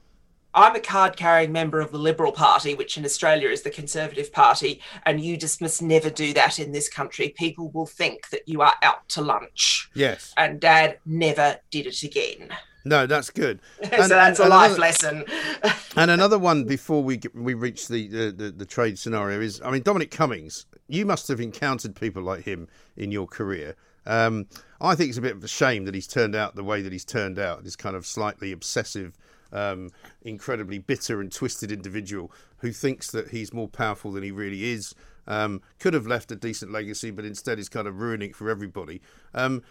i'm 0.52 0.74
a 0.74 0.80
card 0.80 1.16
carrying 1.16 1.52
member 1.52 1.80
of 1.80 1.92
the 1.92 1.98
liberal 1.98 2.32
party 2.32 2.74
which 2.74 2.96
in 2.96 3.04
australia 3.04 3.48
is 3.48 3.62
the 3.62 3.70
conservative 3.70 4.32
party 4.32 4.80
and 5.06 5.20
you 5.20 5.36
just 5.36 5.60
must 5.60 5.80
never 5.80 6.10
do 6.10 6.32
that 6.32 6.58
in 6.58 6.72
this 6.72 6.88
country. 6.88 7.28
People 7.38 7.70
will 7.70 7.86
think 7.86 8.28
that 8.30 8.48
you 8.48 8.62
are 8.62 8.74
out 8.82 9.08
to 9.08 9.22
lunch. 9.22 9.88
Yes. 9.94 10.32
and 10.36 10.60
dad 10.60 10.98
never 11.06 11.58
did 11.70 11.86
it 11.86 12.02
again 12.02 12.50
No, 12.84 13.06
that's 13.06 13.30
good. 13.30 13.60
so 13.82 14.08
that's 14.08 14.38
a 14.38 14.42
and 14.42 14.50
life 14.50 14.76
another- 14.76 14.80
lesson 14.80 15.24
And 15.96 16.10
another 16.10 16.38
one 16.38 16.64
before 16.64 17.02
we 17.02 17.18
get, 17.18 17.34
we 17.34 17.54
reach 17.54 17.88
the, 17.88 18.08
the, 18.08 18.32
the, 18.32 18.50
the 18.50 18.66
trade 18.66 18.98
scenario 18.98 19.40
is, 19.40 19.60
I 19.62 19.70
mean, 19.70 19.82
Dominic 19.82 20.10
Cummings. 20.10 20.66
You 20.88 21.06
must 21.06 21.28
have 21.28 21.40
encountered 21.40 21.94
people 21.94 22.22
like 22.22 22.44
him 22.44 22.68
in 22.96 23.12
your 23.12 23.26
career. 23.26 23.76
Um, 24.06 24.46
I 24.80 24.94
think 24.94 25.10
it's 25.10 25.18
a 25.18 25.22
bit 25.22 25.36
of 25.36 25.44
a 25.44 25.48
shame 25.48 25.84
that 25.84 25.94
he's 25.94 26.06
turned 26.06 26.34
out 26.34 26.56
the 26.56 26.64
way 26.64 26.82
that 26.82 26.92
he's 26.92 27.04
turned 27.04 27.38
out. 27.38 27.62
This 27.64 27.76
kind 27.76 27.94
of 27.94 28.04
slightly 28.06 28.52
obsessive, 28.52 29.16
um, 29.52 29.90
incredibly 30.22 30.78
bitter 30.78 31.20
and 31.20 31.30
twisted 31.30 31.70
individual 31.70 32.32
who 32.58 32.72
thinks 32.72 33.10
that 33.12 33.28
he's 33.28 33.52
more 33.52 33.68
powerful 33.68 34.12
than 34.12 34.22
he 34.22 34.30
really 34.30 34.72
is. 34.72 34.94
Um, 35.26 35.60
could 35.78 35.94
have 35.94 36.06
left 36.06 36.32
a 36.32 36.36
decent 36.36 36.72
legacy, 36.72 37.10
but 37.10 37.24
instead 37.24 37.58
is 37.58 37.68
kind 37.68 37.86
of 37.86 38.00
ruining 38.00 38.30
it 38.30 38.36
for 38.36 38.50
everybody. 38.50 39.00
Um, 39.34 39.62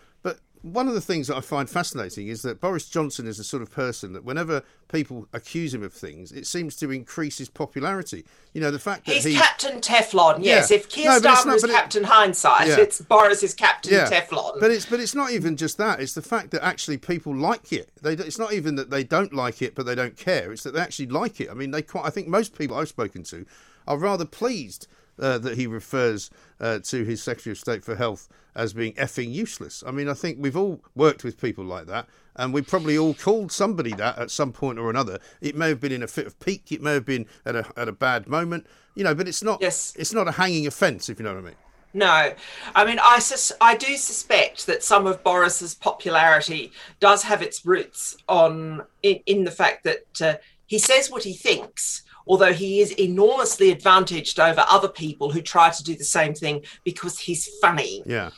one 0.64 0.88
of 0.88 0.94
the 0.94 1.02
things 1.02 1.28
that 1.28 1.36
I 1.38 1.42
find 1.42 1.70
fascinating 1.70 2.28
is 2.28 2.44
that 2.44 2.62
Boris 2.62 2.88
Johnson 2.88 3.26
is 3.28 3.38
the 3.38 3.44
sort 3.44 3.64
of 3.64 3.72
person 3.72 4.14
that 4.14 4.24
whenever 4.24 4.62
people 4.90 5.28
accuse 5.34 5.74
him 5.74 5.82
of 5.82 5.92
things, 5.94 6.32
it 6.32 6.46
seems 6.46 6.76
to 6.78 6.92
increase 6.92 7.40
his 7.40 7.50
popularity. 7.50 8.26
You 8.54 8.62
know, 8.62 8.70
the 8.70 8.78
fact 8.80 9.06
that 9.08 9.16
He's 9.16 9.24
he. 9.24 9.36
Captain 9.36 9.80
Teflon. 9.82 10.40
Yes, 10.44 10.70
Yeah. 10.70 10.78
if 10.78 10.90
Keir 10.90 11.06
No, 11.06 11.20
Starmer 11.20 11.46
not- 11.48 11.56
is 11.56 11.64
it- 11.64 11.72
Captain 11.72 12.04
Hindsight, 12.04 12.68
Yeah. 12.68 12.78
it's 12.80 13.02
Boris 13.02 13.42
is 13.42 13.54
Captain 13.54 13.92
yeah, 13.94 14.10
Teflon. 14.10 14.60
but 14.60 14.70
it's 14.72 14.86
but 14.86 15.00
it's 15.00 15.16
not 15.16 15.32
even 15.32 15.58
just 15.58 15.78
that. 15.80 16.00
It's 16.00 16.14
the 16.14 16.22
fact 16.22 16.52
that 16.52 16.64
actually 16.64 16.98
people 16.98 17.36
like 17.36 17.74
it. 17.74 17.90
They, 18.02 18.14
it's 18.14 18.38
not 18.38 18.54
even 18.54 18.76
that 18.76 18.90
they 18.92 19.04
don't 19.04 19.34
like 19.34 19.62
it, 19.62 19.74
but 19.74 19.86
they 19.86 19.96
don't 19.96 20.16
care. 20.18 20.52
It's 20.52 20.64
that 20.64 20.74
they 20.74 20.80
actually 20.82 21.08
like 21.08 21.42
it. 21.42 21.50
I 21.50 21.54
mean, 21.54 21.72
they 21.72 21.82
quite. 21.82 22.06
I 22.06 22.10
think 22.12 22.28
most 22.28 22.58
people 22.58 22.78
I've 22.78 22.90
spoken 22.90 23.24
to 23.24 23.46
are 23.88 23.98
rather 23.98 24.26
pleased 24.26 24.88
uh, 25.22 25.38
that 25.38 25.58
he 25.58 25.68
refers 25.68 26.30
uh, 26.60 26.80
to 26.80 27.04
his 27.04 27.22
Secretary 27.22 27.52
of 27.52 27.58
State 27.58 27.84
for 27.84 27.96
Health 27.96 28.28
as 28.56 28.74
being 28.74 28.94
effing 28.94 29.32
useless. 29.32 29.84
I 29.86 29.92
mean, 29.92 30.10
I 30.10 30.14
think 30.14 30.38
we've 30.40 30.58
all 30.58 30.82
worked 30.96 31.24
with 31.24 31.40
people 31.40 31.64
like 31.64 31.88
that, 31.88 32.08
and 32.36 32.54
we 32.54 32.62
probably 32.62 32.98
all 32.98 33.14
called 33.14 33.52
somebody 33.52 33.94
that 33.94 34.18
at 34.18 34.32
some 34.32 34.52
point 34.52 34.80
or 34.80 34.90
another. 34.90 35.20
It 35.40 35.56
may 35.56 35.70
have 35.70 35.80
been 35.80 35.92
in 35.92 36.04
a 36.04 36.08
fit 36.08 36.28
of 36.28 36.40
pique. 36.40 36.72
It 36.72 36.82
may 36.82 36.94
have 36.94 37.06
been 37.06 37.28
at 37.46 37.56
a 37.56 37.66
at 37.78 37.88
a 37.88 37.94
bad 37.94 38.28
moment. 38.28 38.68
You 38.96 39.06
know, 39.06 39.16
but 39.16 39.28
it's 39.28 39.44
not. 39.44 39.62
Yes. 39.62 39.94
It's 39.98 40.14
not 40.14 40.28
a 40.28 40.32
hanging 40.34 40.68
offence, 40.68 41.08
if 41.08 41.18
you 41.20 41.24
know 41.24 41.34
what 41.34 41.44
I 41.44 41.46
mean. 41.46 41.56
No, 41.94 42.34
I 42.74 42.86
mean, 42.86 43.00
I 43.04 43.20
sus- 43.20 43.52
I 43.60 43.76
do 43.76 43.98
suspect 43.98 44.66
that 44.68 44.84
some 44.84 45.06
of 45.08 45.24
Boris's 45.24 45.76
popularity 45.76 46.72
does 47.02 47.24
have 47.24 47.42
its 47.42 47.66
roots 47.66 48.16
on 48.30 48.84
in, 49.04 49.20
in 49.26 49.44
the 49.44 49.52
fact 49.52 49.84
that 49.84 50.22
uh, 50.22 50.36
he 50.68 50.80
says 50.80 51.12
what 51.12 51.24
he 51.24 51.34
thinks, 51.34 52.04
although 52.28 52.54
he 52.54 52.80
is 52.80 52.92
enormously 52.92 53.72
advantaged 53.72 54.40
over 54.40 54.66
other 54.68 54.88
people 54.88 55.32
who 55.32 55.42
try 55.42 55.70
to 55.70 55.84
do 55.84 55.96
the 55.96 56.04
same 56.04 56.34
thing 56.34 56.64
because 56.84 57.20
he's 57.20 57.48
funny. 57.60 58.04
Yeah. 58.06 58.30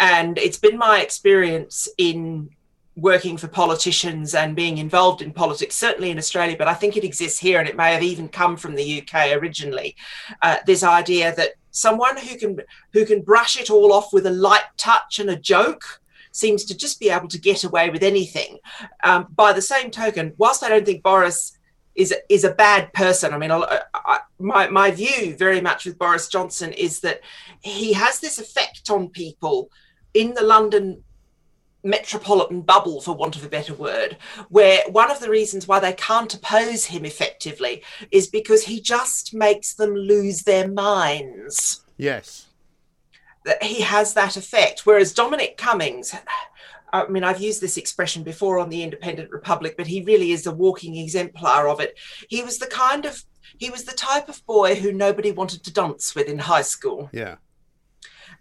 And 0.00 0.38
it's 0.38 0.58
been 0.58 0.78
my 0.78 1.00
experience 1.00 1.88
in 1.98 2.50
working 2.96 3.36
for 3.36 3.48
politicians 3.48 4.34
and 4.34 4.54
being 4.54 4.78
involved 4.78 5.22
in 5.22 5.32
politics, 5.32 5.74
certainly 5.74 6.10
in 6.10 6.18
Australia, 6.18 6.56
but 6.58 6.68
I 6.68 6.74
think 6.74 6.96
it 6.96 7.04
exists 7.04 7.38
here 7.38 7.58
and 7.58 7.68
it 7.68 7.76
may 7.76 7.92
have 7.92 8.02
even 8.02 8.28
come 8.28 8.56
from 8.56 8.74
the 8.74 9.02
UK 9.02 9.32
originally. 9.32 9.96
Uh, 10.42 10.58
this 10.66 10.82
idea 10.82 11.34
that 11.36 11.52
someone 11.70 12.18
who 12.18 12.36
can 12.36 12.58
who 12.92 13.06
can 13.06 13.22
brush 13.22 13.58
it 13.58 13.70
all 13.70 13.92
off 13.92 14.12
with 14.12 14.26
a 14.26 14.30
light 14.30 14.64
touch 14.76 15.18
and 15.18 15.30
a 15.30 15.36
joke 15.36 16.00
seems 16.32 16.64
to 16.64 16.76
just 16.76 17.00
be 17.00 17.10
able 17.10 17.28
to 17.28 17.38
get 17.38 17.64
away 17.64 17.90
with 17.90 18.02
anything. 18.02 18.58
Um, 19.04 19.26
by 19.34 19.52
the 19.52 19.62
same 19.62 19.90
token, 19.90 20.34
whilst 20.36 20.62
I 20.62 20.68
don't 20.68 20.84
think 20.84 21.02
Boris 21.02 21.56
is 21.94 22.14
is 22.28 22.44
a 22.44 22.54
bad 22.54 22.92
person. 22.92 23.34
I 23.34 23.38
mean, 23.38 23.50
I, 23.50 23.58
uh, 23.58 23.80
I, 23.94 24.18
my 24.38 24.68
my 24.68 24.90
view 24.90 25.36
very 25.36 25.60
much 25.60 25.84
with 25.84 25.98
Boris 25.98 26.28
Johnson 26.28 26.72
is 26.72 27.00
that 27.00 27.20
he 27.60 27.92
has 27.92 28.20
this 28.20 28.38
effect 28.38 28.90
on 28.90 29.08
people 29.08 29.70
in 30.14 30.34
the 30.34 30.42
London 30.42 31.02
metropolitan 31.84 32.62
bubble, 32.62 33.00
for 33.00 33.14
want 33.14 33.36
of 33.36 33.44
a 33.44 33.48
better 33.48 33.74
word, 33.74 34.16
where 34.48 34.82
one 34.88 35.10
of 35.10 35.20
the 35.20 35.30
reasons 35.30 35.66
why 35.66 35.80
they 35.80 35.92
can't 35.92 36.32
oppose 36.32 36.86
him 36.86 37.04
effectively 37.04 37.82
is 38.10 38.28
because 38.28 38.64
he 38.64 38.80
just 38.80 39.34
makes 39.34 39.74
them 39.74 39.94
lose 39.94 40.42
their 40.42 40.68
minds. 40.68 41.84
Yes. 41.96 42.46
That 43.44 43.62
he 43.62 43.82
has 43.82 44.14
that 44.14 44.36
effect. 44.36 44.86
Whereas 44.86 45.12
Dominic 45.12 45.56
Cummings, 45.56 46.14
I 46.92 47.06
mean, 47.08 47.24
I've 47.24 47.40
used 47.40 47.60
this 47.60 47.76
expression 47.76 48.22
before 48.22 48.58
on 48.58 48.68
the 48.68 48.82
Independent 48.82 49.30
Republic, 49.30 49.74
but 49.76 49.86
he 49.86 50.02
really 50.02 50.32
is 50.32 50.46
a 50.46 50.52
walking 50.52 50.96
exemplar 50.96 51.68
of 51.68 51.80
it. 51.80 51.98
He 52.28 52.42
was 52.42 52.58
the 52.58 52.66
kind 52.66 53.06
of 53.06 53.24
he 53.58 53.70
was 53.70 53.84
the 53.84 53.92
type 53.92 54.28
of 54.28 54.44
boy 54.46 54.74
who 54.74 54.92
nobody 54.92 55.30
wanted 55.30 55.62
to 55.64 55.72
dance 55.72 56.14
with 56.14 56.28
in 56.28 56.38
high 56.38 56.62
school. 56.62 57.10
Yeah. 57.12 57.36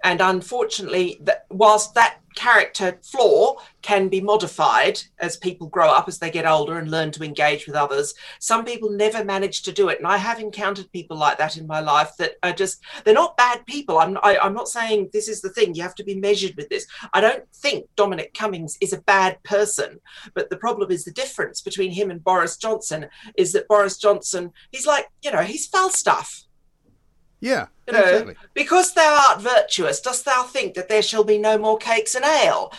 And 0.03 0.21
unfortunately, 0.21 1.19
that 1.21 1.45
whilst 1.49 1.93
that 1.95 2.21
character 2.35 2.97
flaw 3.03 3.57
can 3.81 4.07
be 4.07 4.21
modified 4.21 5.01
as 5.19 5.37
people 5.37 5.67
grow 5.67 5.89
up, 5.89 6.07
as 6.07 6.19
they 6.19 6.31
get 6.31 6.45
older 6.45 6.77
and 6.77 6.89
learn 6.89 7.11
to 7.11 7.23
engage 7.23 7.67
with 7.67 7.75
others, 7.75 8.13
some 8.39 8.63
people 8.63 8.89
never 8.89 9.23
manage 9.23 9.63
to 9.63 9.71
do 9.71 9.89
it. 9.89 9.97
And 9.97 10.07
I 10.07 10.17
have 10.17 10.39
encountered 10.39 10.91
people 10.91 11.17
like 11.17 11.37
that 11.37 11.57
in 11.57 11.67
my 11.67 11.79
life 11.79 12.11
that 12.17 12.35
are 12.43 12.53
just, 12.53 12.81
they're 13.03 13.13
not 13.13 13.37
bad 13.37 13.65
people. 13.65 13.97
I'm, 13.99 14.17
I, 14.23 14.35
am 14.35 14.39
i 14.43 14.47
am 14.47 14.53
not 14.53 14.67
saying 14.67 15.09
this 15.11 15.27
is 15.27 15.41
the 15.41 15.49
thing, 15.49 15.75
you 15.75 15.81
have 15.81 15.95
to 15.95 16.03
be 16.03 16.15
measured 16.15 16.55
with 16.55 16.69
this. 16.69 16.85
I 17.13 17.21
don't 17.21 17.43
think 17.53 17.87
Dominic 17.95 18.33
Cummings 18.33 18.77
is 18.81 18.93
a 18.93 19.01
bad 19.01 19.41
person, 19.43 19.99
but 20.33 20.49
the 20.49 20.57
problem 20.57 20.91
is 20.91 21.03
the 21.03 21.11
difference 21.11 21.61
between 21.61 21.91
him 21.91 22.11
and 22.11 22.23
Boris 22.23 22.57
Johnson 22.57 23.07
is 23.35 23.51
that 23.53 23.67
Boris 23.67 23.97
Johnson, 23.97 24.51
he's 24.71 24.87
like, 24.87 25.07
you 25.21 25.31
know, 25.31 25.41
he's 25.41 25.67
Falstaff 25.67 26.45
yeah. 27.41 27.67
You 27.87 27.93
know, 27.93 27.99
exactly. 27.99 28.35
because 28.53 28.93
thou 28.93 29.27
art 29.29 29.41
virtuous, 29.41 29.99
dost 29.99 30.23
thou 30.25 30.43
think 30.43 30.75
that 30.75 30.87
there 30.87 31.01
shall 31.01 31.23
be 31.23 31.37
no 31.37 31.57
more 31.57 31.77
cakes 31.77 32.15
and 32.15 32.23
ale? 32.23 32.71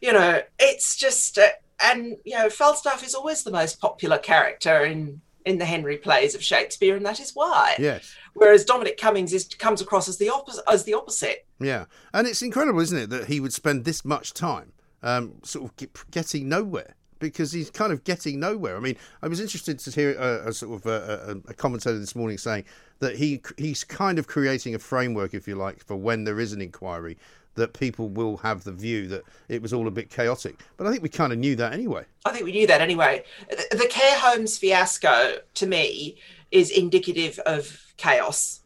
You 0.00 0.12
know, 0.12 0.42
it's 0.58 0.96
just, 0.96 1.38
uh, 1.38 1.48
and 1.82 2.16
you 2.24 2.38
know, 2.38 2.48
Falstaff 2.48 3.04
is 3.04 3.14
always 3.14 3.42
the 3.42 3.50
most 3.50 3.80
popular 3.80 4.18
character 4.18 4.84
in 4.84 5.20
in 5.46 5.58
the 5.58 5.64
Henry 5.64 5.96
plays 5.96 6.34
of 6.34 6.44
Shakespeare, 6.44 6.94
and 6.96 7.04
that 7.06 7.18
is 7.18 7.32
why. 7.34 7.74
Yes. 7.78 8.14
Whereas 8.34 8.64
Dominic 8.64 8.98
Cummings 8.98 9.32
is 9.32 9.46
comes 9.46 9.80
across 9.80 10.08
as 10.08 10.18
the 10.18 10.28
opposite. 10.28 10.64
As 10.68 10.84
the 10.84 10.94
opposite. 10.94 11.46
Yeah, 11.58 11.86
and 12.12 12.26
it's 12.26 12.42
incredible, 12.42 12.80
isn't 12.80 12.98
it, 12.98 13.10
that 13.10 13.26
he 13.26 13.40
would 13.40 13.52
spend 13.52 13.84
this 13.84 14.04
much 14.04 14.34
time, 14.34 14.72
um, 15.02 15.40
sort 15.42 15.64
of 15.64 15.76
get, 15.76 16.10
getting 16.10 16.48
nowhere 16.48 16.94
because 17.20 17.52
he's 17.52 17.70
kind 17.70 17.92
of 17.92 18.02
getting 18.02 18.40
nowhere. 18.40 18.76
I 18.76 18.80
mean, 18.80 18.96
I 19.22 19.28
was 19.28 19.40
interested 19.40 19.78
to 19.78 19.90
hear 19.92 20.14
a, 20.18 20.48
a 20.48 20.52
sort 20.52 20.80
of 20.80 20.86
a, 20.86 21.36
a, 21.46 21.50
a, 21.50 21.54
commentator 21.54 21.98
this 21.98 22.16
morning 22.16 22.38
saying 22.38 22.64
that 22.98 23.16
he 23.16 23.40
he's 23.56 23.84
kind 23.84 24.18
of 24.18 24.26
creating 24.26 24.74
a 24.74 24.78
framework, 24.78 25.34
if 25.34 25.46
you 25.46 25.54
like, 25.54 25.84
for 25.84 25.96
when 25.96 26.24
there 26.24 26.40
is 26.40 26.52
an 26.52 26.60
inquiry, 26.60 27.16
that 27.54 27.72
people 27.74 28.08
will 28.08 28.38
have 28.38 28.64
the 28.64 28.72
view 28.72 29.06
that 29.08 29.22
it 29.48 29.62
was 29.62 29.72
all 29.72 29.86
a 29.86 29.90
bit 29.90 30.10
chaotic. 30.10 30.58
But 30.76 30.86
I 30.86 30.90
think 30.90 31.02
we 31.02 31.08
kind 31.08 31.32
of 31.32 31.38
knew 31.38 31.54
that 31.56 31.72
anyway. 31.72 32.04
I 32.24 32.32
think 32.32 32.44
we 32.44 32.52
knew 32.52 32.66
that 32.66 32.80
anyway. 32.80 33.24
The 33.48 33.86
care 33.88 34.18
homes 34.18 34.58
fiasco, 34.58 35.38
to 35.54 35.66
me, 35.66 36.16
is 36.50 36.70
indicative 36.70 37.38
of 37.40 37.92
chaos 37.96 38.59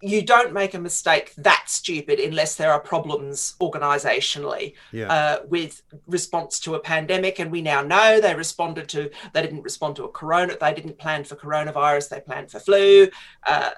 you 0.00 0.22
don't 0.22 0.52
make 0.52 0.74
a 0.74 0.78
mistake 0.78 1.34
that 1.36 1.64
stupid 1.66 2.20
unless 2.20 2.54
there 2.54 2.72
are 2.72 2.80
problems 2.80 3.54
organizationally 3.60 4.74
yeah. 4.92 5.12
uh, 5.12 5.38
with 5.48 5.82
response 6.06 6.60
to 6.60 6.74
a 6.74 6.80
pandemic 6.80 7.40
and 7.40 7.50
we 7.50 7.60
now 7.60 7.82
know 7.82 8.20
they 8.20 8.34
responded 8.34 8.88
to 8.88 9.10
they 9.32 9.42
didn't 9.42 9.62
respond 9.62 9.96
to 9.96 10.04
a 10.04 10.08
corona 10.08 10.56
they 10.60 10.72
didn't 10.72 10.98
plan 10.98 11.24
for 11.24 11.34
coronavirus 11.34 12.08
they 12.08 12.20
planned 12.20 12.50
for 12.50 12.60
flu 12.60 13.08
uh, 13.46 13.70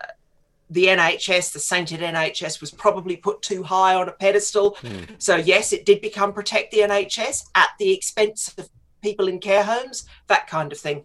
the 0.72 0.86
NHS, 0.86 1.52
the 1.52 1.58
sainted 1.58 1.98
NHS, 1.98 2.60
was 2.60 2.70
probably 2.70 3.16
put 3.16 3.42
too 3.42 3.64
high 3.64 3.96
on 3.96 4.08
a 4.08 4.12
pedestal. 4.12 4.76
Mm. 4.82 5.08
So, 5.18 5.34
yes, 5.34 5.72
it 5.72 5.84
did 5.84 6.00
become 6.00 6.32
protect 6.32 6.70
the 6.70 6.78
NHS 6.78 7.48
at 7.56 7.70
the 7.80 7.92
expense 7.92 8.54
of 8.56 8.70
people 9.02 9.26
in 9.26 9.40
care 9.40 9.64
homes, 9.64 10.06
that 10.28 10.46
kind 10.46 10.70
of 10.70 10.78
thing. 10.78 11.04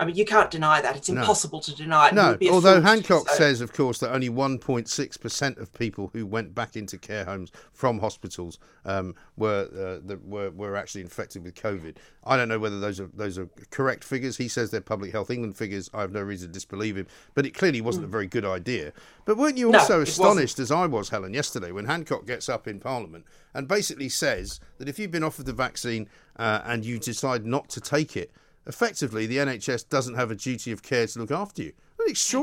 I 0.00 0.06
mean, 0.06 0.16
you 0.16 0.24
can't 0.24 0.50
deny 0.50 0.80
that. 0.80 0.96
It's 0.96 1.10
impossible 1.10 1.58
no. 1.58 1.62
to 1.62 1.74
deny 1.76 2.08
it. 2.08 2.14
No, 2.14 2.38
although 2.50 2.80
Hancock 2.80 3.28
so. 3.28 3.34
says, 3.34 3.60
of 3.60 3.74
course, 3.74 3.98
that 3.98 4.10
only 4.10 4.30
1.6% 4.30 5.60
of 5.60 5.72
people 5.74 6.08
who 6.14 6.24
went 6.24 6.54
back 6.54 6.74
into 6.74 6.96
care 6.96 7.26
homes 7.26 7.52
from 7.74 7.98
hospitals 7.98 8.58
um, 8.86 9.14
were, 9.36 9.68
uh, 9.72 10.00
the, 10.02 10.18
were 10.24 10.50
were 10.52 10.74
actually 10.74 11.02
infected 11.02 11.44
with 11.44 11.54
COVID. 11.54 11.96
I 12.24 12.38
don't 12.38 12.48
know 12.48 12.58
whether 12.58 12.80
those 12.80 12.98
are 12.98 13.10
those 13.12 13.36
are 13.36 13.50
correct 13.70 14.02
figures. 14.02 14.38
He 14.38 14.48
says 14.48 14.70
they're 14.70 14.80
Public 14.80 15.12
Health 15.12 15.30
England 15.30 15.58
figures. 15.58 15.90
I 15.92 16.00
have 16.00 16.12
no 16.12 16.22
reason 16.22 16.48
to 16.48 16.52
disbelieve 16.54 16.96
him, 16.96 17.06
but 17.34 17.44
it 17.44 17.52
clearly 17.52 17.82
wasn't 17.82 18.06
mm. 18.06 18.08
a 18.08 18.12
very 18.12 18.26
good 18.26 18.46
idea. 18.46 18.94
But 19.26 19.36
weren't 19.36 19.58
you 19.58 19.74
also 19.74 19.96
no, 19.96 20.02
astonished, 20.02 20.58
as 20.58 20.70
I 20.70 20.86
was, 20.86 21.10
Helen, 21.10 21.34
yesterday 21.34 21.72
when 21.72 21.84
Hancock 21.84 22.26
gets 22.26 22.48
up 22.48 22.66
in 22.66 22.80
Parliament 22.80 23.26
and 23.52 23.68
basically 23.68 24.08
says 24.08 24.60
that 24.78 24.88
if 24.88 24.98
you've 24.98 25.10
been 25.10 25.24
offered 25.24 25.44
the 25.44 25.52
vaccine 25.52 26.08
uh, 26.36 26.62
and 26.64 26.86
you 26.86 26.98
decide 26.98 27.44
not 27.44 27.68
to 27.68 27.82
take 27.82 28.16
it, 28.16 28.32
effectively 28.70 29.26
the 29.26 29.38
NHS 29.38 29.88
doesn't 29.88 30.14
have 30.14 30.30
a 30.30 30.36
duty 30.36 30.70
of 30.70 30.80
care 30.82 31.06
to 31.08 31.18
look 31.18 31.32
after 31.32 31.64
you. 31.64 31.72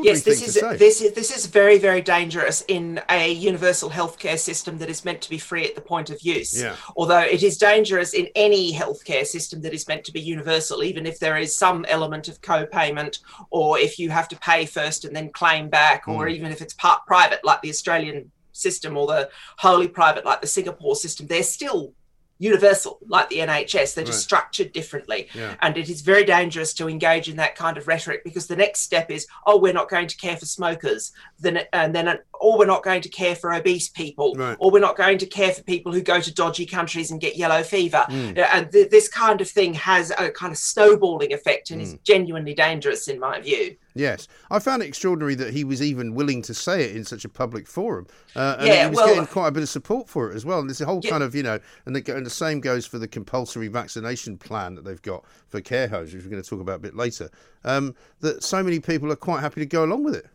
Yes, 0.03 0.23
this 0.23 0.47
is. 0.47 0.53
This 0.78 1.01
is 1.01 1.13
this 1.13 1.36
is 1.36 1.47
very 1.47 1.80
very 1.80 2.01
dangerous 2.01 2.63
in 2.67 3.01
a 3.09 3.32
universal 3.32 3.89
healthcare 3.89 4.38
system 4.38 4.78
that 4.78 4.89
is 4.89 5.03
meant 5.03 5.21
to 5.21 5.30
be 5.30 5.39
free 5.39 5.65
at 5.65 5.73
the 5.73 5.82
point 5.82 6.11
of 6.11 6.21
use. 6.21 6.61
Yeah. 6.61 6.75
Although 6.95 7.21
it 7.21 7.41
is 7.41 7.57
dangerous 7.57 8.13
in 8.13 8.28
any 8.36 8.71
healthcare 8.71 9.25
system 9.25 9.61
that 9.61 9.73
is 9.73 9.88
meant 9.88 10.03
to 10.05 10.13
be 10.13 10.21
universal, 10.21 10.84
even 10.84 11.07
if 11.07 11.17
there 11.19 11.38
is 11.38 11.57
some 11.57 11.86
element 11.86 12.28
of 12.28 12.39
co-payment, 12.41 13.19
or 13.49 13.80
if 13.80 13.97
you 13.97 14.09
have 14.11 14.28
to 14.28 14.38
pay 14.38 14.67
first 14.67 15.05
and 15.05 15.15
then 15.15 15.32
claim 15.32 15.69
back, 15.69 16.05
mm. 16.05 16.13
or 16.13 16.28
even 16.28 16.51
if 16.51 16.61
it's 16.61 16.75
part 16.75 17.05
private 17.07 17.43
like 17.43 17.61
the 17.61 17.69
Australian 17.69 18.32
system 18.57 18.97
or 18.97 19.07
the 19.07 19.30
wholly 19.57 19.88
private 19.88 20.25
like 20.25 20.41
the 20.41 20.47
Singapore 20.47 20.95
system. 20.95 21.28
They're 21.28 21.43
still 21.43 21.93
universal 22.40 23.00
like 23.08 23.30
the 23.30 23.40
NHS. 23.40 23.96
They're 23.96 24.04
just 24.04 24.18
right. 24.18 24.24
structured 24.24 24.74
differently. 24.74 25.28
Yeah. 25.34 25.56
And 25.62 25.78
it 25.78 25.90
is 25.90 26.02
very 26.02 26.24
dangerous 26.24 26.74
to 26.76 26.90
engage 26.90 27.30
in 27.30 27.36
that 27.38 27.56
kind 27.56 27.78
of 27.78 27.88
rhetoric 27.88 28.24
because 28.24 28.48
the 28.48 28.56
next 28.56 28.82
step 28.82 29.12
is, 29.12 29.28
oh, 29.46 29.58
we're 29.58 29.74
not 29.74 29.90
going 29.90 30.08
to 30.08 30.18
care 30.18 30.38
for 30.38 30.46
smokers. 30.46 31.12
Then, 31.40 31.62
and 31.74 31.94
then, 31.94 32.20
or 32.40 32.58
we're 32.58 32.66
not 32.66 32.84
going 32.84 33.02
to 33.02 33.10
care 33.10 33.36
for 33.36 33.54
obese 33.54 33.90
people, 33.90 34.34
right. 34.36 34.58
or 34.60 34.72
we're 34.72 34.80
not 34.80 34.96
going 34.96 35.18
to 35.20 35.26
care 35.26 35.52
for 35.52 35.64
people 35.64 35.92
who 35.92 36.02
go 36.02 36.20
to 36.20 36.34
dodgy 36.34 36.66
countries 36.66 37.12
and 37.12 37.20
get 37.22 37.38
yellow 37.38 37.64
fever. 37.64 38.06
Mm. 38.10 38.38
And 38.54 38.72
th- 38.72 38.90
this 38.90 39.08
kind 39.08 39.42
of 39.42 39.50
thing 39.50 39.74
has 39.76 40.12
a 40.18 40.30
kind 40.32 40.52
of 40.52 40.58
snowballing 40.58 41.34
effect 41.34 41.72
and 41.72 41.82
mm. 41.82 41.84
is 41.84 41.98
genuinely 42.04 42.54
dangerous 42.54 43.08
in 43.08 43.20
my 43.20 43.40
view. 43.40 43.76
Yes, 43.96 44.28
I 44.52 44.60
found 44.60 44.84
it 44.84 44.88
extraordinary 44.88 45.34
that 45.36 45.54
he 45.54 45.64
was 45.64 45.82
even 45.82 46.14
willing 46.14 46.44
to 46.44 46.54
say 46.54 46.84
it 46.84 46.96
in 46.96 47.04
such 47.04 47.26
a 47.26 47.30
public 47.30 47.68
forum. 47.68 48.06
Uh, 48.36 48.58
and 48.60 48.68
yeah, 48.68 48.84
he 48.84 48.90
was 48.90 48.98
well, 48.98 49.08
getting 49.08 49.26
quite 49.26 49.48
a 49.48 49.52
bit 49.52 49.64
of 49.64 49.70
support 49.70 50.08
for 50.08 50.32
it 50.32 50.36
as 50.36 50.46
well. 50.46 50.60
And 50.60 50.70
there's 50.70 50.82
a 50.82 50.86
whole 50.86 51.02
yeah. 51.04 51.10
kind 51.10 51.24
of, 51.24 51.34
you 51.34 51.42
know, 51.42 51.60
and 51.86 51.96
the, 51.96 52.16
and 52.16 52.24
the 52.24 52.30
same 52.30 52.60
goes 52.60 52.86
for 52.86 53.00
the 53.00 53.08
compulsory 53.08 53.68
vaccination 53.70 54.38
plan 54.38 54.76
that 54.76 54.86
they've 54.86 55.02
got 55.02 55.26
for 55.48 55.62
care 55.62 55.88
homes, 55.88 56.14
which 56.14 56.24
we're 56.24 56.30
going 56.30 56.44
to 56.44 56.48
talk 56.48 56.62
about 56.62 56.76
a 56.76 56.80
bit 56.80 56.96
later. 56.96 57.32
Um, 57.64 57.96
that 58.20 58.44
so 58.44 58.62
many 58.62 58.80
people 58.80 59.12
are 59.12 59.16
quite 59.16 59.42
happy 59.42 59.62
to 59.62 59.66
go 59.66 59.84
along 59.84 60.04
with 60.04 60.16
it. 60.16 60.28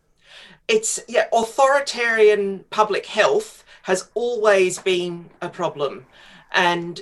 It's, 0.68 1.00
yeah, 1.08 1.26
authoritarian 1.32 2.64
public 2.70 3.06
health 3.06 3.64
has 3.82 4.10
always 4.14 4.78
been 4.78 5.30
a 5.40 5.48
problem. 5.48 6.06
And 6.52 7.00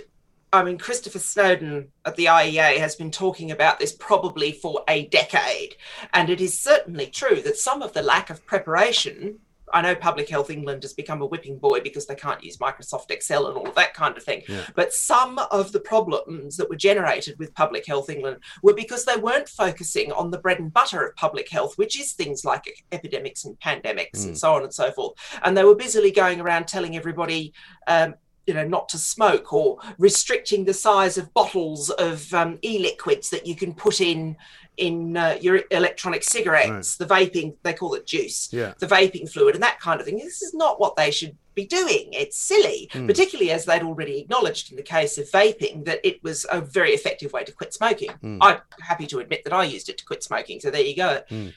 I 0.53 0.65
mean, 0.65 0.79
Christopher 0.79 1.21
Snowden 1.21 1.93
at 2.05 2.17
the 2.17 2.25
IEA 2.25 2.79
has 2.79 2.97
been 2.97 3.11
talking 3.13 3.51
about 3.51 3.79
this 3.79 3.93
probably 3.93 4.51
for 4.51 4.83
a 4.89 5.07
decade. 5.07 5.77
And 6.13 6.29
it 6.29 6.41
is 6.41 6.59
certainly 6.59 7.07
true 7.07 7.41
that 7.43 7.57
some 7.57 7.83
of 7.83 7.93
the 7.93 8.03
lack 8.03 8.31
of 8.31 8.45
preparation, 8.47 9.39
I 9.73 9.83
know 9.83 9.95
Public 9.95 10.29
Health 10.29 10.51
England 10.51 10.83
has 10.83 10.93
become 10.93 11.23
a 11.23 11.27
whipping 11.27 11.59
boy 11.59 11.81
because 11.81 12.07
they 12.07 12.15
can't 12.15 12.43
use 12.43 12.57
Microsoft 12.59 13.11
Excel 13.11 13.47
and 13.47 13.57
all 13.57 13.69
of 13.69 13.75
that 13.75 13.95
kind 13.95 14.17
of 14.17 14.23
thing. 14.23 14.43
Yeah. 14.49 14.63
But 14.75 14.93
some 14.93 15.39
of 15.51 15.73
the 15.73 15.81
problems 15.81 16.57
that 16.57 16.69
were 16.69 16.77
generated 16.77 17.39
with 17.39 17.55
Public 17.55 17.87
Health 17.87 18.11
England 18.11 18.39
were 18.63 18.75
because 18.75 19.05
they 19.05 19.17
weren't 19.17 19.49
focusing 19.49 20.13
on 20.13 20.31
the 20.31 20.39
bread 20.39 20.59
and 20.59 20.73
butter 20.73 21.05
of 21.07 21.17
public 21.17 21.49
health, 21.49 21.79
which 21.79 21.99
is 22.01 22.13
things 22.13 22.45
like 22.45 22.85
epidemics 22.93 23.45
and 23.45 23.59
pandemics 23.61 24.11
Mm. 24.21 24.27
and 24.29 24.39
so 24.39 24.55
on 24.55 24.63
and 24.63 24.75
so 24.75 24.91
forth. 24.93 25.15
And 25.43 25.57
they 25.57 25.65
were 25.65 25.75
busily 25.75 26.11
going 26.11 26.41
around 26.41 26.67
telling 26.67 26.97
everybody, 26.97 27.53
um, 27.87 28.15
you 28.47 28.55
know, 28.55 28.67
not 28.67 28.89
to 28.89 28.99
smoke 28.99 29.53
or 29.53 29.79
restricting 29.99 30.65
the 30.65 30.75
size 30.75 31.17
of 31.17 31.33
bottles 31.35 31.91
of 31.91 32.33
um, 32.35 32.59
e-liquids 32.65 33.31
that 33.31 33.47
you 33.47 33.55
can 33.55 33.73
put 33.75 34.01
in 34.01 34.37
in 34.81 35.17
uh, 35.17 35.37
your 35.41 35.61
electronic 35.71 36.25
cigarettes, 36.25 36.97
the 36.97 37.05
vaping, 37.05 37.55
they 37.63 37.75
call 37.75 37.95
it 37.95 38.07
juice, 38.07 38.49
Yeah. 38.53 38.73
the 38.79 38.87
vaping 38.87 39.31
fluid 39.31 39.55
and 39.55 39.63
that 39.63 39.79
kind 39.79 40.01
of 40.01 40.07
thing. 40.07 40.17
This 40.19 40.41
is 40.43 40.55
not 40.55 40.81
what 40.81 40.97
they 40.97 41.11
should 41.11 41.37
be 41.55 41.67
doing. 41.67 42.09
It's 42.13 42.39
silly, 42.39 42.89
Mm. 42.93 43.07
particularly 43.07 43.51
as 43.51 43.65
they'd 43.67 43.83
already 43.83 44.19
acknowledged 44.21 44.71
in 44.71 44.77
the 44.77 44.83
case 44.83 45.19
of 45.19 45.31
vaping 45.31 45.85
that 45.85 46.01
it 46.03 46.23
was 46.25 46.47
a 46.51 46.61
very 46.61 46.93
effective 46.93 47.33
way 47.33 47.45
to 47.45 47.53
quit 47.53 47.75
smoking. 47.75 48.11
Mm. 48.25 48.39
I'm 48.41 48.61
happy 48.81 49.07
to 49.09 49.19
admit 49.19 49.45
that 49.45 49.53
I 49.53 49.65
used 49.65 49.89
it 49.91 49.99
to 49.99 50.05
quit 50.05 50.23
smoking. 50.25 50.61
So 50.61 50.71
there 50.71 50.83
you 50.83 50.97
go. 50.97 51.23
Mm. 51.31 51.53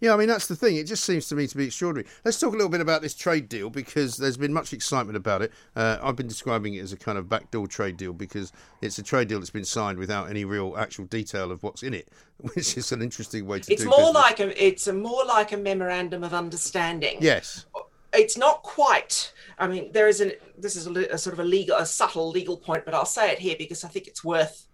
Yeah, 0.00 0.14
I 0.14 0.16
mean 0.16 0.28
that's 0.28 0.46
the 0.46 0.56
thing. 0.56 0.76
It 0.76 0.84
just 0.84 1.04
seems 1.04 1.28
to 1.28 1.34
me 1.36 1.46
to 1.46 1.56
be 1.56 1.66
extraordinary. 1.66 2.08
Let's 2.24 2.40
talk 2.40 2.54
a 2.54 2.56
little 2.56 2.70
bit 2.70 2.80
about 2.80 3.02
this 3.02 3.14
trade 3.14 3.48
deal 3.48 3.68
because 3.68 4.16
there's 4.16 4.38
been 4.38 4.52
much 4.52 4.72
excitement 4.72 5.16
about 5.16 5.42
it. 5.42 5.52
Uh, 5.76 5.98
I've 6.02 6.16
been 6.16 6.26
describing 6.28 6.74
it 6.74 6.80
as 6.80 6.92
a 6.92 6.96
kind 6.96 7.18
of 7.18 7.28
backdoor 7.28 7.66
trade 7.66 7.96
deal 7.98 8.12
because 8.14 8.52
it's 8.80 8.98
a 8.98 9.02
trade 9.02 9.28
deal 9.28 9.38
that's 9.38 9.50
been 9.50 9.64
signed 9.64 9.98
without 9.98 10.30
any 10.30 10.44
real 10.44 10.74
actual 10.78 11.04
detail 11.04 11.52
of 11.52 11.62
what's 11.62 11.82
in 11.82 11.92
it, 11.92 12.08
which 12.54 12.76
is 12.76 12.92
an 12.92 13.02
interesting 13.02 13.46
way 13.46 13.60
to 13.60 13.72
It's 13.72 13.84
more 13.84 13.98
business. 13.98 14.14
like 14.14 14.40
a 14.40 14.64
it's 14.66 14.86
a 14.86 14.92
more 14.92 15.24
like 15.26 15.52
a 15.52 15.56
memorandum 15.58 16.24
of 16.24 16.32
understanding. 16.32 17.18
yes, 17.20 17.66
it's 18.12 18.36
not 18.38 18.62
quite. 18.62 19.32
I 19.58 19.68
mean, 19.68 19.92
there 19.92 20.08
is 20.08 20.20
an 20.22 20.32
this 20.56 20.76
is 20.76 20.86
a, 20.86 21.14
a 21.14 21.18
sort 21.18 21.34
of 21.34 21.40
a 21.40 21.44
legal, 21.44 21.76
a 21.76 21.84
subtle 21.84 22.30
legal 22.30 22.56
point, 22.56 22.84
but 22.86 22.94
I'll 22.94 23.04
say 23.04 23.30
it 23.32 23.38
here 23.38 23.54
because 23.58 23.84
I 23.84 23.88
think 23.88 24.06
it's 24.06 24.24
worth 24.24 24.66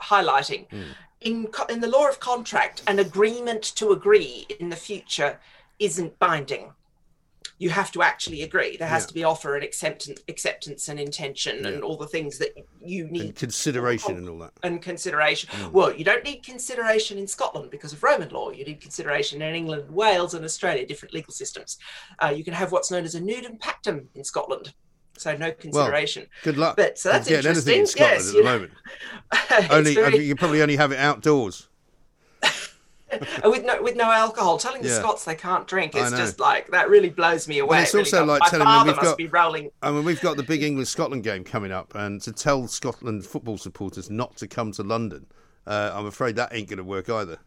highlighting. 0.00 0.68
Hmm. 0.70 0.82
In 1.24 1.48
in 1.70 1.80
the 1.80 1.88
law 1.88 2.06
of 2.08 2.20
contract, 2.20 2.82
an 2.86 2.98
agreement 2.98 3.62
to 3.76 3.90
agree 3.92 4.46
in 4.60 4.68
the 4.68 4.76
future 4.76 5.40
isn't 5.78 6.18
binding. 6.18 6.72
you 7.56 7.70
have 7.70 7.92
to 7.92 8.02
actually 8.02 8.42
agree. 8.42 8.76
There 8.76 8.88
has 8.88 9.04
Yeah. 9.04 9.06
to 9.08 9.14
be 9.14 9.24
offer 9.24 9.54
and 9.54 9.62
acceptance, 9.62 10.20
acceptance 10.26 10.88
and 10.88 10.98
intention, 10.98 11.62
Yeah. 11.62 11.68
and 11.70 11.84
all 11.84 11.96
the 11.96 12.08
things 12.08 12.38
that 12.38 12.52
you 12.82 13.06
need 13.06 13.26
And 13.26 13.36
consideration 13.36 14.16
and 14.16 14.28
all 14.28 14.38
that. 14.40 14.54
and 14.64 14.82
consideration. 14.82 15.48
Mm. 15.50 15.70
Well, 15.70 15.94
you 15.94 16.04
don't 16.04 16.24
need 16.24 16.42
consideration 16.44 17.16
in 17.16 17.28
Scotland 17.28 17.70
because 17.70 17.92
of 17.92 18.02
Roman 18.02 18.30
law. 18.30 18.50
You 18.50 18.64
need 18.64 18.80
consideration 18.80 19.40
in 19.40 19.54
England, 19.54 19.88
Wales, 19.92 20.34
and 20.34 20.44
Australia, 20.44 20.84
different 20.84 21.14
legal 21.14 21.32
systems. 21.32 21.78
Uh, 22.20 22.34
you 22.36 22.42
can 22.42 22.54
have 22.54 22.72
what's 22.72 22.90
known 22.90 23.04
as 23.04 23.14
a 23.14 23.20
nudum 23.20 23.56
pactum 23.60 24.08
in 24.16 24.24
Scotland. 24.24 24.74
So 25.16 25.36
no 25.36 25.52
consideration. 25.52 26.26
Good 26.42 26.56
luck. 26.56 26.76
But 26.76 26.98
so 26.98 27.10
that's 27.12 27.28
getting 27.28 27.50
anything 27.50 27.74
in 27.74 27.80
interesting. 27.80 27.86
Scotland 27.86 28.18
Yes, 28.18 28.28
at 28.28 28.34
you 28.34 28.42
the 28.42 28.48
know. 28.48 28.52
moment. 28.58 28.72
Only 29.70 29.94
very- 29.94 30.06
I 30.06 30.10
mean, 30.10 30.22
you 30.22 30.36
probably 30.36 30.60
only 30.62 30.76
have 30.76 30.92
it 30.92 30.98
outdoors. 30.98 31.68
With 33.44 33.64
no 33.64 33.80
with 33.80 33.94
no 33.94 34.10
alcohol. 34.10 34.58
Telling 34.58 34.82
the 34.82 34.88
Yeah. 34.88 34.98
Scots 34.98 35.24
they 35.24 35.36
can't 35.36 35.68
drink 35.68 35.94
is 35.94 36.10
just 36.10 36.40
like 36.40 36.68
that 36.72 36.88
really 36.90 37.10
blows 37.10 37.46
me 37.46 37.60
away. 37.60 37.68
Well, 37.76 37.82
it's 37.82 37.94
It 37.94 37.98
really 37.98 38.06
also 38.06 38.18
does. 38.20 38.28
like 38.28 38.40
My 38.40 38.48
telling 38.48 38.66
them 38.66 38.86
we've 38.88 38.96
got. 38.96 39.16
be 39.16 39.28
rolling. 39.28 39.70
I 39.82 39.92
mean, 39.92 40.04
we've 40.04 40.20
got 40.20 40.36
the 40.36 40.42
big 40.42 40.64
England 40.64 40.88
Scotland 40.88 41.22
game 41.22 41.44
coming 41.44 41.70
up, 41.70 41.94
and 41.94 42.20
to 42.22 42.32
tell 42.32 42.66
Scotland 42.66 43.24
football 43.24 43.56
supporters 43.56 44.10
not 44.10 44.36
to 44.38 44.48
come 44.48 44.72
to 44.72 44.82
London, 44.82 45.26
uh, 45.64 45.92
I'm 45.94 46.06
afraid 46.06 46.34
that 46.36 46.52
ain't 46.52 46.68
going 46.68 46.78
to 46.78 46.84
work 46.84 47.08
either. 47.08 47.38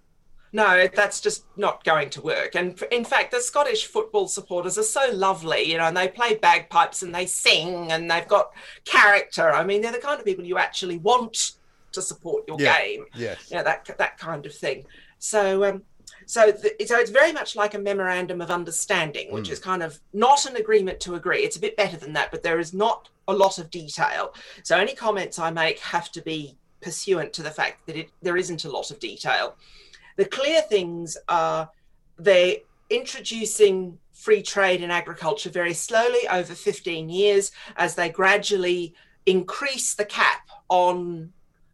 No, 0.54 0.88
that's 0.96 1.20
just 1.22 1.46
not 1.58 1.84
going 1.84 2.10
to 2.12 2.22
work. 2.22 2.56
And 2.56 2.82
in 2.92 3.04
fact, 3.04 3.32
the 3.32 3.42
Scottish 3.42 3.86
football 3.86 4.28
supporters 4.28 4.78
are 4.78 4.84
so 4.84 5.10
lovely, 5.12 5.64
you 5.64 5.78
know, 5.78 5.84
and 5.86 5.98
they 5.98 6.08
play 6.08 6.36
bagpipes 6.36 7.04
and 7.04 7.14
they 7.14 7.26
sing 7.26 7.92
and 7.92 8.10
they've 8.10 8.28
got 8.28 8.52
character. 8.86 9.52
I 9.52 9.64
mean, 9.64 9.82
they're 9.82 9.92
the 9.92 9.98
kind 10.00 10.20
of 10.20 10.26
people 10.26 10.46
you 10.46 10.58
actually 10.58 10.98
want 11.00 11.52
to 11.92 12.02
support 12.02 12.46
your 12.48 12.58
Yeah, 12.60 12.78
game. 12.78 13.06
yes. 13.16 13.50
You 13.52 13.58
know, 13.58 13.64
that 13.64 13.98
that 13.98 14.18
kind 14.18 14.46
of 14.46 14.54
thing. 14.56 14.86
So, 15.20 15.64
um, 15.66 15.84
so, 16.26 16.52
the, 16.52 16.74
so 16.86 16.98
it's 16.98 17.12
very 17.12 17.32
much 17.32 17.56
like 17.56 17.74
a 17.74 17.80
memorandum 17.80 18.42
of 18.42 18.50
understanding, 18.52 19.32
which 19.32 19.50
Mm. 19.50 19.52
is 19.54 19.60
kind 19.60 19.84
of 19.84 20.00
not 20.14 20.46
an 20.46 20.56
agreement 20.56 21.00
to 21.02 21.16
agree. 21.16 21.40
It's 21.44 21.58
a 21.58 21.60
bit 21.60 21.76
better 21.76 21.98
than 21.98 22.14
that, 22.14 22.32
but 22.32 22.44
there 22.44 22.60
is 22.60 22.74
not 22.74 23.10
a 23.28 23.34
lot 23.34 23.58
of 23.58 23.70
detail. 23.70 24.34
So, 24.64 24.78
any 24.78 24.94
comments 24.96 25.40
I 25.40 25.52
make 25.52 25.80
have 25.80 26.12
to 26.14 26.22
be 26.22 26.56
pursuant 26.82 27.34
to 27.34 27.42
the 27.44 27.52
fact 27.52 27.86
that 27.88 27.96
it, 27.98 28.10
there 28.22 28.38
isn't 28.38 28.64
a 28.64 28.70
lot 28.70 28.92
of 28.92 29.00
detail. 29.00 29.56
The 30.18 30.26
clear 30.26 30.62
things 30.62 31.18
are 31.30 31.70
they're 32.18 32.58
introducing 32.90 34.00
free 34.12 34.42
trade 34.42 34.82
in 34.82 34.92
agriculture 34.92 35.50
very 35.50 35.74
slowly 35.74 36.28
over 36.30 36.54
15 36.54 37.10
years 37.10 37.52
as 37.76 37.96
they 37.96 38.10
gradually 38.10 38.94
increase 39.26 39.94
the 39.94 40.06
cap 40.06 40.50
on 40.70 41.32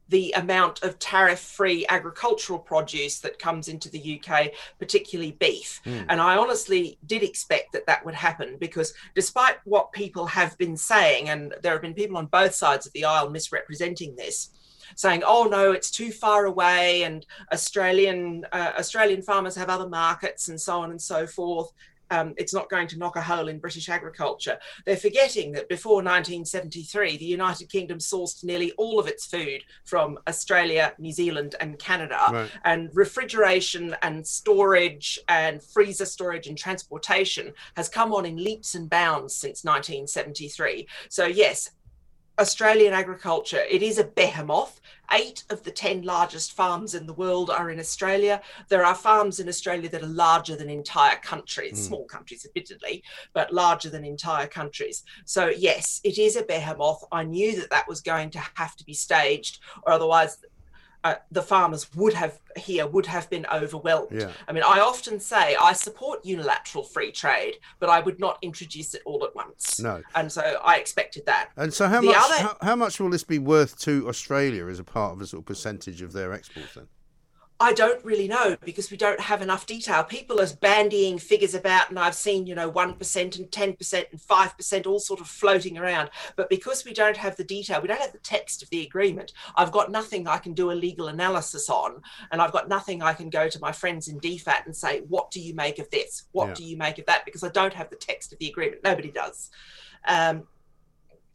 the 0.09 0.33
amount 0.33 0.83
of 0.83 0.99
tariff 0.99 1.39
free 1.39 1.85
agricultural 1.89 2.59
produce 2.59 3.19
that 3.19 3.39
comes 3.39 3.67
into 3.67 3.89
the 3.89 4.21
UK, 4.21 4.51
particularly 4.77 5.31
beef. 5.31 5.81
Mm. 5.85 6.05
And 6.09 6.21
I 6.21 6.35
honestly 6.35 6.99
did 7.07 7.23
expect 7.23 7.71
that 7.71 7.87
that 7.87 8.05
would 8.05 8.13
happen 8.13 8.57
because 8.59 8.93
despite 9.15 9.55
what 9.63 9.91
people 9.91 10.27
have 10.27 10.57
been 10.57 10.77
saying, 10.77 11.29
and 11.29 11.55
there 11.63 11.71
have 11.71 11.81
been 11.81 11.93
people 11.93 12.17
on 12.17 12.25
both 12.27 12.53
sides 12.53 12.85
of 12.85 12.93
the 12.93 13.05
aisle 13.05 13.29
misrepresenting 13.29 14.15
this, 14.15 14.49
saying, 14.95 15.23
"Oh 15.25 15.45
no, 15.45 15.71
it's 15.71 15.91
too 15.91 16.11
far 16.11 16.45
away," 16.45 17.03
and 17.03 17.25
Australian 17.51 18.45
uh, 18.51 18.73
Australian 18.77 19.21
farmers 19.21 19.55
have 19.55 19.69
other 19.69 19.89
markets, 19.89 20.49
and 20.49 20.59
so 20.59 20.81
on 20.81 20.91
and 20.91 21.01
so 21.01 21.27
forth. 21.27 21.71
Um, 22.13 22.33
it's 22.37 22.53
not 22.53 22.69
going 22.69 22.87
to 22.89 22.99
knock 22.99 23.15
a 23.15 23.21
hole 23.21 23.47
in 23.47 23.57
British 23.57 23.89
agriculture. 23.89 24.59
They're 24.85 24.95
forgetting 24.95 25.53
that 25.53 25.67
before 25.67 25.95
1973, 25.95 27.17
the 27.17 27.25
United 27.25 27.69
Kingdom 27.69 27.97
sourced 27.97 28.43
nearly 28.43 28.71
all 28.73 28.99
of 28.99 29.07
its 29.07 29.25
food 29.25 29.63
from 29.85 30.19
Australia, 30.27 30.93
New 30.99 31.11
Zealand, 31.11 31.55
and 31.59 31.79
Canada. 31.79 32.19
Right. 32.31 32.51
And 32.65 32.89
refrigeration 32.93 33.95
and 34.03 34.25
storage 34.25 35.19
and 35.27 35.63
freezer 35.63 36.05
storage 36.05 36.47
and 36.47 36.57
transportation 36.57 37.51
has 37.75 37.89
come 37.89 38.13
on 38.13 38.25
in 38.25 38.37
leaps 38.37 38.75
and 38.75 38.89
bounds 38.89 39.33
since 39.33 39.63
1973. 39.63 40.87
So, 41.09 41.25
yes, 41.25 41.71
Australian 42.39 42.93
agriculture, 42.93 43.63
it 43.69 43.83
is 43.83 43.99
a 43.99 44.03
behemoth. 44.03 44.81
Eight 45.11 45.43
of 45.51 45.61
the 45.63 45.69
10 45.69 46.01
largest 46.01 46.53
farms 46.53 46.95
in 46.95 47.05
the 47.05 47.13
world 47.13 47.51
are 47.51 47.69
in 47.69 47.79
Australia. 47.79 48.41
There 48.69 48.83
are 48.83 48.95
farms 48.95 49.39
in 49.39 49.47
Australia 49.47 49.87
that 49.89 50.01
are 50.01 50.07
larger 50.07 50.55
than 50.55 50.69
entire 50.69 51.17
countries, 51.17 51.79
Mm. 51.79 51.87
small 51.87 52.05
countries, 52.05 52.45
admittedly, 52.45 53.03
but 53.33 53.53
larger 53.53 53.89
than 53.91 54.03
entire 54.03 54.47
countries. 54.47 55.03
So, 55.25 55.49
yes, 55.49 56.01
it 56.03 56.17
is 56.17 56.35
a 56.35 56.41
behemoth. 56.43 57.03
I 57.11 57.23
knew 57.23 57.55
that 57.59 57.69
that 57.69 57.87
was 57.87 58.01
going 58.01 58.31
to 58.31 58.43
have 58.55 58.75
to 58.77 58.83
be 58.85 58.95
staged, 58.95 59.59
or 59.83 59.93
otherwise, 59.93 60.37
uh, 61.03 61.15
the 61.31 61.41
farmers 61.41 61.93
would 61.95 62.13
have 62.13 62.39
here 62.55 62.85
would 62.87 63.05
have 63.07 63.29
been 63.29 63.45
overwhelmed. 63.51 64.09
Yeah. 64.11 64.31
I 64.47 64.51
mean, 64.53 64.63
I 64.63 64.79
often 64.79 65.19
say 65.19 65.55
I 65.59 65.73
support 65.73 66.23
unilateral 66.23 66.83
free 66.83 67.11
trade, 67.11 67.55
but 67.79 67.89
I 67.89 67.99
would 67.99 68.19
not 68.19 68.37
introduce 68.41 68.93
it 68.93 69.01
all 69.05 69.23
at 69.25 69.33
once. 69.35 69.79
No. 69.79 70.01
And 70.15 70.31
so 70.31 70.41
I 70.63 70.77
expected 70.77 71.25
that. 71.25 71.49
And 71.57 71.73
so, 71.73 71.87
how 71.87 71.99
The 72.01 72.07
much 72.07 72.15
other- 72.17 72.35
how, 72.43 72.57
how 72.61 72.75
much 72.75 72.99
will 72.99 73.09
this 73.09 73.23
be 73.23 73.39
worth 73.39 73.79
to 73.81 74.07
Australia 74.07 74.67
as 74.67 74.79
a 74.79 74.83
part 74.83 75.13
of 75.13 75.21
a 75.21 75.25
sort 75.25 75.41
of 75.41 75.45
percentage 75.45 76.01
of 76.01 76.13
their 76.13 76.31
exports? 76.31 76.75
Then, 76.75 76.87
I 77.63 77.71
don't 77.71 78.03
really 78.03 78.27
know 78.27 78.57
because 78.65 78.91
we 78.91 78.97
don't 78.97 79.21
have 79.21 79.41
enough 79.41 79.65
detail. 79.65 80.03
People 80.03 80.41
are 80.41 80.47
bandying 80.47 81.17
figures 81.17 81.53
about, 81.53 81.89
and 81.89 81.97
I've 81.97 82.13
seen, 82.13 82.45
you 82.45 82.55
know, 82.55 82.69
1% 82.69 83.39
and 83.39 83.49
10% 83.49 84.05
and 84.11 84.19
5% 84.19 84.85
all 84.85 84.99
sort 84.99 85.21
of 85.21 85.27
floating 85.27 85.77
around. 85.77 86.09
But 86.35 86.49
because 86.49 86.83
we 86.83 86.93
don't 86.93 87.15
have 87.15 87.37
the 87.37 87.45
detail, 87.45 87.81
we 87.81 87.87
don't 87.87 88.01
have 88.01 88.11
the 88.11 88.17
text 88.17 88.63
of 88.63 88.69
the 88.69 88.85
agreement, 88.85 89.31
I've 89.55 89.71
got 89.71 89.89
nothing 89.89 90.27
I 90.27 90.39
can 90.39 90.53
do 90.53 90.71
a 90.71 90.73
legal 90.73 91.07
analysis 91.07 91.69
on. 91.69 92.01
And 92.33 92.41
I've 92.41 92.51
got 92.51 92.67
nothing 92.67 93.01
I 93.01 93.13
can 93.13 93.29
go 93.29 93.47
to 93.47 93.59
my 93.59 93.71
friends 93.71 94.09
in 94.09 94.19
DFAT 94.19 94.65
and 94.65 94.75
say, 94.75 94.99
what 95.07 95.31
do 95.31 95.39
you 95.39 95.55
make 95.55 95.79
of 95.79 95.89
this? 95.89 96.23
What 96.33 96.49
Yeah. 96.49 96.53
do 96.55 96.63
you 96.65 96.75
make 96.75 96.99
of 96.99 97.05
that? 97.05 97.23
Because 97.23 97.45
I 97.45 97.49
don't 97.49 97.73
have 97.73 97.89
the 97.89 97.95
text 97.95 98.33
of 98.33 98.39
the 98.39 98.49
agreement. 98.49 98.83
Nobody 98.83 99.09
does. 99.09 99.51
Um, 100.05 100.47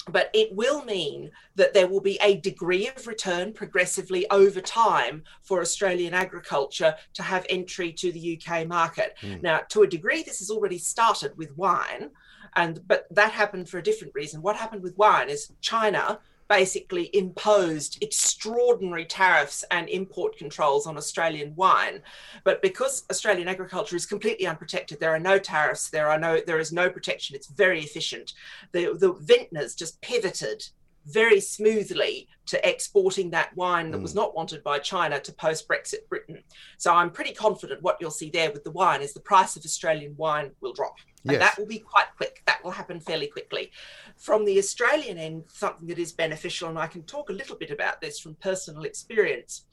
but 0.08 0.30
it 0.34 0.52
will 0.52 0.84
mean 0.84 1.30
that 1.56 1.74
there 1.74 1.86
will 1.86 2.00
be 2.00 2.18
a 2.22 2.36
degree 2.36 2.88
of 2.88 3.06
return 3.06 3.52
progressively 3.52 4.28
over 4.30 4.60
time 4.60 5.22
for 5.42 5.60
Australian 5.60 6.14
agriculture 6.14 6.94
to 7.14 7.22
have 7.22 7.46
entry 7.48 7.92
to 7.92 8.12
the 8.12 8.40
UK 8.40 8.66
market. 8.66 9.16
Mm. 9.22 9.42
Now, 9.42 9.60
to 9.70 9.82
a 9.82 9.86
degree, 9.86 10.22
this 10.22 10.38
has 10.38 10.50
already 10.50 10.78
started 10.78 11.36
with 11.36 11.56
wine, 11.56 12.10
and 12.56 12.80
but 12.86 13.06
that 13.10 13.32
happened 13.32 13.68
for 13.68 13.78
a 13.78 13.82
different 13.82 14.14
reason. 14.14 14.42
What 14.42 14.56
happened 14.56 14.82
with 14.82 14.96
wine 14.96 15.28
is 15.28 15.52
China 15.60 16.20
basically 16.48 17.10
imposed 17.14 18.02
extraordinary 18.02 19.04
tariffs 19.04 19.64
and 19.70 19.88
import 19.88 20.36
controls 20.36 20.86
on 20.86 20.96
Australian 20.96 21.54
wine. 21.54 22.00
But 22.44 22.62
because 22.62 23.04
Australian 23.10 23.48
agriculture 23.48 23.96
is 23.96 24.06
completely 24.06 24.46
unprotected, 24.46 24.98
there 24.98 25.14
are 25.14 25.20
no 25.20 25.38
tariffs, 25.38 25.90
there 25.90 26.08
are 26.08 26.18
no 26.18 26.40
there 26.46 26.58
is 26.58 26.72
no 26.72 26.88
protection. 26.88 27.36
It's 27.36 27.48
very 27.48 27.80
efficient. 27.80 28.32
The 28.72 28.96
the 28.98 29.12
vintners 29.12 29.74
just 29.74 30.00
pivoted 30.00 30.68
very 31.08 31.40
smoothly 31.40 32.28
to 32.46 32.68
exporting 32.68 33.30
that 33.30 33.54
wine 33.56 33.90
that 33.90 34.00
was 34.00 34.12
mm. 34.12 34.16
not 34.16 34.34
wanted 34.34 34.62
by 34.62 34.78
China 34.78 35.18
to 35.20 35.32
post 35.32 35.68
Brexit 35.68 36.08
Britain. 36.08 36.42
So 36.76 36.92
I'm 36.94 37.10
pretty 37.10 37.32
confident 37.32 37.82
what 37.82 37.96
you'll 38.00 38.10
see 38.10 38.30
there 38.30 38.52
with 38.52 38.64
the 38.64 38.70
wine 38.70 39.02
is 39.02 39.14
the 39.14 39.20
price 39.20 39.56
of 39.56 39.64
Australian 39.64 40.14
wine 40.16 40.50
will 40.60 40.72
drop. 40.72 40.96
And 41.24 41.32
Yes. 41.32 41.40
that 41.40 41.58
will 41.58 41.66
be 41.66 41.78
quite 41.78 42.06
quick. 42.16 42.42
That 42.46 42.62
will 42.62 42.70
happen 42.70 43.00
fairly 43.00 43.26
quickly. 43.26 43.72
From 44.16 44.44
the 44.44 44.58
Australian 44.58 45.18
end, 45.18 45.44
something 45.48 45.88
that 45.88 45.98
is 45.98 46.12
beneficial, 46.12 46.68
and 46.68 46.78
I 46.78 46.86
can 46.86 47.02
talk 47.02 47.30
a 47.30 47.34
little 47.34 47.56
bit 47.56 47.70
about 47.70 48.00
this 48.00 48.20
from 48.20 48.34
personal 48.36 48.84
experience, 48.84 49.64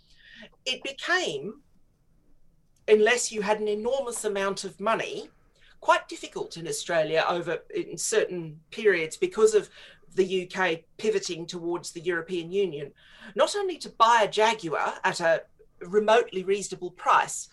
it 0.65 0.83
became, 0.83 1.61
unless 2.87 3.31
you 3.31 3.41
had 3.41 3.59
an 3.59 3.67
enormous 3.67 4.25
amount 4.25 4.63
of 4.63 4.79
money, 4.79 5.29
quite 5.85 6.07
difficult 6.07 6.57
in 6.57 6.67
Australia 6.67 7.23
over 7.29 7.59
in 7.73 7.95
certain 7.95 8.59
periods 8.71 9.17
because 9.17 9.53
of 9.53 9.69
the 10.15 10.49
UK 10.49 10.81
pivoting 10.97 11.45
towards 11.45 11.91
the 11.91 12.01
European 12.01 12.51
Union, 12.51 12.91
not 13.35 13.55
only 13.55 13.77
to 13.77 13.89
buy 13.89 14.21
a 14.23 14.31
Jaguar 14.31 14.95
at 15.03 15.19
a 15.19 15.43
remotely 15.81 16.43
reasonable 16.43 16.91
price, 16.91 17.49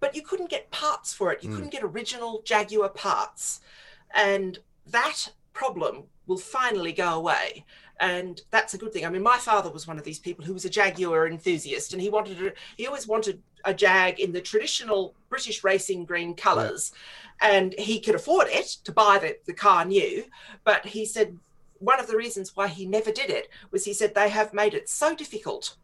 but 0.00 0.14
you 0.14 0.22
couldn't 0.22 0.50
get 0.50 0.70
parts 0.70 1.14
for 1.14 1.32
it. 1.32 1.42
You 1.42 1.50
Mm. 1.50 1.54
couldn't 1.54 1.70
get 1.72 1.84
original 1.84 2.42
Jaguar 2.42 2.88
parts. 2.88 3.60
And 4.14 4.58
that 4.86 5.32
problem 5.52 6.04
will 6.26 6.38
finally 6.38 6.92
go 6.92 7.14
away. 7.14 7.64
And 8.00 8.40
that's 8.50 8.74
a 8.74 8.78
good 8.78 8.92
thing. 8.92 9.06
I 9.06 9.10
mean, 9.10 9.22
my 9.22 9.38
father 9.38 9.70
was 9.70 9.86
one 9.86 9.96
of 9.98 10.04
these 10.04 10.18
people 10.18 10.44
who 10.44 10.54
was 10.54 10.64
a 10.64 10.70
Jaguar 10.70 11.28
enthusiast, 11.28 11.92
and 11.92 12.02
he 12.02 12.10
wanted 12.10 12.44
a, 12.44 12.52
he 12.76 12.86
always 12.86 13.06
wanted 13.06 13.40
a 13.64 13.72
Jag 13.72 14.18
in 14.18 14.32
the 14.32 14.40
traditional 14.40 15.14
British 15.28 15.62
racing 15.62 16.04
green 16.04 16.34
colours, 16.34 16.90
and 17.40 17.74
he 17.78 18.00
could 18.00 18.16
afford 18.16 18.48
it 18.48 18.66
to 18.84 18.90
buy 18.90 19.18
the, 19.18 19.36
the 19.46 19.52
car 19.52 19.84
new. 19.84 20.24
But 20.64 20.84
he 20.86 21.06
said 21.06 21.38
one 21.82 22.00
of 22.00 22.06
the 22.06 22.16
reasons 22.16 22.56
why 22.56 22.68
he 22.68 22.86
never 22.86 23.10
did 23.10 23.30
it 23.30 23.48
was 23.70 23.84
he 23.84 23.92
said 23.94 24.14
they 24.14 24.28
have 24.28 24.52
made 24.54 24.74
it 24.74 24.88
so 24.88 25.14
difficult 25.14 25.76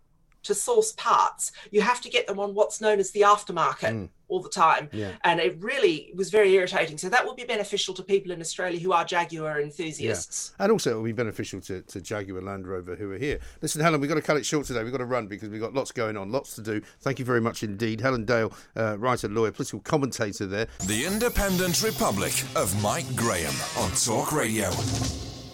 to 0.44 0.55
source 0.55 0.92
parts, 0.92 1.51
you 1.72 1.80
have 1.80 2.01
to 2.01 2.09
get 2.09 2.26
them 2.28 2.38
on 2.38 2.55
what's 2.55 2.80
known 2.80 3.01
as 3.01 3.11
the 3.11 3.22
aftermarket 3.22 3.92
Mm. 3.92 4.09
all 4.28 4.40
the 4.40 4.49
time. 4.49 4.88
Yeah. 4.92 5.12
And 5.24 5.40
it 5.40 5.57
really 5.61 6.12
was 6.14 6.30
very 6.30 6.53
irritating. 6.55 6.96
So 6.96 7.09
that 7.09 7.24
will 7.24 7.34
be 7.34 7.44
beneficial 7.44 7.92
to 7.94 8.03
people 8.05 8.30
in 8.30 8.40
Australia 8.40 8.78
who 8.78 8.92
are 8.92 9.05
Jaguar 9.05 9.61
enthusiasts. 9.61 10.53
And 10.61 10.70
also, 10.70 10.92
it 10.92 10.94
will 10.94 11.03
be 11.03 11.12
beneficial 11.12 11.61
to, 11.62 11.82
to 11.82 12.01
Jaguar 12.01 12.40
Land 12.40 12.68
Rover 12.68 12.94
who 12.94 13.11
are 13.12 13.18
here. 13.18 13.40
Listen, 13.62 13.80
Helen, 13.80 14.01
we've 14.01 14.09
got 14.09 14.14
to 14.14 14.22
cut 14.22 14.36
it 14.36 14.46
short 14.46 14.66
today. 14.66 14.84
We've 14.84 14.92
got 14.92 14.99
to 14.99 15.07
run 15.07 15.26
because 15.26 15.49
we've 15.49 15.61
got 15.61 15.74
lots 15.74 15.90
going 15.90 16.16
on, 16.16 16.30
lots 16.30 16.55
to 16.55 16.62
do. 16.62 16.80
Thank 17.01 17.18
you 17.18 17.24
very 17.24 17.40
much 17.40 17.62
indeed. 17.62 18.01
Helen 18.01 18.24
Dale, 18.24 18.53
uh, 18.76 18.96
writer, 18.96 19.28
lawyer, 19.28 19.51
political 19.51 19.80
commentator 19.80 20.46
there. 20.46 20.68
The 20.86 21.05
Independent 21.05 21.82
Republic 21.82 22.32
of 22.55 22.80
Mike 22.80 23.12
Graham 23.16 23.55
on 23.76 23.90
Talk 23.92 24.32
Radio. 24.32 24.70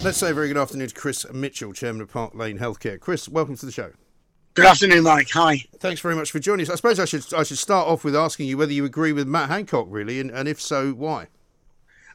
Let's 0.04 0.18
say 0.18 0.32
a 0.32 0.34
very 0.34 0.48
good 0.48 0.58
afternoon 0.58 0.88
to 0.88 0.94
Chris 0.94 1.24
Mitchell, 1.32 1.72
Chairman 1.72 2.02
of 2.02 2.12
Park 2.12 2.34
Lane 2.34 2.58
Healthcare. 2.58 3.00
Chris, 3.00 3.26
welcome 3.26 3.56
to 3.56 3.64
the 3.64 3.72
show. 3.72 3.90
Good 4.52 4.66
afternoon, 4.66 5.02
Mike. 5.02 5.30
Hi. 5.30 5.64
Thanks 5.78 6.02
very 6.02 6.14
much 6.14 6.30
for 6.30 6.38
joining 6.38 6.66
us. 6.66 6.70
I 6.70 6.74
suppose 6.74 7.00
I 7.00 7.06
should 7.06 7.32
I 7.32 7.42
should 7.42 7.56
start 7.56 7.88
off 7.88 8.04
with 8.04 8.14
asking 8.14 8.46
you 8.46 8.58
whether 8.58 8.74
you 8.74 8.84
agree 8.84 9.12
with 9.12 9.26
Matt 9.26 9.48
Hancock, 9.48 9.86
really, 9.88 10.20
and, 10.20 10.30
and 10.30 10.46
if 10.46 10.60
so, 10.60 10.92
why? 10.92 11.28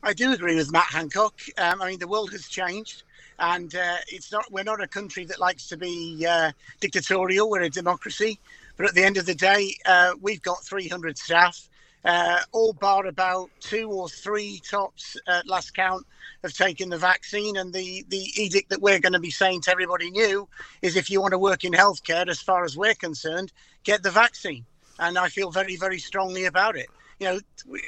I 0.03 0.13
do 0.13 0.31
agree 0.31 0.55
with 0.55 0.71
Matt 0.71 0.85
Hancock. 0.85 1.41
Um, 1.57 1.81
I 1.81 1.89
mean, 1.89 1.97
the 1.97 2.07
world 2.07 2.31
has 2.33 2.47
changed, 2.47 3.01
and 3.39 3.73
uh, 3.73 3.95
it's 4.07 4.31
not. 4.31 4.45
We're 4.51 4.63
not 4.63 4.83
a 4.83 4.87
country 4.87 5.25
that 5.25 5.39
likes 5.39 5.67
to 5.69 5.75
be 5.75 6.27
uh, 6.29 6.51
dictatorial. 6.79 7.49
We're 7.49 7.63
a 7.63 7.71
democracy, 7.71 8.39
but 8.77 8.85
at 8.85 8.93
the 8.93 9.03
end 9.03 9.17
of 9.17 9.25
the 9.25 9.33
day, 9.33 9.75
uh, 9.87 10.13
we've 10.21 10.43
got 10.43 10.63
300 10.63 11.17
staff. 11.17 11.67
Uh, 12.05 12.39
all 12.51 12.73
bar 12.73 13.05
about 13.07 13.49
two 13.59 13.89
or 13.91 14.07
three 14.09 14.61
tops 14.69 15.17
at 15.27 15.47
last 15.47 15.73
count 15.73 16.05
have 16.43 16.53
taken 16.53 16.89
the 16.89 16.97
vaccine, 16.97 17.57
and 17.57 17.73
the 17.73 18.05
the 18.09 18.31
edict 18.37 18.69
that 18.69 18.81
we're 18.81 18.99
going 18.99 19.13
to 19.13 19.19
be 19.19 19.31
saying 19.31 19.61
to 19.61 19.71
everybody 19.71 20.09
new 20.11 20.47
is, 20.81 20.95
if 20.95 21.09
you 21.09 21.21
want 21.21 21.33
to 21.33 21.39
work 21.39 21.63
in 21.63 21.73
healthcare, 21.73 22.27
as 22.29 22.41
far 22.41 22.63
as 22.63 22.77
we're 22.77 22.95
concerned, 22.95 23.51
get 23.83 24.03
the 24.03 24.11
vaccine. 24.11 24.65
And 24.99 25.17
I 25.17 25.29
feel 25.29 25.51
very 25.51 25.75
very 25.75 25.99
strongly 25.99 26.45
about 26.45 26.77
it. 26.77 26.87
You 27.19 27.27
know. 27.27 27.39
We, 27.67 27.81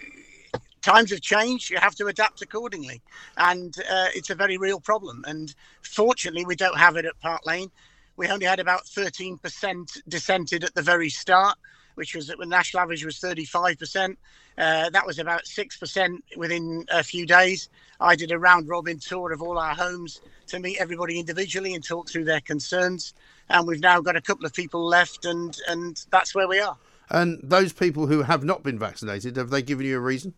times 0.82 1.12
have 1.12 1.22
changed. 1.22 1.70
You 1.70 1.78
have 1.78 1.96
to 1.96 2.08
adapt 2.08 2.42
accordingly, 2.42 3.02
and 3.38 3.76
uh, 3.90 4.08
it's 4.16 4.30
a 4.30 4.36
very 4.36 4.58
real 4.58 4.80
problem. 4.80 5.24
And 5.28 5.54
fortunately, 5.84 6.46
we 6.46 6.56
don't 6.56 6.78
have 6.78 6.98
it 6.98 7.06
at 7.06 7.20
Park 7.20 7.46
Lane. 7.46 7.72
We 8.18 8.28
only 8.28 8.46
had 8.46 8.60
about 8.60 8.86
13% 8.86 10.02
dissented 10.08 10.64
at 10.64 10.76
the 10.76 10.82
very 10.82 11.10
start, 11.10 11.58
which 11.96 12.16
was 12.16 12.28
that 12.28 12.38
the 12.38 12.46
national 12.46 12.82
average 12.82 13.06
was 13.06 13.20
35%. 13.20 14.16
Uh, 14.58 14.90
that 14.90 15.06
was 15.06 15.20
about 15.20 15.46
6% 15.46 16.18
within 16.38 16.86
a 16.92 17.04
few 17.04 17.26
days. 17.26 17.70
I 18.00 18.16
did 18.16 18.32
a 18.32 18.40
round 18.40 18.68
robin 18.68 19.00
tour 19.00 19.32
of 19.32 19.42
all 19.42 19.58
our 19.58 19.74
homes 19.74 20.22
to 20.48 20.60
meet 20.60 20.78
everybody 20.80 21.20
individually 21.20 21.74
and 21.74 21.84
talk 21.84 22.10
through 22.10 22.26
their 22.26 22.42
concerns. 22.42 23.14
And 23.50 23.68
we've 23.68 23.80
now 23.80 24.02
got 24.02 24.16
a 24.16 24.22
couple 24.22 24.46
of 24.46 24.54
people 24.54 24.86
left, 24.86 25.26
and, 25.26 25.58
and 25.68 26.04
that's 26.12 26.34
where 26.36 26.48
we 26.48 26.60
are. 26.60 26.78
And 27.10 27.40
those 27.44 27.74
people 27.74 28.08
who 28.08 28.22
have 28.24 28.44
not 28.44 28.64
been 28.64 28.80
vaccinated, 28.80 29.36
have 29.36 29.50
they 29.50 29.62
given 29.62 29.86
you 29.86 29.98
a 29.98 30.02
reason? 30.02 30.34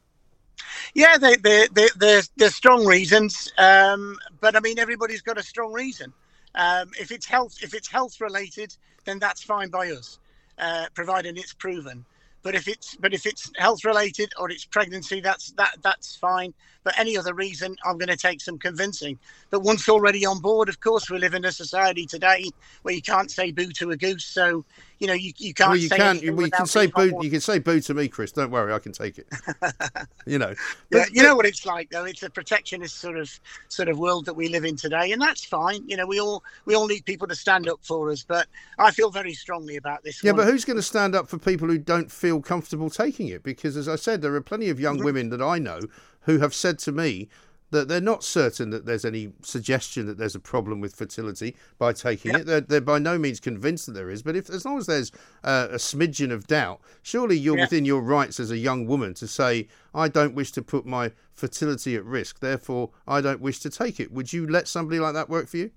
Yeah, 0.93 1.17
they, 1.17 1.35
they, 1.35 1.67
they, 1.71 1.89
they're, 1.95 2.21
they're 2.37 2.49
strong 2.49 2.85
reasons, 2.85 3.51
um, 3.57 4.17
but 4.41 4.55
I 4.55 4.59
mean 4.59 4.79
everybody's 4.79 5.21
got 5.21 5.37
a 5.37 5.43
strong 5.43 5.73
reason. 5.73 6.13
Um, 6.55 6.91
if 6.99 7.11
it's 7.11 7.25
health, 7.25 7.57
if 7.61 7.73
it's 7.73 7.87
health 7.87 8.21
related, 8.21 8.75
then 9.05 9.19
that's 9.19 9.43
fine 9.43 9.69
by 9.69 9.91
us, 9.91 10.19
uh, 10.57 10.87
providing 10.93 11.37
it's 11.37 11.53
proven. 11.53 12.05
But 12.43 12.55
if 12.55 12.67
it's 12.67 12.95
but 12.97 13.13
if 13.13 13.25
it's 13.25 13.49
health 13.57 13.85
related 13.85 14.33
or 14.37 14.51
it's 14.51 14.65
pregnancy, 14.65 15.21
that's 15.21 15.51
that 15.53 15.77
that's 15.81 16.15
fine. 16.17 16.53
But 16.83 16.99
any 16.99 17.17
other 17.17 17.33
reason, 17.33 17.77
I'm 17.85 17.97
going 17.97 18.09
to 18.09 18.17
take 18.17 18.41
some 18.41 18.59
convincing. 18.59 19.17
But 19.49 19.61
once 19.61 19.87
already 19.87 20.25
on 20.25 20.41
board, 20.41 20.67
of 20.67 20.81
course, 20.81 21.09
we 21.09 21.19
live 21.19 21.33
in 21.33 21.45
a 21.45 21.53
society 21.53 22.05
today 22.05 22.49
where 22.81 22.93
you 22.93 23.01
can't 23.01 23.31
say 23.31 23.51
boo 23.51 23.71
to 23.73 23.91
a 23.91 23.97
goose. 23.97 24.25
So 24.25 24.65
you 25.03 25.07
know 25.07 25.13
you, 25.13 25.33
you 25.37 25.53
can't. 25.53 25.71
well, 25.71 25.77
you 25.77 25.89
say 25.89 25.97
can. 25.97 26.07
anything 26.07 26.27
You, 26.29 26.33
well, 26.33 26.45
you 26.45 26.51
can 26.51 26.65
say 26.65 26.87
boo. 26.87 27.19
You 27.21 27.29
can 27.29 27.41
say 27.41 27.59
boo 27.59 27.81
to 27.81 27.93
me, 27.93 28.07
Chris. 28.07 28.31
Don't 28.31 28.51
worry, 28.51 28.73
I 28.73 28.79
can 28.79 28.93
take 28.93 29.17
it. 29.17 29.27
you 30.25 30.39
know. 30.39 30.55
yeah, 30.91 31.03
you 31.11 31.21
know 31.21 31.35
what 31.35 31.45
it's 31.45 31.65
like 31.65 31.89
though. 31.89 32.05
It's 32.05 32.23
a 32.23 32.29
protectionist 32.29 32.99
sort 32.99 33.17
of 33.17 33.29
sort 33.67 33.89
of 33.89 33.99
world 33.99 34.25
that 34.25 34.33
we 34.33 34.47
live 34.47 34.63
in 34.63 34.77
today, 34.77 35.11
and 35.11 35.21
that's 35.21 35.43
fine. 35.43 35.83
You 35.89 35.97
know, 35.97 36.07
we 36.07 36.21
all 36.21 36.41
we 36.63 36.73
all 36.73 36.87
need 36.87 37.03
people 37.03 37.27
to 37.27 37.35
stand 37.35 37.67
up 37.67 37.79
for 37.81 38.11
us. 38.11 38.23
But 38.23 38.47
I 38.79 38.91
feel 38.91 39.11
very 39.11 39.33
strongly 39.33 39.75
about 39.75 40.05
this. 40.05 40.23
Yeah, 40.23 40.31
one. 40.31 40.37
but 40.37 40.47
who's 40.47 40.63
going 40.63 40.77
to 40.77 40.81
stand 40.81 41.15
up 41.15 41.27
for 41.27 41.37
people 41.37 41.67
who 41.67 41.77
don't 41.77 42.09
feel 42.09 42.41
comfortable 42.41 42.89
taking 42.89 43.27
it? 43.27 43.43
Because, 43.43 43.75
as 43.75 43.89
I 43.89 43.97
said, 43.97 44.21
there 44.21 44.33
are 44.35 44.41
plenty 44.41 44.69
of 44.69 44.79
young 44.79 44.95
mm-hmm. 44.95 45.05
women 45.05 45.29
that 45.31 45.41
I 45.41 45.59
know 45.59 45.81
who 46.21 46.39
have 46.39 46.53
said 46.53 46.79
to 46.79 46.93
me 46.93 47.27
that 47.73 47.87
they're 47.89 47.99
not 48.01 48.23
certain 48.23 48.69
that 48.69 48.85
there's 48.85 49.03
any 49.03 49.33
suggestion 49.41 50.05
that 50.05 50.17
there's 50.17 50.35
a 50.35 50.39
problem 50.39 50.79
with 50.79 50.95
fertility 50.95 51.55
by 51.77 51.91
taking 51.93 52.33
it. 52.33 52.45
They're, 52.45 52.61
they're 52.61 52.81
by 52.81 52.99
no 52.99 53.17
means 53.17 53.39
convinced 53.39 53.85
that 53.87 53.91
there 53.93 54.09
is. 54.09 54.23
But 54.23 54.35
if 54.35 54.49
as 54.49 54.63
long 54.65 54.77
as 54.77 54.85
there's 54.85 55.11
uh, 55.43 55.67
a 55.71 55.75
smidgen 55.75 56.31
of 56.31 56.47
doubt, 56.47 56.79
surely 57.01 57.37
you're 57.37 57.57
Yeah. 57.57 57.65
within 57.65 57.85
your 57.85 58.01
rights 58.01 58.39
as 58.39 58.51
a 58.51 58.57
young 58.57 58.87
woman 58.87 59.13
to 59.15 59.27
say, 59.27 59.67
"I 59.93 60.07
don't 60.07 60.33
wish 60.33 60.51
to 60.53 60.61
put 60.61 60.85
my 60.85 61.11
fertility 61.33 61.95
at 61.95 62.05
risk. 62.05 62.39
Therefore, 62.39 62.91
I 63.07 63.21
don't 63.21 63.41
wish 63.41 63.59
to 63.59 63.69
take 63.69 63.99
it." 63.99 64.11
Would 64.11 64.31
you 64.31 64.47
let 64.47 64.67
somebody 64.67 64.99
like 64.99 65.13
that 65.13 65.29
work 65.29 65.47
for 65.49 65.57
you? 65.57 65.71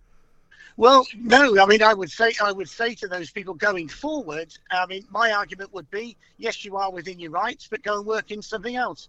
Well, 0.79 1.07
no. 1.17 1.59
I 1.59 1.65
mean, 1.67 1.83
I 1.83 1.95
would 1.95 2.11
say 2.11 2.35
I 2.43 2.53
would 2.53 2.69
say 2.69 2.95
to 2.97 3.09
those 3.09 3.31
people 3.31 3.55
going 3.55 3.89
forward. 3.89 4.55
I 4.71 4.85
mean, 4.87 5.07
my 5.11 5.33
argument 5.33 5.73
would 5.73 5.91
be, 5.91 6.17
yes, 6.37 6.65
you 6.67 6.77
are 6.77 6.93
within 6.93 7.19
your 7.19 7.31
rights, 7.31 7.67
but 7.71 7.83
go 7.83 7.97
and 7.99 8.07
work 8.07 8.31
in 8.31 8.43
something 8.43 8.77
else. 8.77 9.09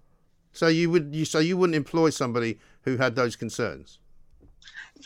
So 0.58 0.70
you 0.70 0.90
would 0.90 1.14
you 1.14 1.24
so 1.24 1.38
you 1.38 1.56
wouldn't 1.56 1.76
employ 1.76 2.10
somebody 2.10 2.58
who 2.82 2.98
had 2.98 3.16
those 3.16 3.36
concerns? 3.36 4.00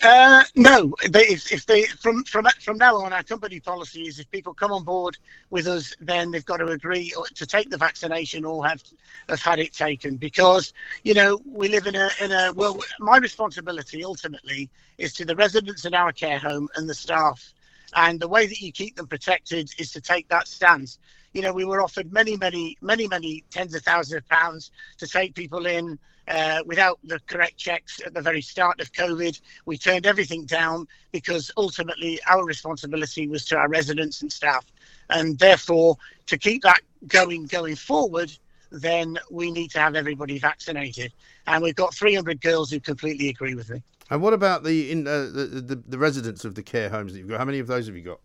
Uh, 0.01 0.43
no, 0.55 0.95
they, 1.09 1.25
if, 1.25 1.51
if 1.51 1.65
they 1.65 1.83
from 1.83 2.23
from 2.23 2.47
from 2.61 2.77
now 2.77 2.95
on, 2.95 3.11
our 3.11 3.21
company 3.21 3.59
policy 3.59 4.03
is 4.03 4.17
if 4.17 4.31
people 4.31 4.53
come 4.53 4.71
on 4.71 4.85
board 4.85 5.17
with 5.49 5.67
us, 5.67 5.93
then 5.99 6.31
they've 6.31 6.45
got 6.45 6.57
to 6.57 6.67
agree 6.67 7.13
to 7.35 7.45
take 7.45 7.69
the 7.69 7.77
vaccination 7.77 8.45
or 8.45 8.65
have 8.65 8.81
have 9.27 9.41
had 9.41 9.59
it 9.59 9.73
taken 9.73 10.15
because 10.15 10.71
you 11.03 11.13
know 11.13 11.41
we 11.45 11.67
live 11.67 11.85
in 11.85 11.95
a 11.95 12.09
in 12.21 12.31
a 12.31 12.53
well. 12.55 12.79
My 13.01 13.17
responsibility 13.17 14.05
ultimately 14.05 14.69
is 14.97 15.11
to 15.15 15.25
the 15.25 15.35
residents 15.35 15.83
in 15.83 15.93
our 15.93 16.13
care 16.13 16.39
home 16.39 16.69
and 16.77 16.89
the 16.89 16.95
staff, 16.95 17.53
and 17.93 18.21
the 18.21 18.29
way 18.29 18.47
that 18.47 18.61
you 18.61 18.71
keep 18.71 18.95
them 18.95 19.07
protected 19.07 19.69
is 19.77 19.91
to 19.91 19.99
take 19.99 20.29
that 20.29 20.47
stance. 20.47 20.97
You 21.33 21.41
know, 21.41 21.53
we 21.53 21.65
were 21.65 21.81
offered 21.81 22.11
many, 22.11 22.35
many, 22.37 22.77
many, 22.81 23.07
many 23.07 23.43
tens 23.51 23.73
of 23.73 23.83
thousands 23.83 24.17
of 24.17 24.29
pounds 24.29 24.71
to 24.97 25.07
take 25.07 25.33
people 25.33 25.65
in 25.65 25.97
uh, 26.27 26.59
without 26.65 26.99
the 27.03 27.19
correct 27.27 27.57
checks 27.57 28.01
at 28.05 28.13
the 28.13 28.21
very 28.21 28.41
start 28.41 28.79
of 28.79 28.91
COVID. 28.91 29.39
We 29.65 29.77
turned 29.77 30.05
everything 30.05 30.45
down 30.45 30.87
because 31.11 31.51
ultimately 31.57 32.19
our 32.29 32.45
responsibility 32.45 33.27
was 33.27 33.45
to 33.45 33.57
our 33.57 33.69
residents 33.69 34.21
and 34.21 34.31
staff. 34.31 34.65
And 35.09 35.37
therefore, 35.39 35.97
to 36.27 36.37
keep 36.37 36.63
that 36.63 36.81
going 37.07 37.45
going 37.45 37.75
forward, 37.75 38.31
then 38.71 39.17
we 39.29 39.51
need 39.51 39.71
to 39.71 39.79
have 39.79 39.95
everybody 39.95 40.39
vaccinated. 40.39 41.13
And 41.47 41.63
we've 41.63 41.75
got 41.75 41.93
300 41.93 42.39
girls 42.41 42.71
who 42.71 42.79
completely 42.79 43.29
agree 43.29 43.55
with 43.55 43.69
me. 43.69 43.81
And 44.09 44.21
what 44.21 44.33
about 44.33 44.63
the 44.63 44.91
in 44.91 45.07
uh, 45.07 45.29
the, 45.33 45.63
the 45.65 45.83
the 45.87 45.97
residents 45.97 46.43
of 46.43 46.55
the 46.55 46.63
care 46.63 46.89
homes 46.89 47.13
that 47.13 47.19
you've 47.19 47.29
got? 47.29 47.39
How 47.39 47.45
many 47.45 47.59
of 47.59 47.67
those 47.67 47.87
have 47.87 47.95
you 47.95 48.03
got? 48.03 48.19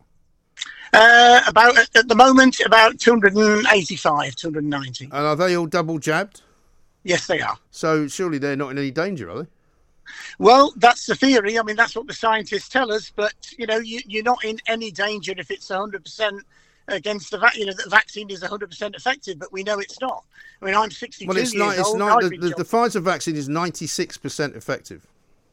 Uh, 0.93 1.41
about 1.47 1.76
at 1.97 2.09
the 2.09 2.14
moment, 2.14 2.61
about 2.61 2.99
285, 2.99 4.37
290. 4.37 5.05
And 5.05 5.12
are 5.12 5.37
they 5.37 5.57
all 5.57 5.66
double 5.66 5.99
jabbed? 5.99 6.43
Yes, 7.03 7.26
they 7.26 7.41
are. 7.41 7.57
So 7.70 8.09
surely 8.09 8.39
they're 8.39 8.57
not 8.57 8.70
in 8.70 8.78
any 8.78 8.91
danger, 8.91 9.30
are 9.30 9.43
they? 9.43 9.49
Well, 10.39 10.72
that's 10.76 11.07
the 11.07 11.14
theory. 11.14 11.59
I 11.59 11.62
mean, 11.62 11.76
that's 11.76 11.97
what 11.97 12.07
the 12.07 12.12
scientists 12.12 12.68
tell 12.68 12.93
us. 12.93 13.11
But 13.14 13.34
you 13.59 13.66
know, 13.66 13.78
you, 13.78 14.01
you're 14.07 14.22
not 14.22 14.45
in 14.45 14.59
any 14.66 14.91
danger 14.91 15.32
if 15.37 15.51
it's 15.51 15.70
100 15.70 16.05
percent 16.05 16.43
against 16.89 17.30
the 17.30 17.39
vaccine. 17.39 17.61
You 17.61 17.66
know, 17.66 17.72
the 17.82 17.91
vaccine 17.91 18.30
is 18.30 18.43
100 18.43 18.68
percent 18.68 18.95
effective, 18.95 19.39
but 19.39 19.53
we 19.53 19.62
know 19.62 19.78
it's 19.78 20.01
not. 20.01 20.24
I 20.62 20.64
mean, 20.64 20.74
I'm 20.74 20.91
62 20.91 21.28
Well, 21.28 21.37
it's 21.37 21.53
years 21.55 21.64
not. 21.64 21.78
It's 21.78 21.89
old. 21.89 21.99
not. 21.99 22.22
The, 22.22 22.28
the, 22.30 22.49
the. 22.51 22.64
Pfizer 22.64 23.03
vaccine 23.03 23.37
is 23.37 23.49
96 23.49 24.16
percent 24.18 24.57
effective. 24.57 25.07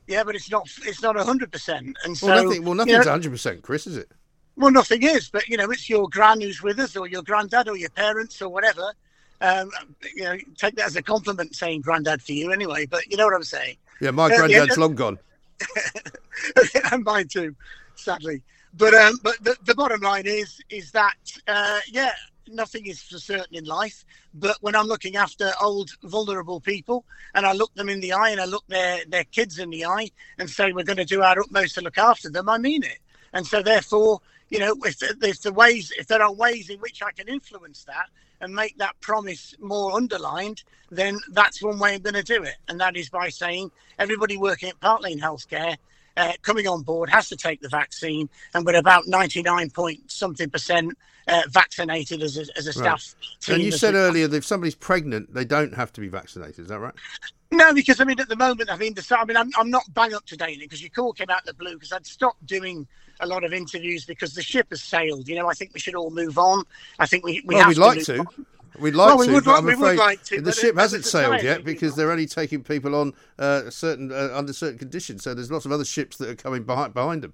Yeah, 0.08 0.24
but 0.24 0.36
it's 0.36 0.52
not. 0.52 0.68
It's 0.86 1.02
not 1.02 1.16
100 1.16 1.52
percent. 1.52 1.98
And 2.04 2.18
so, 2.18 2.28
well, 2.28 2.44
nothing. 2.44 2.64
Well, 2.64 2.72
you 2.72 2.78
nothing's 2.78 3.06
know, 3.06 3.12
100 3.12 3.32
percent, 3.32 3.62
Chris, 3.62 3.88
is 3.88 3.98
it? 3.98 4.12
Well, 4.56 4.72
nothing 4.72 5.04
is, 5.04 5.30
but 5.30 5.48
you 5.48 5.58
know, 5.58 5.70
it's 5.72 5.90
your 5.90 6.08
gran 6.10 6.42
who's 6.42 6.62
with 6.62 6.80
us, 6.80 6.96
or 6.96 7.08
your 7.08 7.24
granddad, 7.24 7.68
or 7.68 7.76
your 7.78 7.90
parents, 7.90 8.42
or 8.42 8.50
whatever. 8.50 8.94
Um, 9.42 9.72
you 10.16 10.24
know, 10.24 10.38
take 10.58 10.76
that 10.76 10.86
as 10.86 10.96
a 10.96 11.02
compliment, 11.02 11.56
saying 11.56 11.82
granddad 11.82 12.22
for 12.22 12.34
you, 12.34 12.52
anyway. 12.52 12.86
But 12.86 13.10
you 13.10 13.18
know 13.18 13.26
what 13.26 13.34
I'm 13.36 13.44
saying. 13.44 13.78
Yeah, 14.00 14.12
my 14.12 14.26
Uh, 14.26 14.38
granddad's 14.38 14.78
no- 14.78 14.82
long 14.88 14.96
gone. 14.96 15.20
and 16.92 17.04
mine 17.04 17.28
too, 17.28 17.56
sadly. 17.96 18.42
But 18.76 18.94
um, 18.94 19.20
but 19.24 19.44
the, 19.44 19.56
the 19.66 19.76
bottom 19.76 20.02
line 20.02 20.26
is 20.26 20.60
is 20.70 20.92
that 20.92 21.16
uh, 21.48 21.80
yeah, 21.92 22.12
nothing 22.48 22.86
is 22.88 23.02
for 23.02 23.18
certain 23.18 23.56
in 23.56 23.66
life. 23.66 24.04
But 24.34 24.58
when 24.62 24.76
I'm 24.76 24.88
looking 24.88 25.16
after 25.16 25.52
old, 25.62 25.92
vulnerable 26.04 26.60
people, 26.60 27.06
and 27.36 27.46
I 27.46 27.54
look 27.54 27.74
them 27.76 27.90
in 27.90 28.00
the 28.02 28.14
eye, 28.14 28.30
and 28.30 28.42
I 28.42 28.46
look 28.46 28.66
their 28.68 29.00
their 29.08 29.24
kids 29.26 29.60
in 29.60 29.70
the 29.70 29.86
eye, 29.86 30.10
and 30.38 30.50
say 30.50 30.72
we're 30.74 30.84
going 30.84 30.98
to 30.98 31.06
do 31.06 31.22
our 31.22 31.40
utmost 31.40 31.76
to 31.76 31.82
look 31.82 31.98
after 31.98 32.30
them, 32.30 32.50
I 32.50 32.58
mean 32.58 32.84
it. 32.84 33.00
And 33.34 33.46
so 33.46 33.62
therefore, 33.64 34.22
you 34.54 34.60
know, 34.60 34.76
if 34.86 35.00
there's 35.20 35.42
the 35.42 35.54
ways, 35.54 35.92
if 36.00 36.08
there 36.08 36.24
are 36.24 36.34
ways 36.34 36.70
in 36.72 36.80
which 36.80 37.04
I 37.04 37.12
can 37.12 37.28
influence 37.30 37.86
that 37.86 38.08
and 38.42 38.56
make 38.56 38.78
that 38.80 38.96
promise 39.02 39.56
more 39.60 39.94
underlined, 39.94 40.64
then 40.92 41.20
that's 41.34 41.64
one 41.64 41.80
way 41.80 41.96
I'm 41.96 42.02
going 42.04 42.16
to 42.16 42.24
do 42.24 42.44
it, 42.44 42.56
and 42.70 42.80
that 42.82 42.98
is 42.98 43.10
by 43.10 43.30
saying 43.30 43.72
everybody 44.00 44.38
working 44.38 44.70
at 44.70 44.80
Park 44.82 45.04
Lane 45.04 45.20
Healthcare 45.20 45.78
uh, 46.18 46.34
coming 46.44 46.68
on 46.68 46.84
board 46.84 47.10
has 47.12 47.30
to 47.30 47.38
take 47.38 47.62
the 47.62 47.70
vaccine, 47.70 48.30
and 48.56 48.66
we're 48.66 48.78
about 48.78 49.08
99 49.08 49.72
point 49.72 50.12
something 50.12 50.50
percent 50.52 50.98
uh, 51.28 51.44
vaccinated 51.52 52.24
as 52.24 52.38
a, 52.38 52.46
as 52.58 52.68
a 52.68 52.74
Right. 52.76 53.00
staff 53.00 53.16
team. 53.42 53.56
And 53.56 53.66
you 53.66 53.72
said 53.74 53.96
earlier 53.96 54.28
that 54.30 54.38
if 54.38 54.46
somebody's 54.46 54.76
pregnant, 54.76 55.34
they 55.36 55.46
don't 55.46 55.76
have 55.76 55.94
to 55.96 56.02
be 56.02 56.10
vaccinated. 56.10 56.62
Is 56.62 56.70
that 56.70 56.80
right? 56.80 56.96
No, 57.54 57.72
because 57.74 58.02
I 58.02 58.04
mean, 58.04 58.20
at 58.20 58.28
the 58.28 58.36
moment, 58.36 58.72
I 58.72 58.78
mean, 58.78 58.96
the, 58.96 59.18
I 59.18 59.26
mean, 59.26 59.38
I'm, 59.38 59.52
I'm 59.58 59.70
not 59.70 59.84
bang 59.94 60.14
up 60.14 60.26
to 60.26 60.38
date 60.38 60.60
because 60.60 60.82
your 60.82 60.90
call 60.90 61.14
came 61.14 61.30
out 61.30 61.42
of 61.42 61.46
the 61.46 61.54
blue. 61.54 61.74
Because 61.74 61.92
I'd 61.92 62.06
stopped 62.06 62.44
doing 62.48 62.88
a 63.20 63.28
lot 63.28 63.44
of 63.44 63.54
interviews 63.54 64.06
because 64.06 64.34
the 64.34 64.42
ship 64.42 64.68
has 64.72 64.82
sailed. 64.82 65.28
You 65.28 65.36
know, 65.36 65.48
I 65.48 65.54
think 65.54 65.72
we 65.74 65.80
should 65.80 65.94
all 65.94 66.10
move 66.10 66.40
on. 66.40 66.64
I 66.98 67.06
think 67.06 67.24
we 67.24 67.44
we 67.46 67.56
well, 67.56 67.66
have 67.66 67.68
we'd 67.70 67.76
to 67.76 67.82
like 67.82 68.04
to. 68.06 68.20
on. 68.20 68.28
We'd 68.80 68.96
like 68.96 69.10
Well, 69.10 69.20
we 69.20 69.28
to, 69.28 69.34
would 69.34 69.48
I'm 69.48 69.66
we 69.66 69.74
afraid 69.74 70.00
like 70.00 70.24
to, 70.24 70.42
the 70.42 70.52
ship 70.52 70.76
hasn't 70.76 71.06
sailed 71.06 71.44
yet 71.44 71.64
because 71.64 71.96
they're 71.96 72.10
only 72.10 72.26
taking 72.26 72.64
people 72.64 72.96
on 72.96 73.14
uh, 73.38 73.70
certain 73.70 74.12
uh, 74.12 74.32
under 74.34 74.52
certain 74.52 74.80
conditions. 74.80 75.24
So 75.24 75.36
there's 75.36 75.52
lots 75.52 75.66
of 75.66 75.72
other 75.72 75.86
ships 75.86 76.18
that 76.18 76.30
are 76.30 76.36
coming 76.36 76.64
behind 76.64 76.96
behind 76.96 77.22
them. 77.22 77.34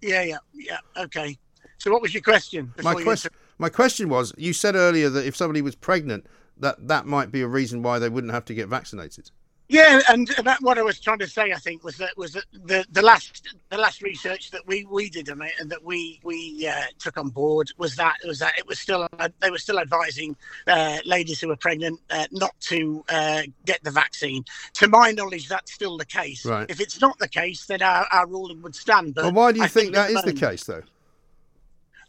Yeah, 0.00 0.22
yeah, 0.22 0.38
yeah. 0.54 0.78
Okay. 0.96 1.36
So, 1.76 1.90
what 1.90 2.00
was 2.00 2.14
your 2.14 2.22
question? 2.22 2.72
My 2.82 2.94
question, 2.94 3.30
my 3.58 3.68
question 3.68 4.08
was: 4.08 4.32
you 4.38 4.54
said 4.54 4.74
earlier 4.74 5.10
that 5.10 5.26
if 5.26 5.36
somebody 5.36 5.60
was 5.60 5.74
pregnant, 5.74 6.26
that 6.56 6.88
that 6.88 7.04
might 7.04 7.30
be 7.30 7.42
a 7.42 7.46
reason 7.46 7.82
why 7.82 7.98
they 7.98 8.08
wouldn't 8.08 8.32
have 8.32 8.46
to 8.46 8.54
get 8.54 8.68
vaccinated. 8.68 9.30
Yeah, 9.72 10.00
and 10.08 10.26
that 10.42 10.60
what 10.62 10.78
I 10.78 10.82
was 10.82 10.98
trying 10.98 11.20
to 11.20 11.28
say, 11.28 11.52
I 11.52 11.56
think, 11.56 11.84
was 11.84 11.96
that 11.98 12.16
was 12.16 12.32
that 12.32 12.44
the 12.52 12.84
the 12.90 13.02
last 13.02 13.54
the 13.70 13.78
last 13.78 14.02
research 14.02 14.50
that 14.50 14.66
we 14.66 14.84
we 14.86 15.08
did 15.08 15.30
on 15.30 15.40
it 15.42 15.52
and 15.60 15.70
that 15.70 15.84
we 15.84 16.18
we 16.24 16.66
uh, 16.66 16.86
took 16.98 17.16
on 17.16 17.28
board 17.28 17.70
was 17.78 17.94
that 17.94 18.16
was 18.26 18.40
that 18.40 18.58
it 18.58 18.66
was 18.66 18.80
still 18.80 19.06
they 19.38 19.48
were 19.48 19.58
still 19.58 19.78
advising 19.78 20.34
uh, 20.66 20.98
ladies 21.04 21.40
who 21.40 21.46
were 21.46 21.56
pregnant 21.56 22.00
uh, 22.10 22.26
not 22.32 22.50
to 22.62 23.04
uh, 23.10 23.42
get 23.64 23.80
the 23.84 23.92
vaccine. 23.92 24.44
To 24.74 24.88
my 24.88 25.12
knowledge, 25.12 25.48
that's 25.48 25.72
still 25.72 25.96
the 25.96 26.04
case. 26.04 26.44
Right. 26.44 26.66
If 26.68 26.80
it's 26.80 27.00
not 27.00 27.16
the 27.20 27.28
case, 27.28 27.66
then 27.66 27.80
our, 27.80 28.06
our 28.10 28.26
ruling 28.26 28.60
would 28.62 28.74
stand. 28.74 29.14
But 29.14 29.22
Well, 29.22 29.32
why 29.34 29.52
do 29.52 29.58
you 29.60 29.64
I 29.66 29.68
think 29.68 29.94
that 29.94 30.10
is 30.10 30.16
the 30.16 30.32
moment- 30.32 30.40
case, 30.40 30.64
though? 30.64 30.82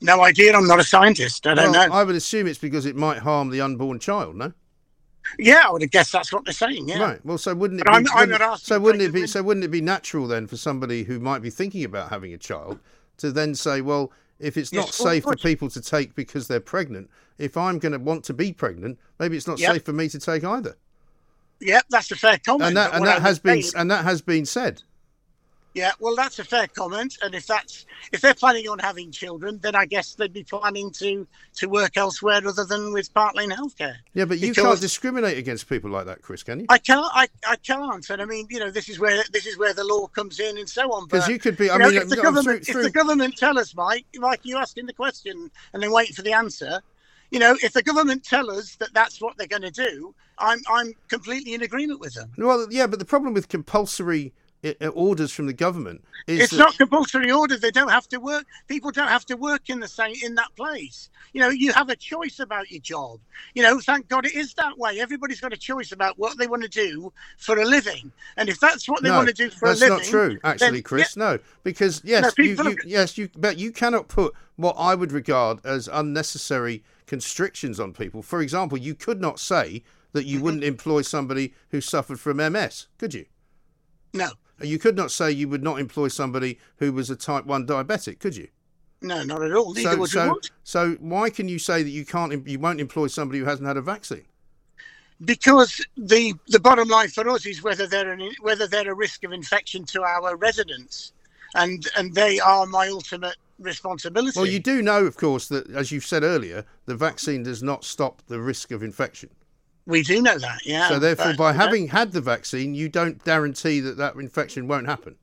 No 0.02 0.24
idea. 0.24 0.58
I'm 0.58 0.66
not 0.66 0.80
a 0.80 0.84
scientist. 0.84 1.46
I 1.46 1.54
don't 1.54 1.72
Well, 1.74 1.90
know. 1.90 1.94
I 1.96 2.04
would 2.04 2.16
assume 2.16 2.48
it's 2.48 2.58
because 2.58 2.88
it 2.88 2.96
might 2.96 3.20
harm 3.20 3.52
the 3.52 3.62
unborn 3.62 4.00
child. 4.00 4.36
No. 4.36 4.52
Yeah, 5.40 5.64
I 5.66 5.72
would 5.72 5.82
have 5.82 5.92
guessed 5.92 6.12
that's 6.12 6.32
what 6.34 6.44
they're 6.46 6.54
saying. 6.54 6.90
Yeah. 6.90 7.02
Right. 7.04 7.26
Well, 7.26 7.38
so 7.38 7.54
wouldn't 7.56 7.80
it? 7.82 7.86
But 7.86 7.92
be, 7.92 7.96
I'm- 7.96 8.06
I'm 8.14 8.30
wouldn't- 8.30 8.42
asking 8.42 8.66
so 8.66 8.80
wouldn't 8.80 9.04
it 9.04 9.14
be? 9.14 9.28
So 9.28 9.44
wouldn't 9.44 9.64
it 9.64 9.70
be 9.72 9.82
natural 9.82 10.28
then 10.28 10.48
for 10.48 10.58
somebody 10.58 11.04
who 11.04 11.20
might 11.20 11.42
be 11.42 11.50
thinking 11.50 11.84
about 11.84 12.10
having 12.10 12.34
a 12.34 12.38
child 12.38 12.80
to 13.18 13.32
then 13.32 13.56
say, 13.56 13.82
well, 13.82 14.12
if 14.40 14.58
it's 14.58 14.74
not 14.74 14.88
Yes, 14.88 14.96
safe 14.96 15.24
for 15.24 15.36
people 15.36 15.70
to 15.70 15.82
take 15.82 16.16
because 16.16 16.48
they're 16.48 16.60
pregnant, 16.60 17.10
if 17.38 17.56
I'm 17.56 17.78
going 17.80 17.92
to 17.92 18.00
want 18.00 18.24
to 18.26 18.34
be 18.34 18.52
pregnant, 18.52 18.98
maybe 19.20 19.38
it's 19.38 19.48
not 19.48 19.60
Yep. 19.60 19.74
safe 19.74 19.86
for 19.86 19.94
me 19.94 20.10
to 20.10 20.20
take 20.20 20.44
either. 20.44 20.76
Yeah, 21.60 21.82
that's 21.90 22.10
a 22.12 22.16
fair 22.16 22.40
comment. 22.44 22.70
and 22.70 22.78
that 22.78 22.94
and 22.96 23.06
that 23.06 23.22
has 23.22 23.38
been 23.38 23.62
and 23.76 23.92
that 23.92 24.04
has 24.04 24.22
been 24.22 24.46
said. 24.46 24.82
Yeah, 25.74 25.92
well, 26.02 26.16
that's 26.18 26.38
a 26.38 26.44
fair 26.44 26.68
comment, 26.68 27.18
and 27.22 27.34
if 27.34 27.48
that's 27.48 27.86
if 28.12 28.20
they're 28.20 28.34
planning 28.34 28.68
on 28.68 28.78
having 28.80 29.10
children, 29.10 29.58
then 29.64 29.74
I 29.74 29.86
guess 29.86 30.16
they'd 30.16 30.34
be 30.34 30.44
planning 30.44 30.92
to 30.92 31.26
to 31.56 31.68
work 31.70 31.96
elsewhere 31.96 32.42
other 32.46 32.66
than 32.66 32.92
with 32.92 33.14
Park 33.14 33.36
Lane 33.36 33.52
Healthcare. 33.52 33.96
Yeah, 34.14 34.26
but 34.26 34.40
you 34.40 34.50
Because- 34.50 34.66
can't 34.66 34.82
discriminate 34.82 35.38
against 35.38 35.70
people 35.70 35.90
like 35.90 36.08
that, 36.08 36.22
Chris, 36.22 36.44
can 36.44 36.60
you? 36.60 36.66
I 36.68 36.78
can't. 36.78 37.10
I, 37.14 37.28
I 37.48 37.56
can't. 37.56 38.10
And 38.10 38.22
I 38.22 38.26
mean, 38.26 38.48
you 38.50 38.60
know, 38.60 38.70
this 38.70 38.90
is 38.90 39.00
where 39.00 39.24
this 39.32 39.46
is 39.48 39.58
where 39.58 39.74
the 39.74 39.86
law 39.86 40.08
comes 40.08 40.42
in 40.42 40.58
and 40.58 40.68
so 40.68 40.92
on. 40.92 41.08
Because 41.08 41.30
you 41.30 41.40
could 41.40 41.56
be- 41.56 41.70
I 41.72 41.78
know, 41.78 41.88
mean, 41.90 42.02
if 42.02 42.10
the 42.10 42.18
government, 42.18 42.66
through- 42.66 42.82
if 42.82 42.86
the 42.88 42.92
government 42.92 43.38
tell 43.38 43.58
us, 43.58 43.74
Mike, 43.74 44.06
Mike, 44.18 44.42
you 44.44 44.58
asking 44.58 44.88
the 44.88 44.94
question 44.94 45.50
and 45.74 45.82
then 45.82 45.92
waiting 45.92 46.16
for 46.16 46.22
the 46.22 46.34
answer. 46.34 46.82
You 47.30 47.40
know, 47.40 47.56
if 47.64 47.72
the 47.72 47.82
government 47.82 48.26
tell 48.26 48.52
us 48.52 48.76
that 48.76 48.94
that's 48.94 49.22
what 49.22 49.38
they're 49.38 49.48
going 49.48 49.62
to 49.62 49.72
do, 49.72 50.14
I'm 50.38 50.60
I'm 50.70 50.92
completely 51.08 51.54
in 51.54 51.62
agreement 51.62 52.02
with 52.02 52.14
them. 52.16 52.30
Well, 52.38 52.68
yeah, 52.70 52.88
but 52.88 53.00
the 53.00 53.06
problem 53.06 53.34
with 53.34 53.48
compulsory 53.48 54.34
orders 54.94 55.32
from 55.32 55.48
the 55.48 55.54
government 55.54 56.04
is 56.28 56.42
It's 56.42 56.52
that- 56.52 56.58
not 56.60 56.78
compulsory 56.78 57.32
order. 57.32 57.58
They 57.58 57.72
don't 57.72 57.90
have 57.90 58.08
to 58.10 58.18
work. 58.20 58.46
People 58.68 58.92
don't 58.92 59.08
have 59.08 59.26
to 59.26 59.36
work 59.36 59.70
in 59.70 59.80
the 59.80 59.88
same 59.88 60.16
in 60.24 60.36
that 60.36 60.56
place. 60.56 61.10
You 61.34 61.42
know, 61.42 61.50
you 61.50 61.74
have 61.74 61.90
a 61.90 61.96
choice 61.96 62.40
about 62.40 62.70
your 62.70 62.82
job. 62.82 63.20
You 63.56 63.64
know, 63.64 63.80
thank 63.80 64.08
God 64.08 64.26
it 64.26 64.36
is 64.36 64.54
that 64.56 64.78
way. 64.78 65.00
Everybody's 65.00 65.42
got 65.42 65.52
a 65.54 65.58
choice 65.58 65.92
about 65.92 66.20
what 66.20 66.38
they 66.38 66.46
want 66.48 66.62
to 66.64 66.70
do 66.70 67.12
for 67.38 67.60
a 67.60 67.66
living, 67.66 68.12
and 68.38 68.50
if 68.50 68.60
that's 68.60 68.88
what 68.88 69.02
they 69.02 69.10
no, 69.10 69.16
want 69.18 69.30
to 69.30 69.34
do 69.34 69.50
for 69.50 69.66
a 69.70 69.74
living, 69.74 69.90
that's 69.90 70.12
not 70.12 70.20
true, 70.28 70.40
actually, 70.44 70.72
then- 70.72 70.84
Chris. 70.84 71.16
yeah, 71.18 71.24
No, 71.24 71.40
because 71.64 72.02
yes, 72.04 72.34
No, 72.38 72.44
you, 72.44 72.52
you, 72.64 72.78
yes, 72.86 73.18
you, 73.18 73.30
but 73.36 73.58
you 73.58 73.72
cannot 73.72 74.08
put 74.10 74.34
what 74.58 74.76
I 74.78 74.94
would 74.94 75.12
regard 75.12 75.66
as 75.66 75.88
unnecessary 75.92 76.84
constrictions 77.08 77.80
on 77.80 77.94
people. 77.94 78.22
For 78.22 78.42
example, 78.42 78.78
you 78.78 78.94
could 78.94 79.20
not 79.20 79.40
say 79.40 79.84
that 80.14 80.22
Mm-hmm. 80.22 80.30
you 80.30 80.42
wouldn't 80.42 80.64
employ 80.64 81.02
somebody 81.02 81.54
who 81.72 81.82
suffered 81.82 82.20
from 82.20 82.38
MS, 82.38 82.88
could 83.00 83.14
you? 83.16 83.26
no, 84.14 84.32
You 84.64 84.80
could 84.80 84.96
not 84.96 85.12
say 85.12 85.32
you 85.32 85.48
would 85.50 85.64
not 85.64 85.80
employ 85.80 86.08
somebody 86.08 86.60
who 86.78 86.92
was 86.92 87.10
a 87.10 87.16
type 87.16 87.46
one 87.46 87.66
diabetic, 87.66 88.20
could 88.20 88.36
you? 88.36 88.48
no, 89.04 89.24
not 89.24 89.42
at 89.42 89.52
all. 89.52 89.74
Neither 89.74 89.98
So, 89.98 90.06
so, 90.06 90.40
so 90.64 90.92
why 91.00 91.32
can 91.32 91.48
you 91.48 91.58
say 91.58 91.82
that 91.82 91.90
you 91.90 92.06
can't, 92.06 92.48
you 92.48 92.60
won't 92.60 92.80
employ 92.80 93.08
somebody 93.08 93.40
who 93.40 93.46
hasn't 93.46 93.68
had 93.68 93.78
a 93.78 93.82
vaccine? 93.82 94.26
because 95.26 95.86
the 95.98 96.34
the 96.48 96.60
bottom 96.60 96.88
line 96.88 97.10
for 97.10 97.28
us 97.30 97.46
is 97.46 97.62
whether 97.64 97.88
they're 97.88 98.12
an, 98.12 98.32
whether 98.42 98.68
they're 98.68 98.92
a 98.92 98.96
risk 98.96 99.24
of 99.24 99.32
infection 99.32 99.86
to 99.86 100.04
our 100.04 100.36
residents, 100.36 101.14
and 101.56 101.88
and 101.98 102.14
they 102.14 102.40
are 102.40 102.66
my 102.66 102.88
ultimate 102.88 103.36
responsibility. 103.60 104.40
Well, 104.40 104.48
you 104.48 104.60
do 104.60 104.82
know, 104.82 105.06
of 105.06 105.18
course, 105.18 105.48
that 105.50 105.70
as 105.70 105.92
you've 105.92 106.06
said 106.06 106.24
earlier, 106.24 106.66
the 106.86 106.96
vaccine 106.96 107.44
does 107.44 107.62
not 107.62 107.84
stop 107.84 108.22
the 108.28 108.40
risk 108.40 108.72
of 108.72 108.82
infection. 108.82 109.30
We 109.86 110.04
do 110.04 110.22
know 110.22 110.38
that, 110.38 110.66
yeah. 110.66 110.88
so 110.90 111.00
therefore, 111.00 111.28
but, 111.28 111.38
by 111.38 111.52
you 111.52 111.58
know, 111.58 111.64
having 111.66 111.88
had 111.88 112.12
the 112.12 112.22
vaccine, 112.22 112.74
you 112.76 112.90
don't 112.90 113.24
guarantee 113.24 113.80
that 113.82 113.98
that 113.98 114.16
infection 114.16 114.68
won't 114.68 114.88
happen. 114.88 115.16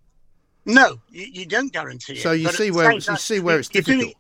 No, 0.65 1.01
you, 1.11 1.27
you 1.33 1.47
don't 1.47 1.73
guarantee 1.73 2.15
it. 2.15 2.23
So 2.23 2.33
you 2.33 2.49
see 2.51 2.71
where 2.71 2.93
you 2.93 3.01
see 3.01 3.41
where 3.41 3.59
it's 3.59 3.69
difficult. 3.69 4.15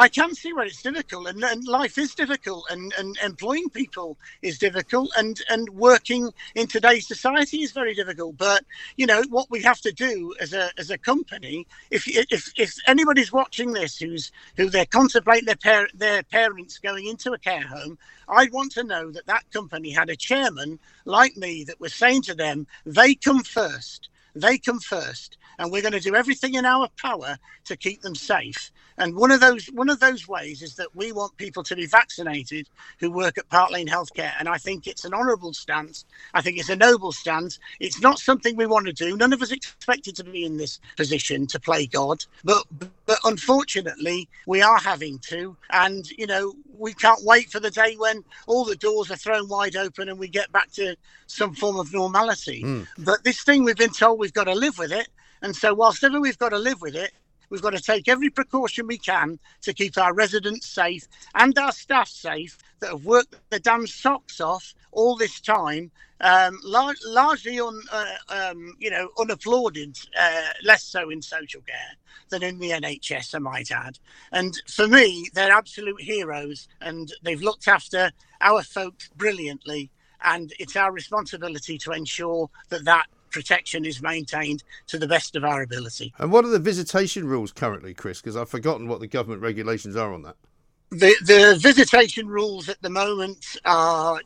I 0.00 0.08
can 0.08 0.34
see 0.34 0.52
where 0.54 0.66
it's 0.66 0.82
difficult, 0.82 1.28
and, 1.28 1.44
and 1.44 1.68
life 1.68 1.98
is 1.98 2.16
difficult, 2.16 2.66
and, 2.70 2.94
and 2.98 3.16
employing 3.24 3.70
people 3.70 4.18
is 4.42 4.58
difficult, 4.58 5.12
and, 5.18 5.40
and 5.50 5.70
working 5.70 6.32
in 6.56 6.68
today's 6.68 7.08
society 7.08 7.58
is 7.62 7.72
very 7.72 7.94
difficult. 7.94 8.38
But 8.38 8.64
you 8.98 9.06
know 9.06 9.22
what 9.30 9.52
we 9.52 9.62
have 9.62 9.80
to 9.82 9.92
do 9.92 10.34
as 10.40 10.54
a 10.54 10.72
as 10.78 10.90
a 10.90 10.98
company, 10.98 11.68
if 11.92 12.08
if 12.08 12.52
if 12.58 12.74
anybody's 12.88 13.32
watching 13.32 13.72
this 13.74 13.98
who's 13.98 14.32
who 14.58 14.70
they're 14.70 14.86
contemplating 14.86 15.46
their 15.46 15.56
par- 15.56 15.90
their 15.94 16.24
parents 16.24 16.80
going 16.80 17.06
into 17.06 17.32
a 17.34 17.38
care 17.38 17.62
home, 17.68 17.98
I'd 18.28 18.52
want 18.52 18.72
to 18.74 18.84
know 18.84 19.12
that 19.12 19.28
that 19.28 19.50
company 19.52 19.92
had 19.92 20.10
a 20.10 20.16
chairman 20.16 20.80
like 21.06 21.38
me 21.38 21.64
that 21.66 21.80
was 21.80 21.94
saying 21.94 22.24
to 22.24 22.36
them, 22.36 22.68
they 22.86 23.14
come 23.16 23.44
first. 23.44 24.10
They 24.36 24.58
come 24.58 24.80
first. 24.80 25.38
And 25.60 25.72
we're 25.72 25.82
going 25.82 25.94
to 25.94 26.00
do 26.00 26.16
everything 26.16 26.56
in 26.56 26.66
our 26.66 26.90
power 27.00 27.38
to 27.66 27.78
keep 27.78 28.02
them 28.02 28.16
safe 28.16 28.72
and 29.00 29.16
one 29.16 29.30
of 29.30 29.40
those 29.40 29.66
one 29.68 29.88
of 29.88 29.98
those 29.98 30.28
ways 30.28 30.60
is 30.60 30.76
that 30.76 30.94
we 30.94 31.10
want 31.10 31.34
people 31.38 31.62
to 31.62 31.74
be 31.74 31.86
vaccinated 31.86 32.68
who 32.98 33.10
work 33.10 33.38
at 33.38 33.48
Park 33.48 33.70
Lane 33.70 33.88
Healthcare. 33.88 34.32
And 34.38 34.46
I 34.46 34.58
think 34.58 34.86
it's 34.86 35.06
an 35.06 35.14
honourable 35.14 35.54
stance. 35.54 36.04
I 36.34 36.42
think 36.42 36.58
it's 36.58 36.68
a 36.68 36.76
noble 36.76 37.10
stance. 37.10 37.58
It's 37.80 38.02
not 38.02 38.18
something 38.18 38.56
we 38.56 38.66
want 38.66 38.86
to 38.86 38.92
do. 38.92 39.16
None 39.16 39.32
of 39.32 39.40
us 39.40 39.52
expected 39.52 40.16
to 40.16 40.24
be 40.24 40.44
in 40.44 40.58
this 40.58 40.80
position 40.98 41.46
to 41.46 41.58
play 41.58 41.86
God. 41.86 42.24
But 42.44 42.64
but 43.06 43.18
unfortunately 43.24 44.28
we 44.46 44.60
are 44.60 44.78
having 44.78 45.18
to. 45.30 45.56
And 45.70 46.08
you 46.10 46.26
know 46.26 46.52
we 46.78 46.92
can't 46.92 47.24
wait 47.24 47.50
for 47.50 47.58
the 47.58 47.70
day 47.70 47.96
when 47.96 48.22
all 48.46 48.66
the 48.66 48.76
doors 48.76 49.10
are 49.10 49.16
thrown 49.16 49.48
wide 49.48 49.76
open 49.76 50.10
and 50.10 50.18
we 50.18 50.28
get 50.28 50.52
back 50.52 50.70
to 50.72 50.94
some 51.26 51.54
form 51.54 51.76
of 51.76 51.90
normality. 51.92 52.62
Mm. 52.62 52.86
but 52.98 53.24
this 53.24 53.42
thing 53.42 53.64
we've 53.64 53.76
been 53.76 53.90
told 53.90 54.18
we've 54.18 54.34
got 54.34 54.44
to 54.44 54.54
live 54.54 54.76
with 54.76 54.92
it. 54.92 55.08
And 55.42 55.56
so 55.56 55.72
whilst 55.72 56.04
ever 56.04 56.20
we've 56.20 56.36
got 56.36 56.50
to 56.50 56.58
live 56.58 56.82
with 56.82 56.94
it 56.94 57.12
we've 57.50 57.62
got 57.62 57.74
to 57.74 57.82
take 57.82 58.08
every 58.08 58.30
precaution 58.30 58.86
we 58.86 58.98
can 58.98 59.38
to 59.62 59.74
keep 59.74 59.98
our 59.98 60.14
residents 60.14 60.66
safe 60.66 61.06
and 61.34 61.58
our 61.58 61.72
staff 61.72 62.08
safe 62.08 62.56
that 62.80 62.90
have 62.90 63.04
worked 63.04 63.34
their 63.50 63.60
damn 63.60 63.86
socks 63.86 64.40
off 64.40 64.74
all 64.92 65.16
this 65.16 65.40
time 65.40 65.90
um, 66.20 66.58
lar- 66.64 66.94
largely 67.06 67.58
on 67.60 67.80
uh, 67.92 68.04
um, 68.28 68.74
you 68.78 68.90
know 68.90 69.08
unapplauded 69.18 69.96
uh, 70.18 70.42
less 70.64 70.84
so 70.84 71.10
in 71.10 71.22
social 71.22 71.62
care 71.62 71.96
than 72.28 72.42
in 72.42 72.58
the 72.58 72.70
NHS 72.70 73.34
I 73.34 73.38
might 73.38 73.70
add. 73.70 73.98
And 74.32 74.54
for 74.66 74.86
me 74.86 75.28
they're 75.34 75.52
absolute 75.52 76.00
heroes 76.00 76.68
and 76.80 77.12
they've 77.22 77.42
looked 77.42 77.68
after 77.68 78.12
our 78.40 78.62
folks 78.62 79.08
brilliantly. 79.16 79.90
And 80.22 80.52
it's 80.58 80.76
our 80.76 80.92
responsibility 80.92 81.78
to 81.78 81.92
ensure 81.92 82.50
that 82.68 82.84
that 82.84 83.06
protection 83.30 83.84
is 83.84 84.02
maintained 84.02 84.62
to 84.88 84.98
the 84.98 85.08
best 85.08 85.36
of 85.36 85.44
our 85.44 85.62
ability. 85.62 86.12
And 86.18 86.32
what 86.32 86.44
are 86.44 86.48
the 86.50 86.58
visitation 86.58 87.26
rules 87.26 87.52
currently, 87.52 87.94
Chris? 87.94 88.20
Because 88.20 88.36
I've 88.36 88.48
forgotten 88.50 88.88
what 88.88 89.00
the 89.00 89.06
government 89.06 89.42
regulations 89.42 89.96
are 89.96 90.12
on 90.12 90.22
that. 90.22 90.36
The 90.90 91.14
the 91.24 91.56
visitation 91.60 92.26
rules 92.26 92.68
at 92.68 92.82
the 92.82 92.90
moment 92.90 93.46
are 93.64 94.20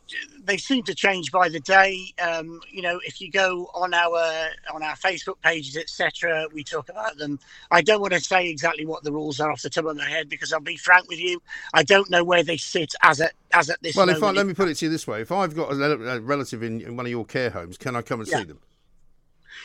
they 0.44 0.56
seem 0.56 0.82
to 0.84 0.94
change 0.94 1.30
by 1.30 1.50
the 1.50 1.60
day. 1.60 2.14
Um, 2.22 2.60
you 2.70 2.80
know, 2.82 3.00
if 3.04 3.20
you 3.20 3.30
go 3.30 3.68
on 3.74 3.92
our 3.92 4.48
on 4.72 4.82
our 4.82 4.94
Facebook 4.96 5.42
pages, 5.42 5.76
etc., 5.76 6.46
we 6.54 6.64
talk 6.64 6.88
about 6.88 7.18
them. 7.18 7.38
I 7.70 7.82
don't 7.82 8.00
want 8.00 8.14
to 8.14 8.20
say 8.20 8.48
exactly 8.48 8.86
what 8.86 9.04
the 9.04 9.12
rules 9.12 9.40
are 9.40 9.50
off 9.50 9.62
the 9.62 9.70
top 9.70 9.86
of 9.86 9.96
my 9.96 10.08
head 10.08 10.30
because 10.30 10.54
I'll 10.54 10.60
be 10.60 10.76
frank 10.76 11.06
with 11.10 11.20
you, 11.20 11.42
I 11.74 11.82
don't 11.82 12.08
know 12.10 12.24
where 12.24 12.44
they 12.44 12.56
sit 12.56 12.94
as 13.02 13.20
at 13.20 13.34
as 13.52 13.68
at 13.68 13.82
this 13.82 13.96
well, 13.96 14.08
if 14.08 14.22
I, 14.22 14.30
let 14.32 14.46
me 14.46 14.54
put 14.54 14.68
it 14.68 14.76
to 14.76 14.86
you 14.86 14.90
this 14.90 15.06
way: 15.06 15.20
if 15.20 15.32
I've 15.32 15.54
got 15.54 15.72
a, 15.72 16.14
a 16.16 16.20
relative 16.20 16.62
in, 16.62 16.80
in 16.80 16.96
one 16.96 17.06
of 17.06 17.10
your 17.10 17.26
care 17.26 17.50
homes, 17.50 17.76
can 17.78 17.96
I 17.96 18.02
come 18.02 18.20
and 18.20 18.28
Yeah. 18.28 18.38
see 18.38 18.44
them? 18.44 18.60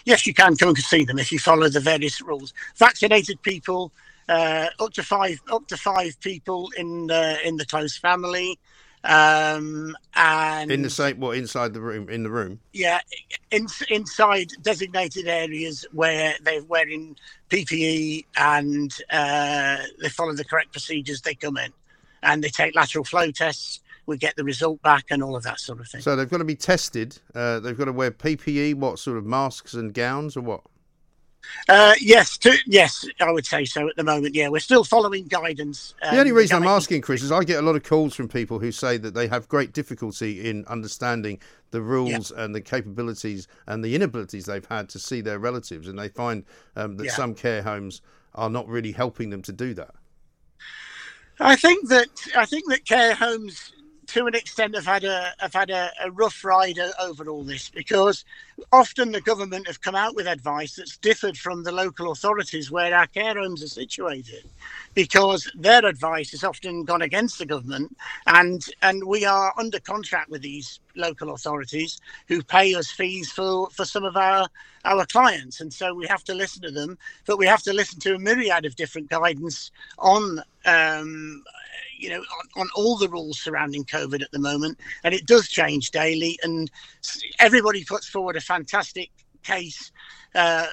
Yes, 0.05 0.25
you 0.27 0.33
can 0.33 0.55
come 0.55 0.69
and 0.69 0.77
see 0.77 1.03
them 1.03 1.19
if 1.19 1.31
you 1.31 1.39
follow 1.39 1.69
the 1.69 1.79
various 1.79 2.21
rules. 2.21 2.53
Vaccinated 2.77 3.41
people, 3.41 3.91
uh, 4.27 4.67
up 4.79 4.93
to 4.93 5.03
five, 5.03 5.41
up 5.51 5.67
to 5.67 5.77
five 5.77 6.19
people 6.21 6.69
in 6.77 7.11
uh, 7.11 7.37
in 7.43 7.57
the 7.57 7.65
close 7.65 7.97
family, 7.97 8.59
um, 9.03 9.95
and 10.15 10.71
In 10.71 10.81
the 10.81 10.89
same, 10.89 11.19
what 11.19 11.37
inside 11.37 11.73
the 11.73 11.81
room? 11.81 12.09
In 12.09 12.23
the 12.23 12.29
room. 12.29 12.59
yeah, 12.73 12.99
in, 13.51 13.67
inside 13.89 14.49
designated 14.61 15.27
areas 15.27 15.85
where 15.93 16.35
they're 16.43 16.63
wearing 16.63 17.15
PPE 17.49 18.25
and 18.37 18.93
uh, 19.09 19.77
they 20.01 20.09
follow 20.09 20.33
the 20.33 20.45
correct 20.45 20.71
procedures. 20.71 21.21
They 21.21 21.35
come 21.35 21.57
in 21.57 21.71
and 22.23 22.43
they 22.43 22.49
take 22.49 22.75
lateral 22.75 23.05
flow 23.05 23.31
tests. 23.31 23.81
We 24.09 24.17
get 24.17 24.35
the 24.35 24.43
result 24.43 24.81
back 24.81 25.05
and 25.09 25.23
all 25.23 25.35
of 25.35 25.43
that 25.43 25.59
sort 25.59 25.79
of 25.79 25.87
thing. 25.87 26.01
So 26.01 26.15
they've 26.15 26.29
got 26.29 26.39
to 26.39 26.43
be 26.43 26.55
tested. 26.55 27.17
Uh, 27.33 27.59
they've 27.59 27.77
got 27.77 27.85
to 27.85 27.93
wear 27.93 28.11
PPE. 28.11 28.75
What 28.75 28.99
sort 28.99 29.17
of 29.17 29.25
masks 29.25 29.73
and 29.73 29.93
gowns 29.93 30.35
or 30.35 30.41
what? 30.41 30.61
Uh, 31.67 31.93
yes, 32.01 32.37
to, 32.37 32.53
yes, 32.67 33.05
I 33.21 33.31
would 33.31 33.45
say 33.45 33.63
so 33.65 33.87
at 33.87 33.95
the 33.95 34.03
moment. 34.03 34.35
Yeah, 34.35 34.49
we're 34.49 34.59
still 34.59 34.83
following 34.83 35.25
guidance. 35.25 35.93
The 36.01 36.19
only 36.19 36.31
um, 36.31 36.37
reason 36.37 36.57
I'm 36.57 36.67
asking, 36.67 37.01
Chris, 37.01 37.23
is 37.23 37.31
I 37.31 37.43
get 37.43 37.59
a 37.59 37.61
lot 37.65 37.75
of 37.75 37.83
calls 37.83 38.13
from 38.13 38.27
people 38.27 38.59
who 38.59 38.71
say 38.71 38.97
that 38.97 39.13
they 39.13 39.27
have 39.27 39.47
great 39.47 39.71
difficulty 39.71 40.49
in 40.49 40.65
understanding 40.65 41.39
the 41.71 41.81
rules 41.81 42.31
and 42.31 42.53
the 42.53 42.61
capabilities 42.61 43.47
and 43.67 43.83
the 43.83 43.95
inabilities 43.95 44.45
they've 44.45 44.65
had 44.65 44.89
to 44.89 44.99
see 44.99 45.21
their 45.21 45.39
relatives, 45.39 45.87
and 45.87 45.97
they 45.97 46.09
find 46.09 46.43
um, 46.75 46.97
that 46.97 47.05
Yeah. 47.05 47.13
some 47.13 47.33
care 47.33 47.61
homes 47.61 48.01
are 48.35 48.49
not 48.49 48.67
really 48.67 48.91
helping 48.91 49.29
them 49.29 49.41
to 49.43 49.53
do 49.53 49.73
that. 49.75 49.95
I 51.39 51.55
think 51.55 51.87
that 51.87 52.09
I 52.35 52.45
think 52.45 52.69
that 52.69 52.85
care 52.85 53.15
homes, 53.15 53.71
to 54.09 54.27
an 54.27 54.35
extent, 54.35 54.75
have 54.75 54.85
had 54.85 55.05
a 55.05 55.33
have 55.39 55.53
had 55.53 55.71
a, 55.71 55.91
a 56.03 56.11
rough 56.11 56.45
ride 56.45 56.79
over 57.01 57.29
all 57.29 57.43
this 57.43 57.69
because 57.69 58.25
often 58.73 59.13
the 59.13 59.21
government 59.21 59.67
have 59.67 59.81
come 59.81 59.95
out 59.95 60.15
with 60.15 60.27
advice 60.27 60.75
that's 60.75 60.97
differed 60.97 61.37
from 61.37 61.63
the 61.63 61.73
local 61.73 62.11
authorities 62.11 62.71
where 62.71 62.95
our 62.95 63.07
care 63.07 63.35
homes 63.35 63.63
are 63.63 63.69
situated, 63.69 64.45
because 64.95 65.51
their 65.57 65.85
advice 65.85 66.31
has 66.31 66.43
often 66.45 66.85
gone 66.85 67.03
against 67.03 67.39
the 67.39 67.47
government, 67.47 67.97
and 68.27 68.65
and 68.83 69.03
we 69.07 69.25
are 69.25 69.53
under 69.57 69.79
contract 69.81 70.29
with 70.31 70.43
these 70.43 70.79
local 70.95 71.33
authorities 71.33 71.99
who 72.27 72.43
pay 72.43 72.75
us 72.75 72.91
fees 72.91 73.31
for 73.31 73.69
for 73.71 73.85
some 73.85 74.05
of 74.05 74.17
our 74.17 74.47
our 74.85 75.05
clients, 75.07 75.61
and 75.61 75.73
so 75.73 75.93
we 75.95 76.07
have 76.07 76.23
to 76.25 76.35
listen 76.35 76.61
to 76.63 76.71
them, 76.71 76.97
but 77.27 77.39
we 77.39 77.47
have 77.47 77.63
to 77.63 77.73
listen 77.73 77.99
to 78.01 78.15
a 78.15 78.19
myriad 78.19 78.65
of 78.65 78.75
different 78.77 79.09
guidance 79.09 79.71
on 79.99 80.41
um, 80.65 81.43
you 81.97 82.09
know, 82.09 82.19
on, 82.19 82.61
on 82.61 82.69
all 82.75 82.97
the 82.97 83.09
rules 83.09 83.39
surrounding 83.39 83.83
COVID 83.83 84.21
at 84.21 84.31
the 84.31 84.39
moment, 84.39 84.79
and 85.03 85.13
it 85.13 85.25
does 85.25 85.47
change 85.47 85.91
daily. 85.91 86.39
And 86.43 86.69
everybody 87.39 87.83
puts 87.83 88.07
forward 88.07 88.35
a 88.35 88.41
fantastic 88.41 89.09
case 89.43 89.91
uh, 90.35 90.67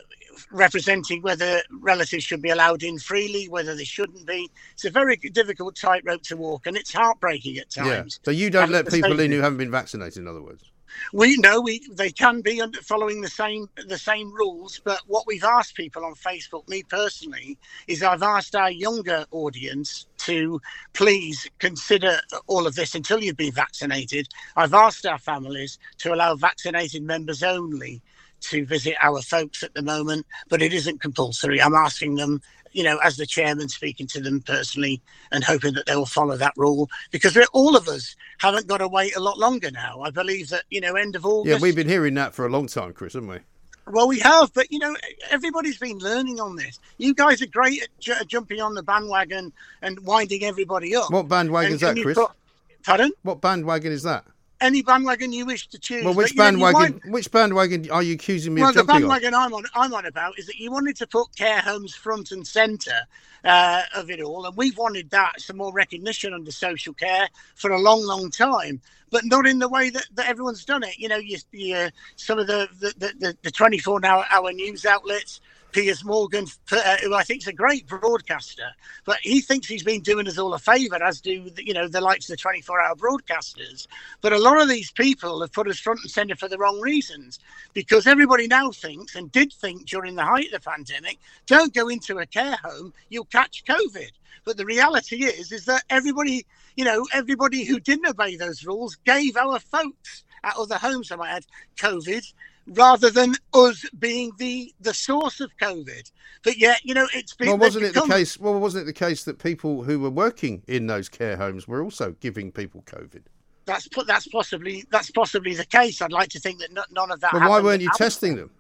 representing 0.51 1.23
whether 1.23 1.63
relatives 1.81 2.25
should 2.25 2.43
be 2.43 2.51
allowed 2.51 2.83
in 2.83 2.99
freely, 2.99 3.49
whether 3.49 3.75
they 3.75 3.85
shouldn't 3.85 4.27
be. 4.27 4.51
It's 4.75 4.85
a 4.85 4.91
very 4.91 5.17
difficult 5.17 5.77
tightrope 5.77 6.23
to 6.25 6.37
walk, 6.37 6.67
and 6.67 6.77
it's 6.77 6.93
heartbreaking 6.93 7.59
at 7.59 7.71
times. 7.71 8.21
Yeah. 8.21 8.25
So 8.25 8.31
you 8.31 8.51
don't 8.51 8.65
And 8.65 8.73
let 8.73 8.89
people 8.89 9.19
in 9.21 9.33
who 9.33 9.41
haven't 9.41 9.59
been 9.59 9.71
vaccinated. 9.71 10.19
In 10.19 10.29
other 10.29 10.43
words. 10.43 10.65
We 11.12 11.37
know 11.39 11.61
we 11.61 11.82
they 11.93 12.11
can 12.11 12.43
be 12.43 12.62
following 12.82 13.20
the 13.22 13.28
same 13.28 13.68
the 13.89 13.99
same 13.99 14.32
rules, 14.34 14.80
but 14.84 15.01
what 15.07 15.26
we've 15.26 15.45
asked 15.45 15.76
people 15.76 16.05
on 16.05 16.14
Facebook, 16.14 16.68
me 16.68 16.82
personally, 16.84 17.59
is 17.89 18.03
I've 18.03 18.22
asked 18.24 18.55
our 18.57 18.70
younger 18.70 19.26
audience 19.32 20.07
to 20.18 20.61
please 20.95 21.49
consider 21.61 22.20
all 22.49 22.66
of 22.66 22.76
this 22.76 22.95
until 22.95 23.22
you've 23.22 23.37
been 23.39 23.53
vaccinated. 23.53 24.28
I've 24.57 24.74
asked 24.74 25.07
our 25.07 25.18
families 25.18 25.78
to 25.99 26.14
allow 26.14 26.37
vaccinated 26.37 27.03
members 27.05 27.43
only 27.43 28.03
to 28.43 28.66
visit 28.66 28.97
our 29.03 29.22
folks 29.22 29.62
at 29.64 29.74
the 29.74 29.82
moment, 29.82 30.26
but 30.49 30.62
it 30.62 30.72
isn't 30.74 31.01
compulsory. 31.03 31.62
I'm 31.62 31.74
asking 31.74 32.16
them, 32.16 32.41
you 32.77 32.83
know, 32.83 32.99
as 33.03 33.16
the 33.16 33.24
chairman, 33.24 33.70
speaking 33.70 34.07
to 34.07 34.20
them 34.20 34.43
personally 34.43 35.01
and 35.33 35.43
hoping 35.43 35.72
that 35.72 35.87
they 35.87 35.97
will 35.97 36.05
follow 36.05 36.37
that 36.37 36.53
rule 36.59 36.91
because 37.11 37.35
we're, 37.35 37.47
all 37.55 37.74
of 37.74 37.89
us 37.89 38.14
haven't 38.39 38.66
got 38.66 38.79
to 38.79 38.87
wait 38.87 39.16
a 39.16 39.20
lot 39.20 39.39
longer 39.39 39.70
now. 39.70 40.03
I 40.03 40.11
believe 40.11 40.51
that, 40.51 40.64
you 40.68 40.83
know, 40.83 40.95
end 40.95 41.16
of 41.16 41.24
August. 41.24 41.51
Yeah, 41.57 41.62
we've 41.62 41.74
been 41.74 41.89
hearing 41.89 42.12
that 42.14 42.35
for 42.35 42.45
a 42.45 42.51
long 42.51 42.66
time, 42.66 42.93
Chris, 42.93 43.14
haven't 43.14 43.31
we? 43.31 43.39
Well, 43.87 44.07
we 44.07 44.18
have, 44.18 44.53
but 44.53 44.70
you 44.70 44.79
know, 44.79 44.95
everybody's 45.31 45.79
been 45.79 45.97
learning 45.99 46.39
on 46.39 46.57
this. 46.57 46.79
You 46.99 47.14
guys 47.14 47.41
are 47.41 47.47
great 47.47 47.83
at 47.83 47.89
ju- 47.99 48.24
jumping 48.27 48.61
on 48.61 48.74
the 48.74 48.83
bandwagon 48.83 49.55
and 49.81 49.99
winding 50.01 50.45
everybody 50.45 50.95
up. 50.95 51.11
What 51.11 51.29
bandwagon 51.29 51.72
is 51.72 51.81
that, 51.81 51.97
Chris? 51.97 52.16
got- 52.16 52.37
pardon? 52.85 53.11
What 53.22 53.41
bandwagon 53.41 53.93
is 53.93 54.03
that? 54.03 54.27
Any 54.61 54.83
bandwagon 54.83 55.33
you 55.33 55.45
wish 55.45 55.69
to 55.69 55.79
choose. 55.79 56.03
Well, 56.05 56.15
which 56.15 56.35
but, 56.35 56.53
you 56.53 56.59
know, 56.59 56.73
bandwagon? 56.73 57.13
Which 57.13 57.31
bandwagon 57.31 57.91
are 57.91 58.03
you 58.03 58.15
accusing 58.15 58.55
me 58.55 58.63
well, 58.63 58.71
of 58.71 58.75
the 58.75 58.81
jumping 58.81 58.95
on? 58.95 59.01
bandwagon 59.03 59.35
I'm 59.35 59.53
on, 59.53 59.65
I'm 59.75 59.93
on 59.93 60.07
about 60.07 60.39
is 60.39 60.47
that 60.47 60.57
you 60.57 60.71
wanted 60.71 60.97
to 60.97 61.07
put 61.07 61.35
care 61.37 61.61
homes 61.61 61.95
front 61.95 62.33
and 62.33 62.47
centre 62.47 63.03
uh, 63.45 63.83
of 63.95 64.11
it 64.11 64.23
all, 64.23 64.47
and 64.47 64.57
we've 64.57 64.79
wanted 64.79 65.11
that 65.11 65.41
some 65.41 65.59
more 65.59 65.73
recognition 65.73 66.33
under 66.33 66.51
social 66.51 66.95
care 66.95 67.29
for 67.55 67.73
a 67.73 67.81
long, 67.81 68.03
long 68.03 68.31
time, 68.31 68.81
but 69.11 69.25
not 69.27 69.47
in 69.47 69.59
the 69.59 69.69
way 69.69 69.91
that, 69.91 70.07
that 70.15 70.27
everyone's 70.27 70.65
done 70.65 70.83
it. 70.83 70.99
You 70.99 71.09
know, 71.09 71.19
you, 71.19 71.37
you, 71.53 71.75
uh, 71.77 71.91
some 72.17 72.39
of 72.39 72.47
the 72.47 72.69
the, 72.81 73.15
the, 73.19 73.37
the 73.43 73.51
24 73.51 74.05
hour, 74.07 74.25
hour 74.31 74.53
news 74.53 74.87
outlets. 74.87 75.41
Piers 75.77 76.07
Morgan, 76.07 76.47
uh, 76.72 76.97
who 77.03 77.12
I 77.12 77.22
think 77.22 77.43
is 77.43 77.49
a 77.49 77.53
great 77.53 77.87
broadcaster, 77.87 78.70
but 79.05 79.18
he 79.20 79.43
thinks 79.43 79.68
he's 79.68 79.83
been 79.83 80.01
doing 80.01 80.27
us 80.27 80.39
all 80.39 80.55
a 80.55 80.59
favour, 80.59 81.05
as 81.05 81.20
do 81.20 81.51
you 81.59 81.74
know 81.74 81.87
the 81.87 82.01
likes 82.01 82.31
of 82.31 82.39
the 82.39 82.43
24-hour 82.43 82.95
broadcasters. 82.95 83.87
But 84.22 84.33
a 84.33 84.39
lot 84.39 84.59
of 84.59 84.70
these 84.70 84.91
people 84.91 85.43
have 85.43 85.53
put 85.53 85.68
us 85.68 85.79
front 85.79 86.01
and 86.01 86.11
centre 86.11 86.35
for 86.35 86.49
the 86.49 86.57
wrong 86.57 86.81
reasons, 86.81 87.41
because 87.74 88.07
everybody 88.07 88.47
now 88.47 88.70
thinks 88.70 89.16
and 89.16 89.31
did 89.33 89.53
think 89.53 89.85
during 89.85 90.14
the 90.14 90.24
height 90.24 90.47
of 90.47 90.62
the 90.62 90.70
pandemic, 90.70 91.18
don't 91.45 91.74
go 91.74 91.89
into 91.89 92.20
a 92.20 92.24
care 92.27 92.57
home, 92.64 92.95
you'll 93.11 93.27
catch 93.27 93.62
COVID. 93.66 94.12
But 94.47 94.57
the 94.57 94.64
reality 94.64 95.24
is, 95.24 95.53
is 95.53 95.66
that 95.66 95.85
everybody, 95.91 96.47
you 96.77 96.87
know, 96.87 97.07
everybody 97.12 97.64
who 97.64 97.81
didn't 97.81 98.09
obey 98.09 98.37
those 98.37 98.64
rules 98.64 98.97
gave 99.05 99.37
our 99.37 99.59
folks 99.59 100.24
at 100.43 100.57
other 100.57 100.79
homes, 100.79 101.12
I 101.12 101.16
might 101.16 101.33
add, 101.33 101.47
COVID 101.77 102.24
rather 102.69 103.11
than 103.11 103.35
us 103.55 103.85
being 103.99 104.33
the 104.39 104.73
the 104.81 104.95
source 104.95 105.41
of 105.41 105.51
COVID. 105.61 106.11
But 106.43 106.59
yet, 106.59 106.81
you 106.85 106.95
know, 106.95 107.09
it's 107.14 107.35
been 107.35 107.49
Well, 107.49 107.59
wasn't 107.59 107.87
it 107.87 107.95
the 107.95 108.03
case? 108.03 108.39
Well, 108.39 108.59
wasn't 108.59 108.83
it 108.83 108.87
the 108.87 108.93
case 108.93 109.25
that 109.25 109.39
people 109.39 109.83
who 109.83 109.99
were 110.01 110.11
working 110.11 110.62
in 110.69 110.87
those 110.87 111.09
care 111.09 111.37
homes 111.37 111.67
were 111.67 111.83
also 111.83 112.12
giving 112.21 112.53
people 112.53 112.83
COVID? 112.87 113.23
That's 113.64 113.89
that's 114.07 114.29
possibly 114.29 114.85
that's 114.91 115.11
possibly 115.11 115.55
the 115.55 115.64
case. 115.67 116.01
I'd 116.01 116.12
like 116.12 116.29
to 116.31 116.39
think 116.41 116.61
that 116.61 116.71
none 116.93 117.11
of 117.11 117.21
that. 117.21 117.33
But 117.33 117.49
why 117.49 117.61
weren't 117.61 117.83
you 117.83 117.89
out- 117.89 117.97
testing 117.99 118.37
them? 118.37 118.51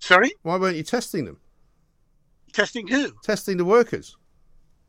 Sorry, 0.00 0.30
Why 0.42 0.56
weren't 0.58 0.76
you 0.76 0.82
testing 0.82 1.24
them? 1.24 1.38
testing 2.52 2.86
who? 2.86 3.12
Testing 3.22 3.56
the 3.56 3.64
workers? 3.64 4.16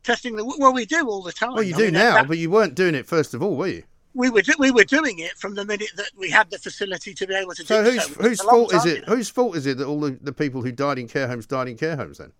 Testing 0.02 0.36
the 0.36 0.44
well, 0.44 0.72
we 0.72 0.84
do 0.86 1.08
all 1.08 1.22
the 1.22 1.32
time. 1.32 1.54
Well, 1.54 1.62
you 1.62 1.74
I 1.74 1.78
do 1.78 1.84
mean, 1.86 1.94
now, 1.94 2.14
that- 2.14 2.28
but 2.28 2.38
you 2.38 2.50
weren't 2.50 2.74
doing 2.74 2.94
it 2.94 3.06
first 3.06 3.32
of 3.34 3.42
all, 3.42 3.56
were 3.56 3.68
you? 3.68 3.82
We 4.18 4.30
were 4.30 4.42
do- 4.42 4.54
we 4.58 4.70
were 4.70 4.84
doing 4.84 5.20
it 5.20 5.32
from 5.38 5.54
the 5.54 5.64
minute 5.64 5.90
that 5.96 6.10
we 6.16 6.28
had 6.30 6.50
the 6.50 6.58
facility 6.58 7.14
to 7.14 7.26
be 7.26 7.34
able 7.34 7.54
to 7.54 7.64
So 7.64 7.84
do 7.84 7.90
whose 7.92 8.04
so. 8.04 8.22
whose 8.22 8.40
fault 8.42 8.74
is 8.74 8.84
it? 8.84 9.04
Whose 9.04 9.30
fault 9.30 9.56
is 9.56 9.66
it 9.66 9.78
that 9.78 9.86
all 9.86 10.00
the, 10.00 10.18
the 10.20 10.32
people 10.32 10.62
who 10.62 10.72
died 10.72 10.98
in 10.98 11.08
care 11.08 11.28
homes 11.28 11.46
died 11.46 11.68
in 11.68 11.76
care 11.76 11.96
homes? 11.96 12.18
Then 12.18 12.32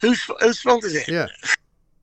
Whose 0.00 0.22
whose 0.40 0.60
fault 0.60 0.84
is 0.84 0.94
it? 0.94 1.08
yeah, 1.08 1.26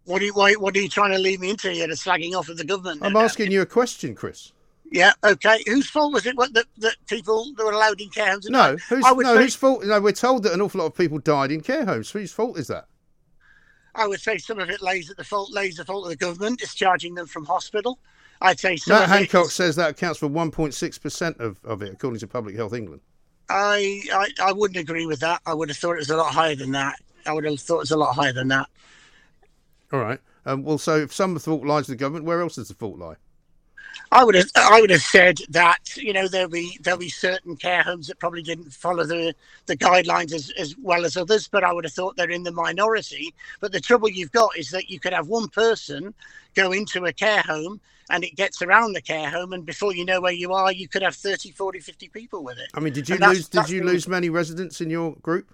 What 0.06 0.22
are 0.22 0.26
you 0.26 0.34
why, 0.34 0.54
what 0.54 0.76
are 0.76 0.82
you 0.82 0.90
trying 0.90 1.12
to 1.12 1.20
lead 1.20 1.40
me 1.40 1.50
into 1.52 1.72
here? 1.72 1.88
The 1.88 1.94
slagging 1.94 2.34
off 2.34 2.50
of 2.50 2.58
the 2.58 2.66
government? 2.66 3.00
I'm 3.04 3.16
asking 3.16 3.52
you 3.52 3.62
a 3.62 3.66
question, 3.66 4.16
Chris. 4.16 4.52
Yeah, 4.92 5.14
okay. 5.24 5.64
Whose 5.68 5.90
fault 5.90 6.14
was 6.14 6.26
it? 6.26 6.36
What 6.36 6.54
that, 6.54 6.66
that 6.80 6.96
people 7.08 7.54
that 7.56 7.64
were 7.66 7.72
allowed 7.72 8.02
in 8.02 8.10
care 8.10 8.32
homes? 8.32 8.50
No, 8.50 8.76
who's 8.90 9.04
no 9.04 9.36
say, 9.36 9.44
whose 9.44 9.56
fault? 9.56 9.84
No, 9.86 10.02
we're 10.02 10.12
told 10.12 10.44
that 10.44 10.54
an 10.54 10.62
awful 10.62 10.80
lot 10.80 10.88
of 10.88 10.96
people 10.96 11.20
died 11.20 11.52
in 11.52 11.62
care 11.62 11.86
homes. 11.86 12.10
Whose 12.12 12.32
fault 12.34 12.58
is 12.58 12.68
that? 12.68 12.88
I 13.96 14.08
would 14.08 14.20
say 14.20 14.38
some 14.38 14.60
of 14.60 14.70
it 14.70 14.82
lays 14.82 15.10
at 15.10 15.18
the 15.18 15.24
fault 15.24 15.52
lays 15.54 15.78
the 15.78 15.86
fault 15.86 16.06
of 16.06 16.10
the 16.10 16.16
government 16.16 16.60
discharging 16.60 17.16
them 17.16 17.28
from 17.28 17.46
hospital. 17.46 18.00
I'd 18.42 18.60
say 18.60 18.78
some 18.78 19.00
Matt 19.00 19.10
Hancock 19.10 19.52
says 19.52 19.76
that 19.76 19.92
accounts 19.92 20.20
for 20.20 20.30
1.6 20.30 21.02
percent 21.02 21.38
of, 21.40 21.60
of 21.64 21.82
it, 21.82 21.92
according 21.94 22.20
to 22.20 22.28
Public 22.28 22.56
Health 22.56 22.74
England. 22.74 23.02
I, 23.50 24.02
I 24.14 24.30
I 24.42 24.52
wouldn't 24.52 24.78
agree 24.78 25.06
with 25.06 25.20
that. 25.22 25.42
I 25.46 25.54
would 25.54 25.70
have 25.70 25.78
thought 25.78 25.94
it 25.94 26.00
was 26.00 26.10
a 26.10 26.18
lot 26.18 26.34
higher 26.34 26.56
than 26.56 26.72
that. 26.72 26.96
I 27.26 27.34
would 27.34 27.44
have 27.44 27.60
thought 27.60 27.78
it 27.78 27.80
was 27.80 27.92
a 27.92 27.98
lot 27.98 28.14
higher 28.14 28.34
than 28.34 28.48
that. 28.50 28.68
All 29.92 30.00
right. 30.00 30.20
Um, 30.46 30.64
well, 30.64 30.78
so 30.78 30.98
if 30.98 31.14
some 31.14 31.32
of 31.32 31.34
the 31.36 31.50
fault 31.50 31.66
lies 31.66 31.88
with 31.88 31.98
the 31.98 32.02
government, 32.02 32.26
where 32.26 32.42
else 32.42 32.56
does 32.56 32.70
the 32.70 32.74
fault 32.74 32.98
lie? 32.98 33.16
I 34.12 34.24
would 34.24 34.36
have 34.36 34.50
I 34.56 34.82
would 34.82 34.90
have 34.90 35.02
said 35.02 35.40
that 35.50 35.96
you 35.98 36.14
know 36.14 36.28
there'll 36.28 36.50
be 36.50 36.78
there'll 36.82 37.00
be 37.00 37.10
certain 37.10 37.56
care 37.56 37.84
homes 37.84 38.08
that 38.08 38.20
probably 38.20 38.42
didn't 38.42 38.72
follow 38.74 39.04
the 39.04 39.34
the 39.68 39.78
guidelines 39.78 40.34
as, 40.34 40.50
as 40.58 40.76
well 40.78 41.06
as 41.06 41.16
others, 41.18 41.48
but 41.48 41.64
I 41.64 41.72
would 41.74 41.84
have 41.86 41.94
thought 41.94 42.16
they're 42.18 42.30
in 42.32 42.44
the 42.44 42.52
minority. 42.52 43.34
But 43.60 43.72
the 43.72 43.80
trouble 43.80 44.10
you've 44.10 44.32
got 44.32 44.58
is 44.58 44.70
that 44.72 44.90
you 44.90 45.00
could 45.00 45.14
have 45.14 45.28
one 45.28 45.48
person 45.50 46.14
go 46.56 46.72
into 46.72 47.06
a 47.06 47.14
care 47.14 47.42
home 47.42 47.80
and 48.10 48.24
it 48.24 48.36
gets 48.36 48.62
around 48.64 48.94
the 48.94 49.02
care 49.02 49.30
home 49.30 49.54
and 49.54 49.66
before 49.66 49.94
you 49.94 50.04
know 50.04 50.20
where 50.20 50.32
you 50.32 50.52
are 50.52 50.72
you 50.72 50.88
could 50.88 51.04
have 51.04 51.16
30 51.16 51.52
40 51.52 51.80
50 51.80 52.10
people 52.10 52.44
with 52.44 52.58
it 52.58 52.68
I 52.74 52.80
mean, 52.80 52.92
did 52.92 53.08
you 53.08 53.14
And 53.16 53.22
that's- 53.22 53.38
lose? 53.38 53.50
Did 53.50 53.60
that's 53.60 53.70
you 53.70 53.84
lose 53.84 54.08
many 54.08 54.30
residents 54.32 54.82
in 54.82 54.90
your 54.90 55.16
group? 55.22 55.54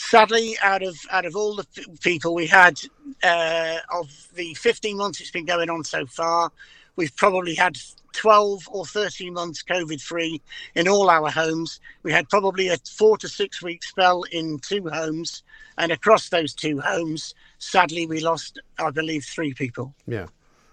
sadly 0.00 0.56
out 0.62 0.82
of 0.82 0.96
out 1.10 1.24
of 1.26 1.34
all 1.34 1.56
the 1.56 1.66
people 2.00 2.32
we 2.34 2.46
had 2.46 2.78
uh, 3.24 3.78
of 3.92 4.08
the 4.34 4.54
15 4.54 4.96
months 4.96 5.20
it's 5.20 5.30
been 5.32 5.44
going 5.44 5.68
on 5.68 5.82
so 5.82 6.06
far 6.06 6.52
we've 6.98 7.16
probably 7.16 7.54
had 7.54 7.78
12 8.12 8.68
or 8.70 8.84
13 8.84 9.32
months 9.32 9.62
COVID 9.62 10.02
free 10.02 10.42
in 10.74 10.88
all 10.88 11.08
our 11.08 11.30
homes. 11.30 11.80
We 12.02 12.12
had 12.12 12.28
probably 12.28 12.68
a 12.68 12.76
four 12.76 13.16
to 13.18 13.28
six 13.28 13.62
week 13.62 13.84
spell 13.84 14.24
in 14.32 14.58
two 14.58 14.88
homes. 14.88 15.44
And 15.78 15.92
across 15.92 16.28
those 16.28 16.52
two 16.54 16.80
homes, 16.80 17.34
sadly, 17.58 18.06
we 18.06 18.20
lost, 18.20 18.60
I 18.78 18.90
believe, 18.90 19.24
three 19.24 19.54
people. 19.54 19.94
Yeah. 20.06 20.26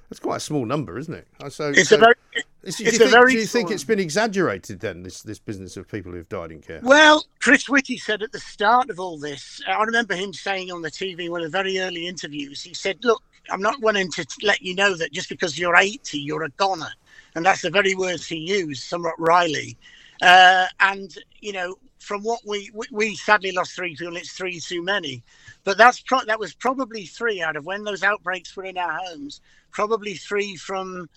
That's 0.10 0.20
quite 0.20 0.38
a 0.38 0.42
small 0.42 0.66
number, 0.66 0.98
isn't 0.98 1.14
it? 1.14 1.28
Uh, 1.40 1.50
So, 1.50 1.70
It's 1.70 1.90
so 1.90 1.98
a 1.98 2.00
very, 2.00 2.16
do 2.34 2.40
you 2.40 2.44
it's 2.64 2.78
think, 2.98 3.02
a 3.02 3.08
very 3.12 3.34
do 3.34 3.40
you 3.40 3.46
think 3.46 3.70
it's 3.70 3.84
been 3.84 4.00
exaggerated 4.00 4.80
then, 4.80 5.04
this, 5.04 5.22
this 5.22 5.40
business 5.40 5.78
of 5.78 5.88
people 5.88 6.12
who've 6.12 6.30
died 6.30 6.52
in 6.52 6.62
care? 6.62 6.80
Well, 6.84 7.26
Chris 7.40 7.70
Whitty 7.70 7.98
said 7.98 8.24
at 8.24 8.32
the 8.32 8.40
start 8.40 8.90
of 8.90 9.00
all 9.00 9.20
this, 9.20 9.62
I 9.68 9.84
remember 9.84 10.16
him 10.16 10.34
saying 10.34 10.72
on 10.72 10.82
the 10.82 10.92
TV, 10.92 11.30
one 11.30 11.42
of 11.42 11.52
the 11.52 11.58
very 11.58 11.80
early 11.80 12.08
interviews, 12.08 12.64
he 12.64 12.74
said, 12.74 12.98
Look, 13.04 13.22
I'm 13.50 13.62
not 13.62 13.82
wanting 13.82 14.12
to 14.12 14.26
let 14.44 14.62
you 14.62 14.76
know 14.76 14.96
that 14.96 15.14
just 15.14 15.30
because 15.30 15.60
you're 15.60 15.76
80, 15.76 16.18
you're 16.20 16.44
a 16.44 16.50
goner. 16.52 16.92
And 17.36 17.46
that's 17.46 17.62
the 17.62 17.70
very 17.70 17.96
words 17.96 18.28
he 18.28 18.38
used, 18.38 18.84
somewhat 18.84 19.16
wryly. 19.20 19.78
Uh, 20.22 20.68
and, 20.80 21.14
you 21.42 21.54
know, 21.54 21.76
from 22.00 22.24
what 22.24 22.42
we, 22.46 22.72
we, 22.74 22.86
we 22.92 23.16
sadly 23.16 23.52
lost 23.52 23.76
three 23.76 23.96
people, 23.96 24.16
it's 24.16 24.32
three 24.32 24.60
too 24.60 24.84
many. 24.84 25.24
But 25.64 25.78
that's 25.78 26.02
pro- 26.02 26.26
that 26.26 26.40
was 26.40 26.54
probably 26.54 27.06
three 27.06 27.42
out 27.42 27.56
of 27.56 27.66
when 27.66 27.84
those 27.84 28.04
outbreaks 28.04 28.56
were 28.56 28.66
in 28.66 28.78
our 28.78 29.00
homes, 29.04 29.42
probably 29.72 30.16
three 30.16 30.56
from 30.56 31.10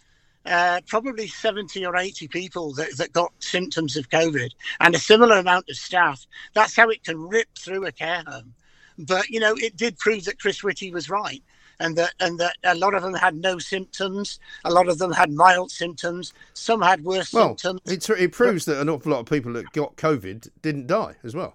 uh, 0.47 0.81
probably 0.87 1.29
70 1.29 1.85
or 1.85 1.97
80 1.97 2.29
people 2.29 2.73
that, 2.75 2.97
that 2.97 3.13
got 3.13 3.33
symptoms 3.41 3.97
of 3.97 4.09
COVID 4.11 4.51
and 4.81 4.95
a 4.95 4.99
similar 4.99 5.39
amount 5.39 5.69
of 5.69 5.77
staff. 5.77 6.27
That's 6.55 6.77
how 6.77 6.89
it 6.89 7.05
can 7.05 7.21
rip 7.29 7.49
through 7.59 7.87
a 7.87 7.93
care 7.93 8.25
home. 8.27 8.55
But, 8.99 9.29
you 9.29 9.41
know, 9.41 9.55
it 9.57 9.77
did 9.77 9.99
prove 9.99 10.25
that 10.25 10.41
Chris 10.41 10.63
Whitty 10.65 10.91
was 10.91 11.11
right. 11.11 11.43
And 11.81 11.97
that, 11.97 12.15
and 12.19 12.39
that 12.41 12.57
a 12.65 12.75
lot 12.75 12.95
of 12.95 13.03
them 13.03 13.15
had 13.15 13.37
no 13.37 13.59
symptoms. 13.59 14.41
A 14.65 14.71
lot 14.73 14.89
of 14.89 14.99
them 14.99 15.13
had 15.13 15.31
mild 15.31 15.71
symptoms. 15.71 16.33
Some 16.55 16.83
had 16.83 17.05
worse 17.05 17.33
Well, 17.33 17.57
symptoms. 17.57 17.81
it, 17.87 18.11
it 18.11 18.33
proves 18.33 18.65
that 18.65 18.81
an 18.81 18.89
awful 18.89 19.13
lot 19.13 19.21
of 19.21 19.27
people 19.27 19.53
that 19.53 19.73
got 19.73 19.97
COVID 19.97 20.49
didn't 20.63 20.89
die 20.89 21.15
as 21.23 21.35
well. 21.37 21.55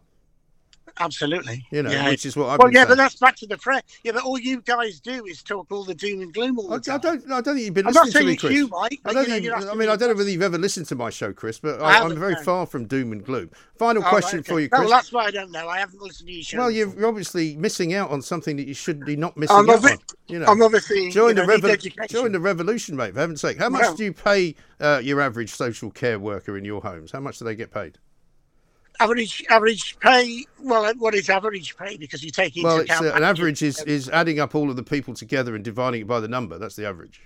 Absolutely. 1.00 1.66
You 1.72 1.82
know, 1.84 1.90
Yeah. 1.92 2.10
which 2.10 2.26
is 2.26 2.36
what 2.36 2.50
I've 2.50 2.60
well, 2.60 2.72
yeah, 2.72 2.82
saying. 2.82 2.88
but 2.90 2.98
that's 2.98 3.16
back 3.16 3.36
to 3.38 3.48
the 3.48 3.58
prayer. 3.58 3.82
Yeah, 4.04 4.12
but 4.12 4.24
all 4.24 4.38
you 4.38 4.62
guys 4.62 5.00
do 5.00 5.26
is 5.26 5.42
talk 5.42 5.72
all 5.72 5.84
the 5.84 5.96
doom 5.96 6.22
and 6.22 6.32
gloom 6.34 6.60
all 6.60 6.68
the 6.68 6.76
I, 6.76 6.80
time. 6.80 6.96
I 6.96 6.98
don't. 7.00 7.26
I 7.32 7.42
don't 7.42 7.56
think 7.56 7.66
you've 7.66 7.74
been 7.74 7.88
I'm 7.88 7.94
not 7.94 8.06
listening 8.06 8.12
to 8.12 8.18
saying 8.20 8.28
me, 8.28 8.34
it's 8.34 8.42
Chris. 8.42 8.54
you, 8.54 8.68
Mike, 8.68 9.00
I 9.06 9.14
don't 9.14 9.26
think. 9.26 9.52
I 9.52 9.60
mean, 9.74 9.78
me 9.80 9.88
I 9.88 9.96
don't 9.96 10.10
know 10.10 10.16
whether 10.16 10.30
you've 10.30 10.42
ever 10.44 10.58
listened 10.60 10.86
to 10.88 10.96
my 10.96 11.10
show, 11.10 11.34
Chris, 11.34 11.60
but 11.60 11.82
I 11.82 12.00
I'm 12.00 12.16
very 12.20 12.34
no. 12.36 12.42
far 12.44 12.66
from 12.68 12.86
doom 12.86 13.12
and 13.12 13.26
gloom. 13.26 13.50
Final 13.78 14.04
Oh, 14.06 14.10
question 14.10 14.40
right, 14.40 14.46
for 14.46 14.54
okay. 14.54 14.64
you, 14.64 14.70
No, 14.72 14.78
Chris. 14.78 14.90
well, 14.90 14.98
that's 15.00 15.12
why 15.12 15.26
I 15.26 15.32
don't 15.32 15.52
know. 15.52 15.68
I 15.68 15.80
haven't 15.80 16.02
listened 16.02 16.28
to 16.28 16.34
your 16.34 16.44
show. 16.44 16.58
Well, 16.60 16.72
you're, 16.72 16.94
you're 16.96 17.08
obviously 17.08 17.56
missing 17.56 17.94
out 17.96 18.12
on 18.12 18.22
something 18.22 18.56
that 18.58 18.68
you 18.68 18.74
should 18.76 19.04
be 19.04 19.16
not 19.16 19.36
missing 19.36 19.56
I'm 19.56 19.70
out 19.70 19.84
on. 19.84 19.98
You 20.28 20.40
know, 20.40 20.46
I'm 20.46 20.62
obviously, 20.62 21.10
join 21.10 21.36
the 21.36 21.46
know, 21.46 21.56
need 21.56 21.64
revol- 21.64 21.70
education. 21.72 22.08
join 22.10 22.32
the 22.34 22.40
revolution, 22.40 22.96
mate. 22.96 23.14
For 23.14 23.20
heaven's 23.20 23.42
sake, 23.42 23.58
how 23.58 23.70
much 23.70 23.82
Well- 23.82 23.96
do 23.96 24.04
you 24.04 24.14
pay 24.14 24.56
uh, 24.80 25.02
your 25.04 25.22
average 25.22 25.50
social 25.50 25.90
care 25.90 26.20
worker 26.20 26.56
in 26.58 26.66
your 26.66 26.82
homes? 26.82 27.12
How 27.12 27.20
much 27.20 27.40
do 27.40 27.46
they 27.46 27.56
get 27.56 27.72
paid? 27.72 27.98
Average 29.04 29.44
average 29.50 29.98
pay. 30.00 30.46
Well, 30.60 30.94
what 30.98 31.14
is 31.16 31.30
average 31.30 31.76
pay? 31.78 31.98
Because 31.98 32.24
you 32.24 32.32
take 32.32 32.56
into 32.56 32.68
Well, 32.68 32.80
account 32.80 33.08
uh, 33.08 33.14
an 33.14 33.24
average 33.24 33.62
is, 33.62 33.82
is 33.84 34.10
adding 34.10 34.40
up 34.40 34.56
all 34.56 34.70
of 34.70 34.76
the 34.76 34.84
people 34.84 35.14
together 35.14 35.56
and 35.56 35.64
dividing 35.64 36.02
it 36.02 36.08
by 36.08 36.20
the 36.20 36.28
number. 36.28 36.58
That's 36.58 36.76
the 36.76 36.88
average. 36.88 37.22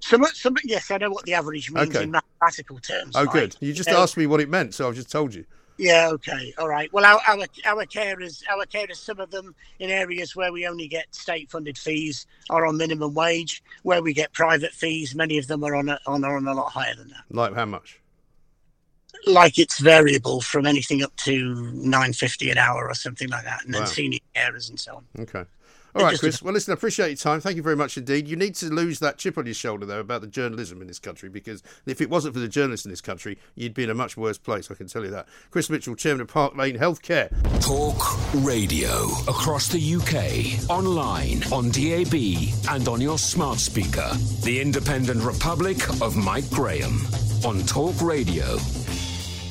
Some, 0.00 0.24
some, 0.34 0.56
yes, 0.64 0.90
I 0.90 0.98
know 0.98 1.10
what 1.10 1.24
the 1.26 1.34
average 1.34 1.70
means 1.70 1.94
Okay. 1.94 2.02
in 2.02 2.10
mathematical 2.10 2.78
terms. 2.80 3.14
Oh, 3.14 3.24
Mike. 3.24 3.32
good. 3.32 3.56
You 3.60 3.72
just 3.72 3.88
know, 3.88 3.98
asked 3.98 4.16
me 4.16 4.26
what 4.26 4.40
it 4.40 4.48
meant, 4.48 4.74
so 4.74 4.88
I've 4.88 4.96
just 4.96 5.10
told 5.10 5.32
you. 5.32 5.44
Yeah, 5.78 6.10
okay, 6.12 6.52
all 6.58 6.68
right. 6.68 6.92
Well, 6.92 7.04
our, 7.04 7.20
our 7.26 7.46
our 7.64 7.86
carers, 7.86 8.42
our 8.50 8.66
carers, 8.66 8.96
some 8.96 9.20
of 9.20 9.30
them 9.30 9.54
in 9.78 9.90
areas 9.90 10.36
where 10.36 10.52
we 10.52 10.66
only 10.66 10.86
get 10.86 11.06
state-funded 11.14 11.78
fees 11.78 12.26
are 12.50 12.66
on 12.66 12.76
minimum 12.76 13.14
wage. 13.14 13.62
Where 13.82 14.02
we 14.02 14.12
get 14.12 14.32
private 14.32 14.72
fees, 14.72 15.14
many 15.14 15.38
of 15.38 15.46
them 15.46 15.64
are 15.64 15.74
on 15.74 15.88
a, 15.88 15.98
on, 16.06 16.24
are 16.24 16.36
on 16.36 16.46
a 16.46 16.52
lot 16.52 16.70
higher 16.70 16.94
than 16.94 17.08
that. 17.08 17.24
Like 17.30 17.54
how 17.54 17.64
much? 17.64 18.00
Like 19.26 19.58
it's 19.58 19.78
variable 19.78 20.40
from 20.40 20.66
anything 20.66 21.02
up 21.02 21.14
to 21.16 21.54
nine 21.72 22.12
fifty 22.12 22.50
an 22.50 22.58
hour 22.58 22.88
or 22.88 22.94
something 22.94 23.28
like 23.28 23.44
that, 23.44 23.64
and 23.64 23.72
then 23.72 23.86
senior 23.86 24.18
carers 24.34 24.68
and 24.68 24.80
so 24.80 24.96
on. 24.96 25.04
Okay. 25.20 25.44
All 25.94 26.04
right, 26.04 26.18
Chris. 26.18 26.40
Well, 26.40 26.54
listen, 26.54 26.72
I 26.72 26.74
appreciate 26.74 27.08
your 27.08 27.16
time. 27.16 27.40
Thank 27.40 27.56
you 27.56 27.62
very 27.62 27.76
much 27.76 27.98
indeed. 27.98 28.26
You 28.26 28.34
need 28.34 28.54
to 28.56 28.72
lose 28.72 28.98
that 29.00 29.18
chip 29.18 29.36
on 29.36 29.44
your 29.44 29.54
shoulder, 29.54 29.84
though, 29.84 30.00
about 30.00 30.22
the 30.22 30.26
journalism 30.26 30.80
in 30.80 30.86
this 30.86 30.98
country, 30.98 31.28
because 31.28 31.62
if 31.84 32.00
it 32.00 32.08
wasn't 32.08 32.32
for 32.32 32.40
the 32.40 32.48
journalists 32.48 32.86
in 32.86 32.90
this 32.90 33.02
country, 33.02 33.36
you'd 33.56 33.74
be 33.74 33.84
in 33.84 33.90
a 33.90 33.94
much 33.94 34.16
worse 34.16 34.38
place, 34.38 34.70
I 34.70 34.74
can 34.74 34.86
tell 34.86 35.04
you 35.04 35.10
that. 35.10 35.28
Chris 35.50 35.68
Mitchell, 35.68 35.94
Chairman 35.94 36.22
of 36.22 36.28
Park 36.28 36.56
Lane 36.56 36.78
Healthcare. 36.78 37.30
Talk 37.60 37.96
Radio. 38.42 39.04
Across 39.28 39.68
the 39.68 39.94
UK, 39.96 40.70
online, 40.70 41.42
on 41.52 41.70
DAB, 41.70 42.14
and 42.70 42.88
on 42.88 43.02
your 43.02 43.18
smart 43.18 43.58
speaker. 43.58 44.10
The 44.44 44.60
Independent 44.62 45.22
Republic 45.22 45.76
of 46.00 46.16
Mike 46.16 46.48
Graham 46.50 47.00
on 47.44 47.60
Talk 47.64 48.00
Radio. 48.00 48.56